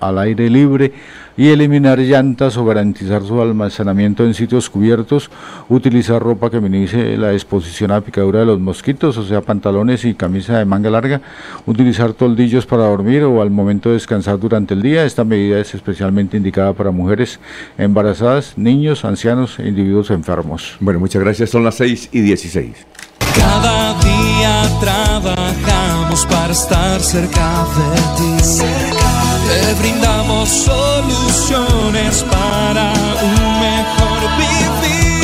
aire 0.00 0.50
libre 0.50 0.92
y 1.36 1.48
eliminar 1.48 1.98
llantas 1.98 2.56
o 2.56 2.64
garantizar 2.64 3.22
su 3.22 3.40
almacenamiento 3.40 4.24
en 4.24 4.34
sitios 4.34 4.70
cubiertos, 4.70 5.30
utilizar 5.68 6.22
ropa 6.22 6.50
que 6.50 6.60
minimice 6.60 7.16
la 7.16 7.32
exposición 7.32 7.90
a 7.92 8.00
picadura 8.00 8.40
de 8.40 8.46
los 8.46 8.58
mosquitos, 8.58 9.16
o 9.18 9.24
sea, 9.24 9.42
pantalones 9.42 10.04
y 10.04 10.14
camisa 10.14 10.58
de 10.58 10.64
manga 10.64 10.90
larga, 10.90 11.20
utilizar 11.66 12.14
toldillos 12.14 12.66
para 12.66 12.84
dormir 12.84 13.24
o 13.24 13.42
al 13.42 13.50
momento 13.50 13.90
de 13.90 13.94
descansar 13.94 14.38
durante 14.38 14.74
el 14.74 14.82
día. 14.82 15.04
Esta 15.04 15.24
medida 15.24 15.58
es 15.58 15.74
especialmente 15.74 16.36
indicada 16.36 16.72
para 16.72 16.90
mujeres 16.90 17.38
embarazadas, 17.76 18.56
niños, 18.56 19.04
ancianos 19.04 19.58
e 19.58 19.68
individuos 19.68 20.10
enfermos. 20.10 20.76
Bueno, 20.80 21.00
muchas 21.00 21.22
gracias. 21.22 21.50
Son 21.50 21.64
las 21.64 21.74
6 21.76 22.10
y 22.12 22.20
16. 22.20 22.86
Cada 23.36 23.94
día 24.00 24.62
trabajamos 24.80 26.26
para 26.26 26.52
estar 26.52 27.00
cerca 27.00 27.66
de 27.76 28.38
ti. 28.38 28.95
Te 29.46 29.74
brindamos 29.74 30.48
soluciones 30.48 32.24
para 32.24 32.92
un 33.22 33.60
mejor 33.60 34.20
vivir. 34.36 35.22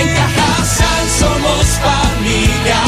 En 0.00 0.08
Cajasal 0.14 1.08
somos 1.18 1.66
familia, 1.82 2.82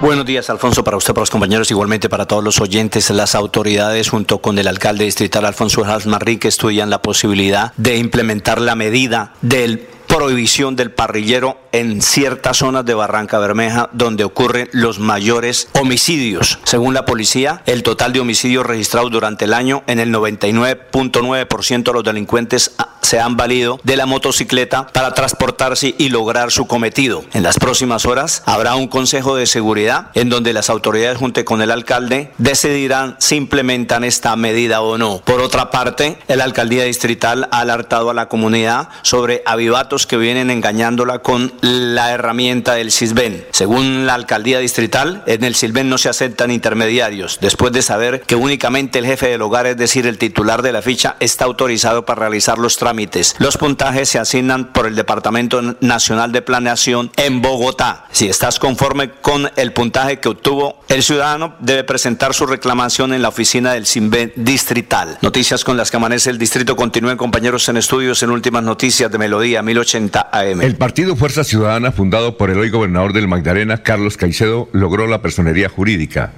Buenos 0.00 0.26
días, 0.26 0.48
Alfonso, 0.48 0.84
para 0.84 0.96
usted, 0.96 1.12
para 1.12 1.22
los 1.22 1.30
compañeros, 1.30 1.72
igualmente 1.72 2.08
para 2.08 2.24
todos 2.24 2.44
los 2.44 2.60
oyentes. 2.60 3.10
Las 3.10 3.34
autoridades, 3.34 4.08
junto 4.08 4.38
con 4.38 4.56
el 4.56 4.68
alcalde 4.68 5.04
distrital 5.04 5.44
Alfonso 5.44 5.82
Jas 5.82 6.06
Marrique, 6.06 6.46
estudian 6.46 6.88
la 6.88 7.02
posibilidad 7.02 7.72
de 7.76 7.96
implementar 7.96 8.60
la 8.60 8.76
medida 8.76 9.32
del 9.42 9.88
prohibición 10.18 10.74
del 10.74 10.90
parrillero 10.90 11.60
en 11.70 12.02
ciertas 12.02 12.56
zonas 12.56 12.84
de 12.84 12.92
Barranca 12.92 13.38
Bermeja 13.38 13.88
donde 13.92 14.24
ocurren 14.24 14.68
los 14.72 14.98
mayores 14.98 15.68
homicidios. 15.80 16.58
Según 16.64 16.92
la 16.92 17.04
policía, 17.04 17.62
el 17.66 17.84
total 17.84 18.12
de 18.12 18.18
homicidios 18.18 18.66
registrados 18.66 19.12
durante 19.12 19.44
el 19.44 19.54
año 19.54 19.84
en 19.86 20.00
el 20.00 20.12
99.9% 20.12 21.84
de 21.84 21.92
los 21.92 22.02
delincuentes 22.02 22.72
se 23.00 23.20
han 23.20 23.36
valido 23.36 23.78
de 23.84 23.96
la 23.96 24.06
motocicleta 24.06 24.88
para 24.88 25.14
transportarse 25.14 25.94
y 25.96 26.08
lograr 26.08 26.50
su 26.50 26.66
cometido. 26.66 27.24
En 27.32 27.44
las 27.44 27.56
próximas 27.60 28.04
horas 28.04 28.42
habrá 28.44 28.74
un 28.74 28.88
consejo 28.88 29.36
de 29.36 29.46
seguridad 29.46 30.10
en 30.14 30.30
donde 30.30 30.52
las 30.52 30.68
autoridades 30.68 31.16
junto 31.16 31.44
con 31.44 31.62
el 31.62 31.70
alcalde 31.70 32.32
decidirán 32.38 33.14
si 33.20 33.36
implementan 33.36 34.02
esta 34.02 34.34
medida 34.34 34.80
o 34.80 34.98
no. 34.98 35.22
Por 35.24 35.40
otra 35.40 35.70
parte, 35.70 36.18
la 36.26 36.42
alcaldía 36.42 36.82
distrital 36.82 37.48
ha 37.52 37.60
alertado 37.60 38.10
a 38.10 38.14
la 38.14 38.28
comunidad 38.28 38.88
sobre 39.02 39.42
avivatos 39.46 40.07
que 40.08 40.16
vienen 40.16 40.50
engañándola 40.50 41.20
con 41.20 41.52
la 41.60 42.10
herramienta 42.10 42.74
del 42.74 42.90
CISBEN. 42.90 43.46
Según 43.52 44.06
la 44.06 44.14
alcaldía 44.14 44.58
distrital, 44.58 45.22
en 45.26 45.44
el 45.44 45.54
CISBEN 45.54 45.88
no 45.88 45.98
se 45.98 46.08
aceptan 46.08 46.50
intermediarios, 46.50 47.38
después 47.40 47.72
de 47.72 47.82
saber 47.82 48.22
que 48.22 48.34
únicamente 48.34 48.98
el 48.98 49.06
jefe 49.06 49.28
del 49.28 49.42
hogar, 49.42 49.66
es 49.66 49.76
decir, 49.76 50.06
el 50.06 50.18
titular 50.18 50.62
de 50.62 50.72
la 50.72 50.82
ficha, 50.82 51.16
está 51.20 51.44
autorizado 51.44 52.04
para 52.04 52.20
realizar 52.20 52.58
los 52.58 52.76
trámites. 52.76 53.36
Los 53.38 53.58
puntajes 53.58 54.08
se 54.08 54.18
asignan 54.18 54.72
por 54.72 54.86
el 54.86 54.96
Departamento 54.96 55.76
Nacional 55.80 56.32
de 56.32 56.42
Planeación 56.42 57.12
en 57.16 57.42
Bogotá. 57.42 58.06
Si 58.10 58.26
estás 58.28 58.58
conforme 58.58 59.10
con 59.10 59.50
el 59.56 59.72
puntaje 59.72 60.18
que 60.18 60.30
obtuvo, 60.30 60.80
el 60.88 61.02
ciudadano 61.02 61.54
debe 61.60 61.84
presentar 61.84 62.32
su 62.32 62.46
reclamación 62.46 63.12
en 63.12 63.22
la 63.22 63.28
oficina 63.28 63.74
del 63.74 63.86
CISBEN 63.86 64.32
distrital. 64.36 65.18
Noticias 65.20 65.64
con 65.64 65.76
las 65.76 65.90
que 65.90 65.98
amanece 65.98 66.30
el 66.30 66.38
distrito. 66.38 66.76
Continúen 66.76 67.18
compañeros 67.18 67.68
en 67.68 67.76
estudios 67.76 68.22
en 68.22 68.30
últimas 68.30 68.62
noticias 68.62 69.10
de 69.10 69.18
Melodía 69.18 69.62
1080 69.62 69.97
AM. 70.06 70.62
El 70.62 70.76
partido 70.76 71.16
Fuerza 71.16 71.44
Ciudadana, 71.44 71.90
fundado 71.90 72.36
por 72.36 72.50
el 72.50 72.58
hoy 72.58 72.70
gobernador 72.70 73.12
del 73.12 73.28
Magdalena, 73.28 73.82
Carlos 73.82 74.16
Caicedo, 74.16 74.68
logró 74.72 75.06
la 75.06 75.20
personería 75.20 75.68
jurídica. 75.68 76.32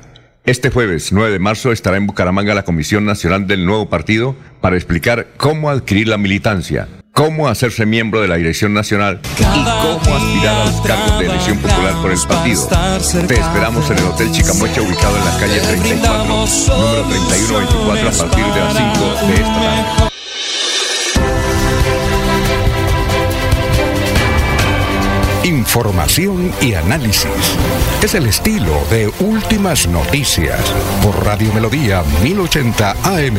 Este 0.45 0.71
jueves 0.71 1.13
9 1.13 1.31
de 1.33 1.39
marzo 1.39 1.71
estará 1.71 1.99
en 1.99 2.07
Bucaramanga 2.07 2.55
la 2.55 2.65
Comisión 2.65 3.05
Nacional 3.05 3.47
del 3.47 3.67
nuevo 3.67 3.91
partido 3.91 4.35
para 4.63 4.77
explicar 4.77 5.29
cómo 5.37 5.69
adquirir 5.69 6.09
la 6.09 6.17
militancia, 6.17 6.89
cómo 7.13 7.49
hacerse 7.49 7.85
miembro 7.85 8.23
de 8.23 8.29
la 8.29 8.37
dirección 8.37 8.73
nacional 8.73 9.21
y 9.39 9.43
cómo 9.43 10.17
aspirar 10.17 10.57
a 10.57 10.65
los 10.65 10.81
cargos 10.81 11.19
de 11.19 11.27
elección 11.27 11.59
popular 11.59 11.95
por 12.01 12.11
el 12.11 12.19
partido. 12.27 12.69
Te 13.29 13.35
esperamos 13.35 13.91
en 13.91 13.99
el 13.99 14.05
Hotel 14.05 14.33
Chicamocha 14.33 14.81
ubicado 14.81 15.19
en 15.19 15.25
la 15.27 15.39
calle 15.39 15.61
34, 15.61 16.25
número 16.25 17.09
3124 17.09 18.09
a 18.09 18.13
partir 18.13 18.45
de 18.45 18.61
las 18.61 18.77
5 18.77 19.27
de 19.27 19.35
esta 19.35 19.61
tarde. 19.61 20.10
Información 25.71 26.51
y 26.61 26.75
análisis. 26.75 27.31
Es 28.03 28.17
el 28.17 28.27
estilo 28.27 28.77
de 28.91 29.09
Últimas 29.21 29.87
Noticias 29.87 30.61
por 31.01 31.25
Radio 31.25 31.53
Melodía 31.55 32.03
1080 32.25 32.91
AM. 32.91 33.37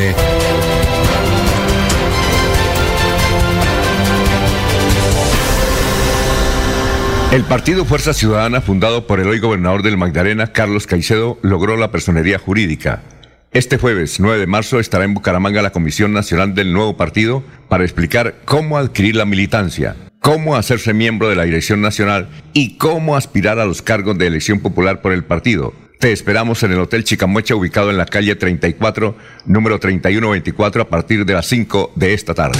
El 7.33 7.43
partido 7.43 7.83
Fuerza 7.83 8.13
Ciudadana, 8.13 8.61
fundado 8.61 9.07
por 9.07 9.19
el 9.19 9.27
hoy 9.27 9.39
gobernador 9.39 9.83
del 9.83 9.97
Magdalena, 9.97 10.53
Carlos 10.53 10.87
Caicedo, 10.87 11.37
logró 11.41 11.75
la 11.75 11.91
personería 11.91 12.39
jurídica. 12.39 13.03
Este 13.51 13.77
jueves 13.77 14.21
9 14.21 14.39
de 14.39 14.47
marzo 14.47 14.79
estará 14.79 15.03
en 15.03 15.13
Bucaramanga 15.13 15.61
la 15.61 15.71
Comisión 15.71 16.13
Nacional 16.13 16.55
del 16.55 16.71
nuevo 16.71 16.95
partido 16.95 17.43
para 17.67 17.83
explicar 17.83 18.35
cómo 18.45 18.77
adquirir 18.77 19.17
la 19.17 19.25
militancia, 19.25 19.97
cómo 20.21 20.55
hacerse 20.55 20.93
miembro 20.93 21.29
de 21.29 21.35
la 21.35 21.43
dirección 21.43 21.81
nacional 21.81 22.29
y 22.53 22.77
cómo 22.77 23.17
aspirar 23.17 23.59
a 23.59 23.65
los 23.65 23.81
cargos 23.81 24.17
de 24.19 24.27
elección 24.27 24.59
popular 24.59 25.01
por 25.01 25.13
el 25.13 25.23
partido. 25.23 25.73
Te 25.99 26.11
esperamos 26.11 26.61
en 26.63 26.71
el 26.71 26.79
Hotel 26.79 27.03
Chicamocha 27.03 27.55
ubicado 27.55 27.89
en 27.89 27.97
la 27.97 28.05
calle 28.05 28.35
34, 28.35 29.15
número 29.45 29.79
3124 29.79 30.83
a 30.83 30.87
partir 30.87 31.25
de 31.25 31.33
las 31.33 31.47
5 31.47 31.93
de 31.95 32.13
esta 32.13 32.35
tarde. 32.35 32.59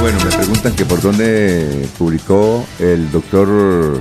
Bueno, 0.00 0.18
me 0.24 0.36
preguntan 0.36 0.76
que 0.76 0.84
por 0.84 1.00
dónde 1.00 1.88
publicó 1.98 2.64
el 2.78 3.10
doctor 3.10 4.00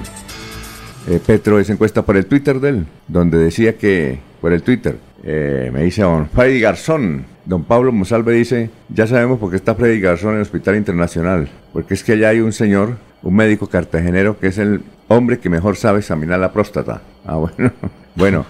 eh, 1.07 1.19
Petro 1.25 1.59
esa 1.59 1.73
encuesta 1.73 2.03
por 2.03 2.17
el 2.17 2.25
Twitter 2.25 2.59
de 2.59 2.69
él, 2.69 2.85
donde 3.07 3.37
decía 3.37 3.77
que, 3.77 4.19
por 4.41 4.53
el 4.53 4.63
Twitter, 4.63 4.97
eh, 5.23 5.69
me 5.73 5.83
dice 5.83 6.01
don 6.01 6.29
Freddy 6.29 6.59
Garzón, 6.59 7.25
don 7.45 7.63
Pablo 7.63 7.91
Monsalve 7.91 8.33
dice, 8.33 8.69
ya 8.89 9.07
sabemos 9.07 9.39
por 9.39 9.49
qué 9.49 9.55
está 9.55 9.75
Freddy 9.75 9.99
Garzón 9.99 10.31
en 10.31 10.35
el 10.37 10.41
Hospital 10.43 10.75
Internacional, 10.75 11.49
porque 11.73 11.93
es 11.93 12.03
que 12.03 12.13
allá 12.13 12.29
hay 12.29 12.39
un 12.39 12.53
señor, 12.53 12.97
un 13.23 13.35
médico 13.35 13.67
cartagenero 13.67 14.39
que 14.39 14.47
es 14.47 14.57
el 14.57 14.81
hombre 15.07 15.39
que 15.39 15.49
mejor 15.49 15.75
sabe 15.75 15.99
examinar 15.99 16.39
la 16.39 16.51
próstata. 16.51 17.01
Ah, 17.25 17.35
bueno. 17.37 17.71
Bueno, 18.15 18.45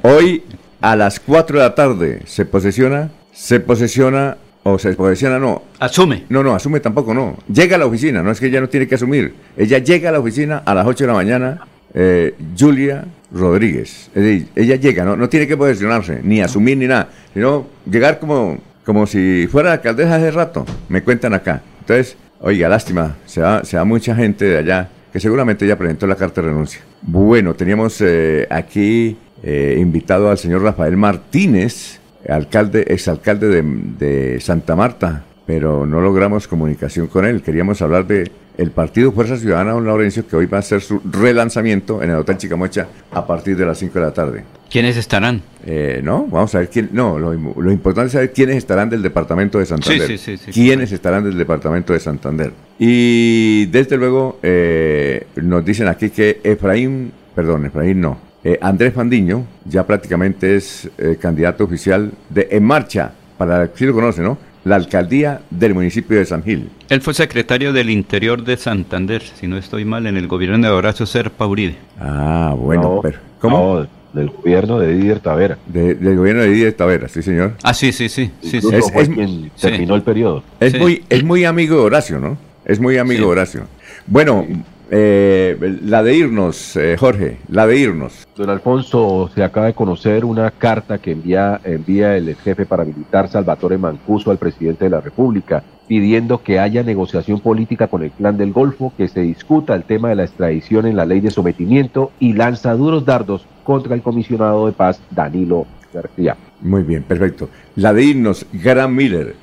hoy 0.00 0.42
a 0.80 0.96
las 0.96 1.20
4 1.20 1.58
de 1.58 1.62
la 1.62 1.74
tarde 1.74 2.22
se 2.24 2.46
posesiona, 2.46 3.10
se 3.32 3.60
posesiona, 3.60 4.38
o 4.62 4.78
se 4.78 4.94
posesiona, 4.94 5.38
no. 5.38 5.62
Asume. 5.78 6.24
No, 6.30 6.42
no, 6.42 6.54
asume 6.54 6.80
tampoco, 6.80 7.12
no. 7.12 7.36
Llega 7.52 7.76
a 7.76 7.78
la 7.78 7.86
oficina, 7.86 8.22
no 8.22 8.30
es 8.30 8.40
que 8.40 8.46
ella 8.46 8.62
no 8.62 8.68
tiene 8.68 8.88
que 8.88 8.94
asumir. 8.94 9.34
Ella 9.58 9.78
llega 9.78 10.08
a 10.08 10.12
la 10.12 10.20
oficina 10.20 10.62
a 10.64 10.74
las 10.74 10.86
8 10.86 11.04
de 11.04 11.08
la 11.08 11.14
mañana, 11.14 11.60
eh, 11.94 12.34
Julia 12.58 13.04
Rodríguez. 13.32 14.10
Ella 14.14 14.76
llega, 14.76 15.04
no, 15.04 15.16
no 15.16 15.28
tiene 15.28 15.46
que 15.46 15.56
posesionarse, 15.56 16.20
ni 16.22 16.40
asumir 16.40 16.76
ni 16.76 16.86
nada, 16.86 17.08
sino 17.32 17.66
llegar 17.90 18.18
como, 18.18 18.58
como 18.84 19.06
si 19.06 19.46
fuera 19.50 19.72
alcaldesa 19.72 20.16
hace 20.16 20.30
rato, 20.30 20.66
me 20.88 21.02
cuentan 21.02 21.34
acá. 21.34 21.62
Entonces, 21.80 22.16
oiga, 22.40 22.68
lástima, 22.68 23.16
se 23.26 23.40
va, 23.40 23.64
se 23.64 23.82
mucha 23.84 24.14
gente 24.14 24.44
de 24.44 24.58
allá, 24.58 24.88
que 25.12 25.20
seguramente 25.20 25.66
ya 25.66 25.76
presentó 25.76 26.06
la 26.06 26.16
carta 26.16 26.40
de 26.40 26.48
renuncia. 26.48 26.80
Bueno, 27.02 27.54
teníamos 27.54 28.00
eh, 28.00 28.46
aquí 28.50 29.16
eh, 29.42 29.76
invitado 29.78 30.30
al 30.30 30.38
señor 30.38 30.62
Rafael 30.62 30.96
Martínez, 30.96 32.00
alcalde, 32.28 32.84
exalcalde 32.88 33.48
de, 33.48 33.62
de 33.98 34.40
Santa 34.40 34.76
Marta, 34.76 35.24
pero 35.46 35.86
no 35.86 36.00
logramos 36.00 36.46
comunicación 36.46 37.08
con 37.08 37.24
él. 37.24 37.42
Queríamos 37.42 37.82
hablar 37.82 38.06
de 38.06 38.30
el 38.60 38.72
partido 38.72 39.10
Fuerza 39.10 39.38
Ciudadana 39.38 39.72
Don 39.72 39.86
Laurencio, 39.86 40.26
que 40.26 40.36
hoy 40.36 40.44
va 40.44 40.58
a 40.58 40.60
hacer 40.60 40.82
su 40.82 41.00
relanzamiento 41.10 42.02
en 42.02 42.10
el 42.10 42.16
Hotel 42.16 42.36
Chicamocha 42.36 42.88
a 43.10 43.26
partir 43.26 43.56
de 43.56 43.64
las 43.64 43.78
5 43.78 43.98
de 43.98 44.04
la 44.04 44.12
tarde. 44.12 44.44
¿Quiénes 44.70 44.98
estarán? 44.98 45.42
Eh, 45.64 46.00
no, 46.04 46.26
vamos 46.26 46.54
a 46.54 46.58
ver 46.58 46.68
quién. 46.68 46.90
No, 46.92 47.18
lo, 47.18 47.32
lo 47.32 47.72
importante 47.72 48.08
es 48.08 48.12
saber 48.12 48.32
quiénes 48.32 48.56
estarán 48.56 48.90
del 48.90 49.02
departamento 49.02 49.58
de 49.58 49.66
Santander. 49.66 50.06
Sí, 50.06 50.18
sí, 50.18 50.36
sí, 50.36 50.52
quiénes 50.52 50.92
estarán 50.92 51.24
del 51.24 51.38
departamento 51.38 51.94
de 51.94 52.00
Santander. 52.00 52.52
Y 52.78 53.66
desde 53.66 53.96
luego 53.96 54.38
eh, 54.42 55.26
nos 55.36 55.64
dicen 55.64 55.88
aquí 55.88 56.10
que 56.10 56.40
Efraín, 56.44 57.12
perdón, 57.34 57.64
Efraín 57.64 58.00
no, 58.00 58.18
eh, 58.44 58.58
Andrés 58.60 58.92
Fandiño 58.92 59.46
ya 59.64 59.86
prácticamente 59.86 60.56
es 60.56 60.88
eh, 60.98 61.16
candidato 61.20 61.64
oficial 61.64 62.12
de 62.28 62.48
En 62.50 62.64
Marcha, 62.64 63.12
para 63.38 63.70
si 63.74 63.86
lo 63.86 63.94
conoce, 63.94 64.20
¿no? 64.22 64.49
La 64.64 64.76
alcaldía 64.76 65.40
del 65.50 65.72
municipio 65.74 66.18
de 66.18 66.26
San 66.26 66.42
Gil. 66.42 66.68
Él 66.90 67.00
fue 67.00 67.14
secretario 67.14 67.72
del 67.72 67.88
Interior 67.88 68.44
de 68.44 68.56
Santander, 68.58 69.22
si 69.22 69.46
no 69.46 69.56
estoy 69.56 69.84
mal, 69.86 70.06
en 70.06 70.16
el 70.18 70.28
gobierno 70.28 70.58
de 70.66 70.72
Horacio 70.72 71.06
Serpa 71.06 71.46
Uribe. 71.46 71.76
Ah, 71.98 72.54
bueno, 72.58 72.82
No, 72.96 73.00
pero, 73.00 73.18
¿cómo? 73.40 73.80
no, 73.80 73.88
del 74.20 74.28
gobierno 74.28 74.78
de 74.78 74.92
Didier 74.94 75.20
Tavera. 75.20 75.56
De- 75.66 75.94
del 75.94 76.16
gobierno 76.16 76.42
de 76.42 76.50
Didier 76.50 76.72
Tavera, 76.74 77.08
sí, 77.08 77.22
señor. 77.22 77.54
Ah, 77.62 77.72
sí, 77.72 77.90
sí, 77.92 78.08
sí. 78.10 78.30
sí, 78.42 78.60
sí. 78.60 78.68
Es- 78.72 78.90
fue 78.92 79.02
es- 79.02 79.08
quien 79.08 79.28
sí. 79.54 79.62
terminó 79.62 79.94
el 79.94 80.02
periodo. 80.02 80.42
Es, 80.60 80.72
Sí. 80.72 80.78
muy, 80.78 81.04
es 81.08 81.24
muy 81.24 81.44
amigo 81.46 81.76
de 81.76 81.82
Horacio, 81.82 82.18
¿no? 82.20 82.36
Es 82.66 82.78
muy 82.80 82.98
amigo 82.98 83.18
Sí. 83.20 83.24
de 83.24 83.30
Horacio. 83.30 83.62
Bueno, 84.06 84.46
eh, 84.90 85.78
la 85.84 86.02
de 86.02 86.14
irnos, 86.16 86.76
eh, 86.76 86.96
Jorge, 86.98 87.38
la 87.48 87.66
de 87.66 87.78
irnos. 87.78 88.26
Don 88.36 88.50
Alfonso, 88.50 89.30
se 89.32 89.44
acaba 89.44 89.66
de 89.66 89.74
conocer 89.74 90.24
una 90.24 90.50
carta 90.50 90.98
que 90.98 91.12
envía, 91.12 91.60
envía 91.64 92.16
el 92.16 92.34
jefe 92.34 92.66
paramilitar 92.66 93.28
Salvatore 93.28 93.78
Mancuso 93.78 94.32
al 94.32 94.38
presidente 94.38 94.84
de 94.84 94.90
la 94.90 95.00
República, 95.00 95.62
pidiendo 95.86 96.42
que 96.42 96.58
haya 96.58 96.82
negociación 96.82 97.40
política 97.40 97.86
con 97.86 98.02
el 98.02 98.10
clan 98.10 98.36
del 98.36 98.52
Golfo, 98.52 98.92
que 98.96 99.06
se 99.06 99.20
discuta 99.20 99.74
el 99.74 99.84
tema 99.84 100.08
de 100.08 100.16
la 100.16 100.24
extradición 100.24 100.86
en 100.86 100.96
la 100.96 101.06
ley 101.06 101.20
de 101.20 101.30
sometimiento 101.30 102.10
y 102.18 102.32
lanza 102.32 102.74
duros 102.74 103.04
dardos 103.04 103.46
contra 103.62 103.94
el 103.94 104.02
comisionado 104.02 104.66
de 104.66 104.72
paz 104.72 105.00
Danilo 105.10 105.66
García. 105.94 106.36
Muy 106.60 106.82
bien, 106.82 107.04
perfecto. 107.04 107.48
La 107.76 107.92
de 107.92 108.04
irnos, 108.04 108.44
Gran 108.52 108.94
Miller. 108.94 109.34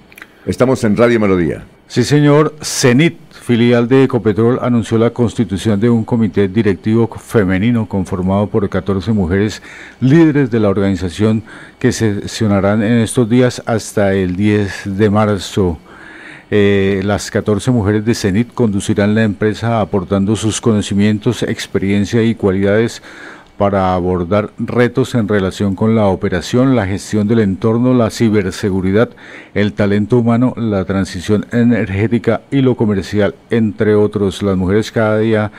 Estamos 0.46 0.84
en 0.84 0.96
Radio 0.98 1.20
Melodía. 1.20 1.66
Sí, 1.88 2.04
señor. 2.04 2.56
CENIT, 2.62 3.18
filial 3.48 3.88
de 3.88 4.04
Ecopetrol, 4.04 4.60
anunció 4.62 4.98
la 4.98 5.12
constitución 5.12 5.80
de 5.80 5.90
un 5.90 6.04
comité 6.04 6.50
directivo 6.50 7.08
femenino 7.08 7.88
conformado 7.88 8.48
por 8.48 8.68
14 8.68 9.14
mujeres 9.14 9.62
líderes 10.02 10.52
de 10.52 10.60
la 10.60 10.68
organización 10.68 11.44
que 11.80 11.94
sesionarán 11.94 12.84
en 12.84 12.98
estos 12.98 13.30
días 13.30 13.64
hasta 13.66 14.14
el 14.14 14.36
10 14.36 14.98
de 14.98 15.10
marzo. 15.10 15.78
Eh, 16.52 17.00
las 17.06 17.32
14 17.32 17.72
mujeres 17.72 18.04
de 18.04 18.16
CENIT 18.16 18.54
conducirán 18.54 19.16
la 19.16 19.24
empresa 19.24 19.80
aportando 19.80 20.36
sus 20.36 20.60
conocimientos, 20.60 21.42
experiencia 21.42 22.24
y 22.24 22.36
cualidades 22.36 23.02
para 23.58 23.94
abordar 23.94 24.52
retos 24.58 25.16
en 25.16 25.28
relación 25.28 25.76
con 25.76 25.96
la 25.96 26.08
operación, 26.08 26.76
la 26.76 26.86
gestión 26.86 27.28
del 27.28 27.40
entorno, 27.40 27.94
la 27.94 28.10
ciberseguridad, 28.10 29.10
el 29.54 29.74
talento 29.74 30.20
humano, 30.20 30.54
la 30.58 30.86
transición 30.86 31.46
energética 31.52 32.42
y 32.52 32.62
lo 32.62 32.76
comercial, 32.76 33.36
entre 33.50 33.96
otros. 33.96 34.44
Las 34.44 34.58
mujeres 34.58 34.92
cada 34.92 35.18
día 35.20 35.52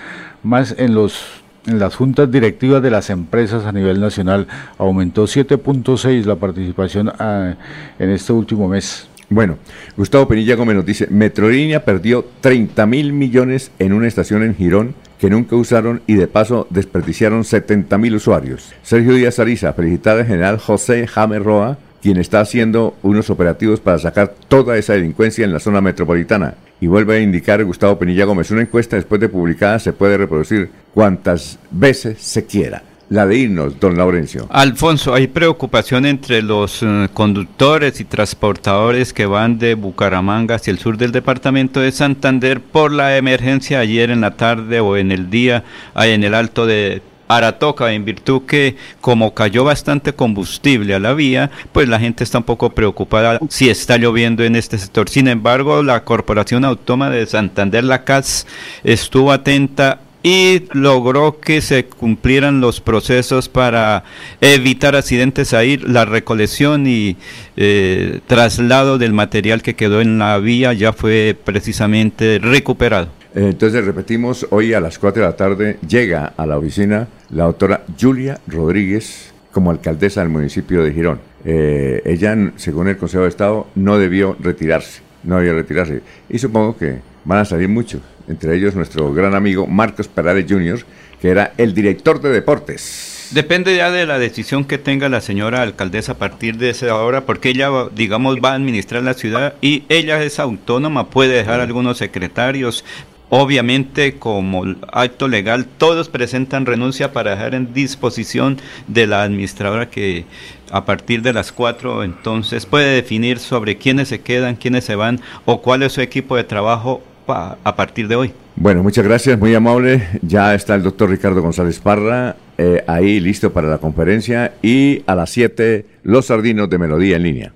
más 0.42 0.74
en 0.78 0.94
los 0.94 1.42
en 1.66 1.78
las 1.78 1.96
juntas 1.96 2.30
directivas 2.30 2.82
de 2.82 2.90
las 2.90 3.10
empresas 3.10 3.66
a 3.66 3.72
nivel 3.72 4.00
nacional 4.00 4.46
aumentó 4.78 5.24
7.6 5.24 6.24
la 6.24 6.36
participación 6.36 7.12
ah, 7.18 7.54
en 7.98 8.10
este 8.10 8.32
último 8.32 8.68
mes. 8.68 9.07
Bueno, 9.30 9.58
Gustavo 9.96 10.26
Penilla 10.26 10.56
Gómez 10.56 10.76
nos 10.76 10.86
dice, 10.86 11.06
Metrolínea 11.10 11.84
perdió 11.84 12.24
30 12.40 12.86
mil 12.86 13.12
millones 13.12 13.70
en 13.78 13.92
una 13.92 14.08
estación 14.08 14.42
en 14.42 14.54
Girón 14.54 14.94
que 15.18 15.28
nunca 15.28 15.56
usaron 15.56 16.00
y 16.06 16.14
de 16.14 16.28
paso 16.28 16.66
desperdiciaron 16.70 17.44
70 17.44 17.98
mil 17.98 18.14
usuarios. 18.14 18.72
Sergio 18.82 19.14
Díaz 19.14 19.38
Ariza, 19.38 19.74
felicitar 19.74 20.18
al 20.18 20.26
general 20.26 20.58
José 20.58 21.06
James 21.06 21.42
Roa, 21.42 21.76
quien 22.00 22.16
está 22.16 22.40
haciendo 22.40 22.96
unos 23.02 23.28
operativos 23.28 23.80
para 23.80 23.98
sacar 23.98 24.34
toda 24.48 24.78
esa 24.78 24.94
delincuencia 24.94 25.44
en 25.44 25.52
la 25.52 25.60
zona 25.60 25.80
metropolitana. 25.80 26.54
Y 26.80 26.86
vuelve 26.86 27.16
a 27.16 27.20
indicar 27.20 27.62
Gustavo 27.64 27.98
Penilla 27.98 28.24
Gómez, 28.24 28.50
una 28.50 28.62
encuesta 28.62 28.96
después 28.96 29.20
de 29.20 29.28
publicada 29.28 29.78
se 29.78 29.92
puede 29.92 30.16
reproducir 30.16 30.70
cuantas 30.94 31.58
veces 31.70 32.18
se 32.20 32.46
quiera. 32.46 32.82
La 33.10 33.26
de 33.26 33.38
irnos, 33.38 33.80
don 33.80 33.96
Laurencio. 33.96 34.46
Alfonso, 34.50 35.14
hay 35.14 35.28
preocupación 35.28 36.04
entre 36.04 36.42
los 36.42 36.82
eh, 36.82 37.08
conductores 37.14 38.00
y 38.00 38.04
transportadores 38.04 39.14
que 39.14 39.24
van 39.24 39.58
de 39.58 39.74
Bucaramanga 39.74 40.56
hacia 40.56 40.72
el 40.72 40.78
sur 40.78 40.98
del 40.98 41.10
departamento 41.10 41.80
de 41.80 41.90
Santander 41.90 42.60
por 42.60 42.92
la 42.92 43.16
emergencia 43.16 43.80
ayer 43.80 44.10
en 44.10 44.20
la 44.20 44.36
tarde 44.36 44.80
o 44.80 44.98
en 44.98 45.10
el 45.10 45.30
día 45.30 45.64
en 45.96 46.22
el 46.22 46.34
alto 46.34 46.66
de 46.66 47.00
Aratoca, 47.28 47.92
en 47.92 48.04
virtud 48.04 48.42
que 48.46 48.76
como 49.00 49.32
cayó 49.34 49.64
bastante 49.64 50.12
combustible 50.12 50.94
a 50.94 50.98
la 50.98 51.14
vía, 51.14 51.50
pues 51.72 51.88
la 51.88 52.00
gente 52.00 52.24
está 52.24 52.38
un 52.38 52.44
poco 52.44 52.70
preocupada 52.70 53.38
si 53.48 53.70
está 53.70 53.96
lloviendo 53.96 54.44
en 54.44 54.56
este 54.56 54.78
sector. 54.78 55.08
Sin 55.08 55.28
embargo, 55.28 55.82
la 55.82 56.04
Corporación 56.04 56.64
Autónoma 56.64 57.10
de 57.10 57.26
Santander, 57.26 57.84
la 57.84 58.04
CAS, 58.04 58.46
estuvo 58.82 59.32
atenta 59.32 60.00
y 60.28 60.68
logró 60.74 61.40
que 61.40 61.62
se 61.62 61.86
cumplieran 61.86 62.60
los 62.60 62.82
procesos 62.82 63.48
para 63.48 64.04
evitar 64.42 64.94
accidentes 64.94 65.54
ahí, 65.54 65.78
la 65.78 66.04
recolección 66.04 66.86
y 66.86 67.16
eh, 67.56 68.20
traslado 68.26 68.98
del 68.98 69.14
material 69.14 69.62
que 69.62 69.74
quedó 69.74 70.02
en 70.02 70.18
la 70.18 70.36
vía 70.36 70.74
ya 70.74 70.92
fue 70.92 71.34
precisamente 71.42 72.38
recuperado. 72.42 73.08
Eh, 73.34 73.48
Entonces 73.52 73.86
repetimos, 73.86 74.46
hoy 74.50 74.74
a 74.74 74.80
las 74.80 74.98
4 74.98 75.22
de 75.22 75.28
la 75.28 75.36
tarde 75.36 75.78
llega 75.88 76.34
a 76.36 76.44
la 76.44 76.58
oficina 76.58 77.08
la 77.30 77.44
doctora 77.44 77.84
Julia 77.98 78.38
Rodríguez 78.46 79.32
como 79.50 79.70
alcaldesa 79.70 80.20
del 80.20 80.28
municipio 80.28 80.84
de 80.84 80.92
Girón. 80.92 81.20
Eh, 81.46 82.02
ella, 82.04 82.36
según 82.56 82.88
el 82.88 82.98
Consejo 82.98 83.22
de 83.22 83.30
Estado, 83.30 83.66
no 83.74 83.96
debió 83.98 84.36
retirarse, 84.38 85.00
no 85.24 85.38
debió 85.38 85.54
retirarse. 85.54 86.02
Y 86.28 86.38
supongo 86.38 86.76
que 86.76 86.98
van 87.28 87.40
a 87.40 87.44
salir 87.44 87.68
muchos, 87.68 88.00
entre 88.26 88.56
ellos 88.56 88.74
nuestro 88.74 89.12
gran 89.12 89.34
amigo 89.34 89.66
Marcos 89.66 90.08
Perales 90.08 90.46
Jr., 90.48 90.80
que 91.20 91.28
era 91.28 91.52
el 91.58 91.74
director 91.74 92.22
de 92.22 92.30
deportes. 92.30 93.28
Depende 93.32 93.76
ya 93.76 93.90
de 93.90 94.06
la 94.06 94.18
decisión 94.18 94.64
que 94.64 94.78
tenga 94.78 95.10
la 95.10 95.20
señora 95.20 95.60
alcaldesa 95.60 96.12
a 96.12 96.16
partir 96.16 96.56
de 96.56 96.70
esa 96.70 96.96
hora, 96.96 97.26
porque 97.26 97.50
ella, 97.50 97.68
digamos, 97.94 98.38
va 98.42 98.52
a 98.52 98.54
administrar 98.54 99.02
la 99.02 99.12
ciudad 99.12 99.52
y 99.60 99.84
ella 99.90 100.22
es 100.22 100.40
autónoma, 100.40 101.10
puede 101.10 101.34
dejar 101.34 101.60
algunos 101.60 101.98
secretarios. 101.98 102.82
Obviamente, 103.28 104.14
como 104.14 104.64
acto 104.90 105.28
legal, 105.28 105.66
todos 105.66 106.08
presentan 106.08 106.64
renuncia 106.64 107.12
para 107.12 107.32
dejar 107.32 107.54
en 107.54 107.74
disposición 107.74 108.56
de 108.86 109.06
la 109.06 109.22
administradora 109.22 109.90
que 109.90 110.24
a 110.70 110.86
partir 110.86 111.20
de 111.20 111.34
las 111.34 111.52
cuatro 111.52 112.04
entonces 112.04 112.64
puede 112.64 112.94
definir 112.94 113.38
sobre 113.38 113.76
quiénes 113.76 114.08
se 114.08 114.22
quedan, 114.22 114.56
quiénes 114.56 114.84
se 114.84 114.96
van 114.96 115.20
o 115.44 115.60
cuál 115.60 115.82
es 115.82 115.92
su 115.92 116.00
equipo 116.00 116.36
de 116.36 116.44
trabajo 116.44 117.02
pa- 117.28 117.58
a 117.62 117.76
partir 117.76 118.08
de 118.08 118.16
hoy. 118.16 118.32
Bueno, 118.56 118.82
muchas 118.82 119.04
gracias, 119.04 119.38
muy 119.38 119.54
amable. 119.54 120.08
Ya 120.22 120.54
está 120.54 120.74
el 120.74 120.82
doctor 120.82 121.10
Ricardo 121.10 121.42
González 121.42 121.78
Parra 121.78 122.34
eh, 122.56 122.82
ahí 122.88 123.20
listo 123.20 123.52
para 123.52 123.68
la 123.68 123.78
conferencia 123.78 124.54
y 124.62 125.02
a 125.06 125.14
las 125.14 125.30
7 125.30 125.86
los 126.02 126.26
sardinos 126.26 126.68
de 126.70 126.78
Melodía 126.78 127.16
en 127.16 127.22
línea. 127.22 127.52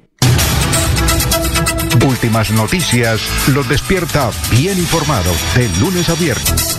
Últimas 2.06 2.50
noticias 2.52 3.20
los 3.54 3.68
despierta 3.68 4.30
bien 4.50 4.78
informados 4.78 5.36
de 5.56 5.68
lunes 5.80 6.08
a 6.08 6.14
viernes. 6.14 6.78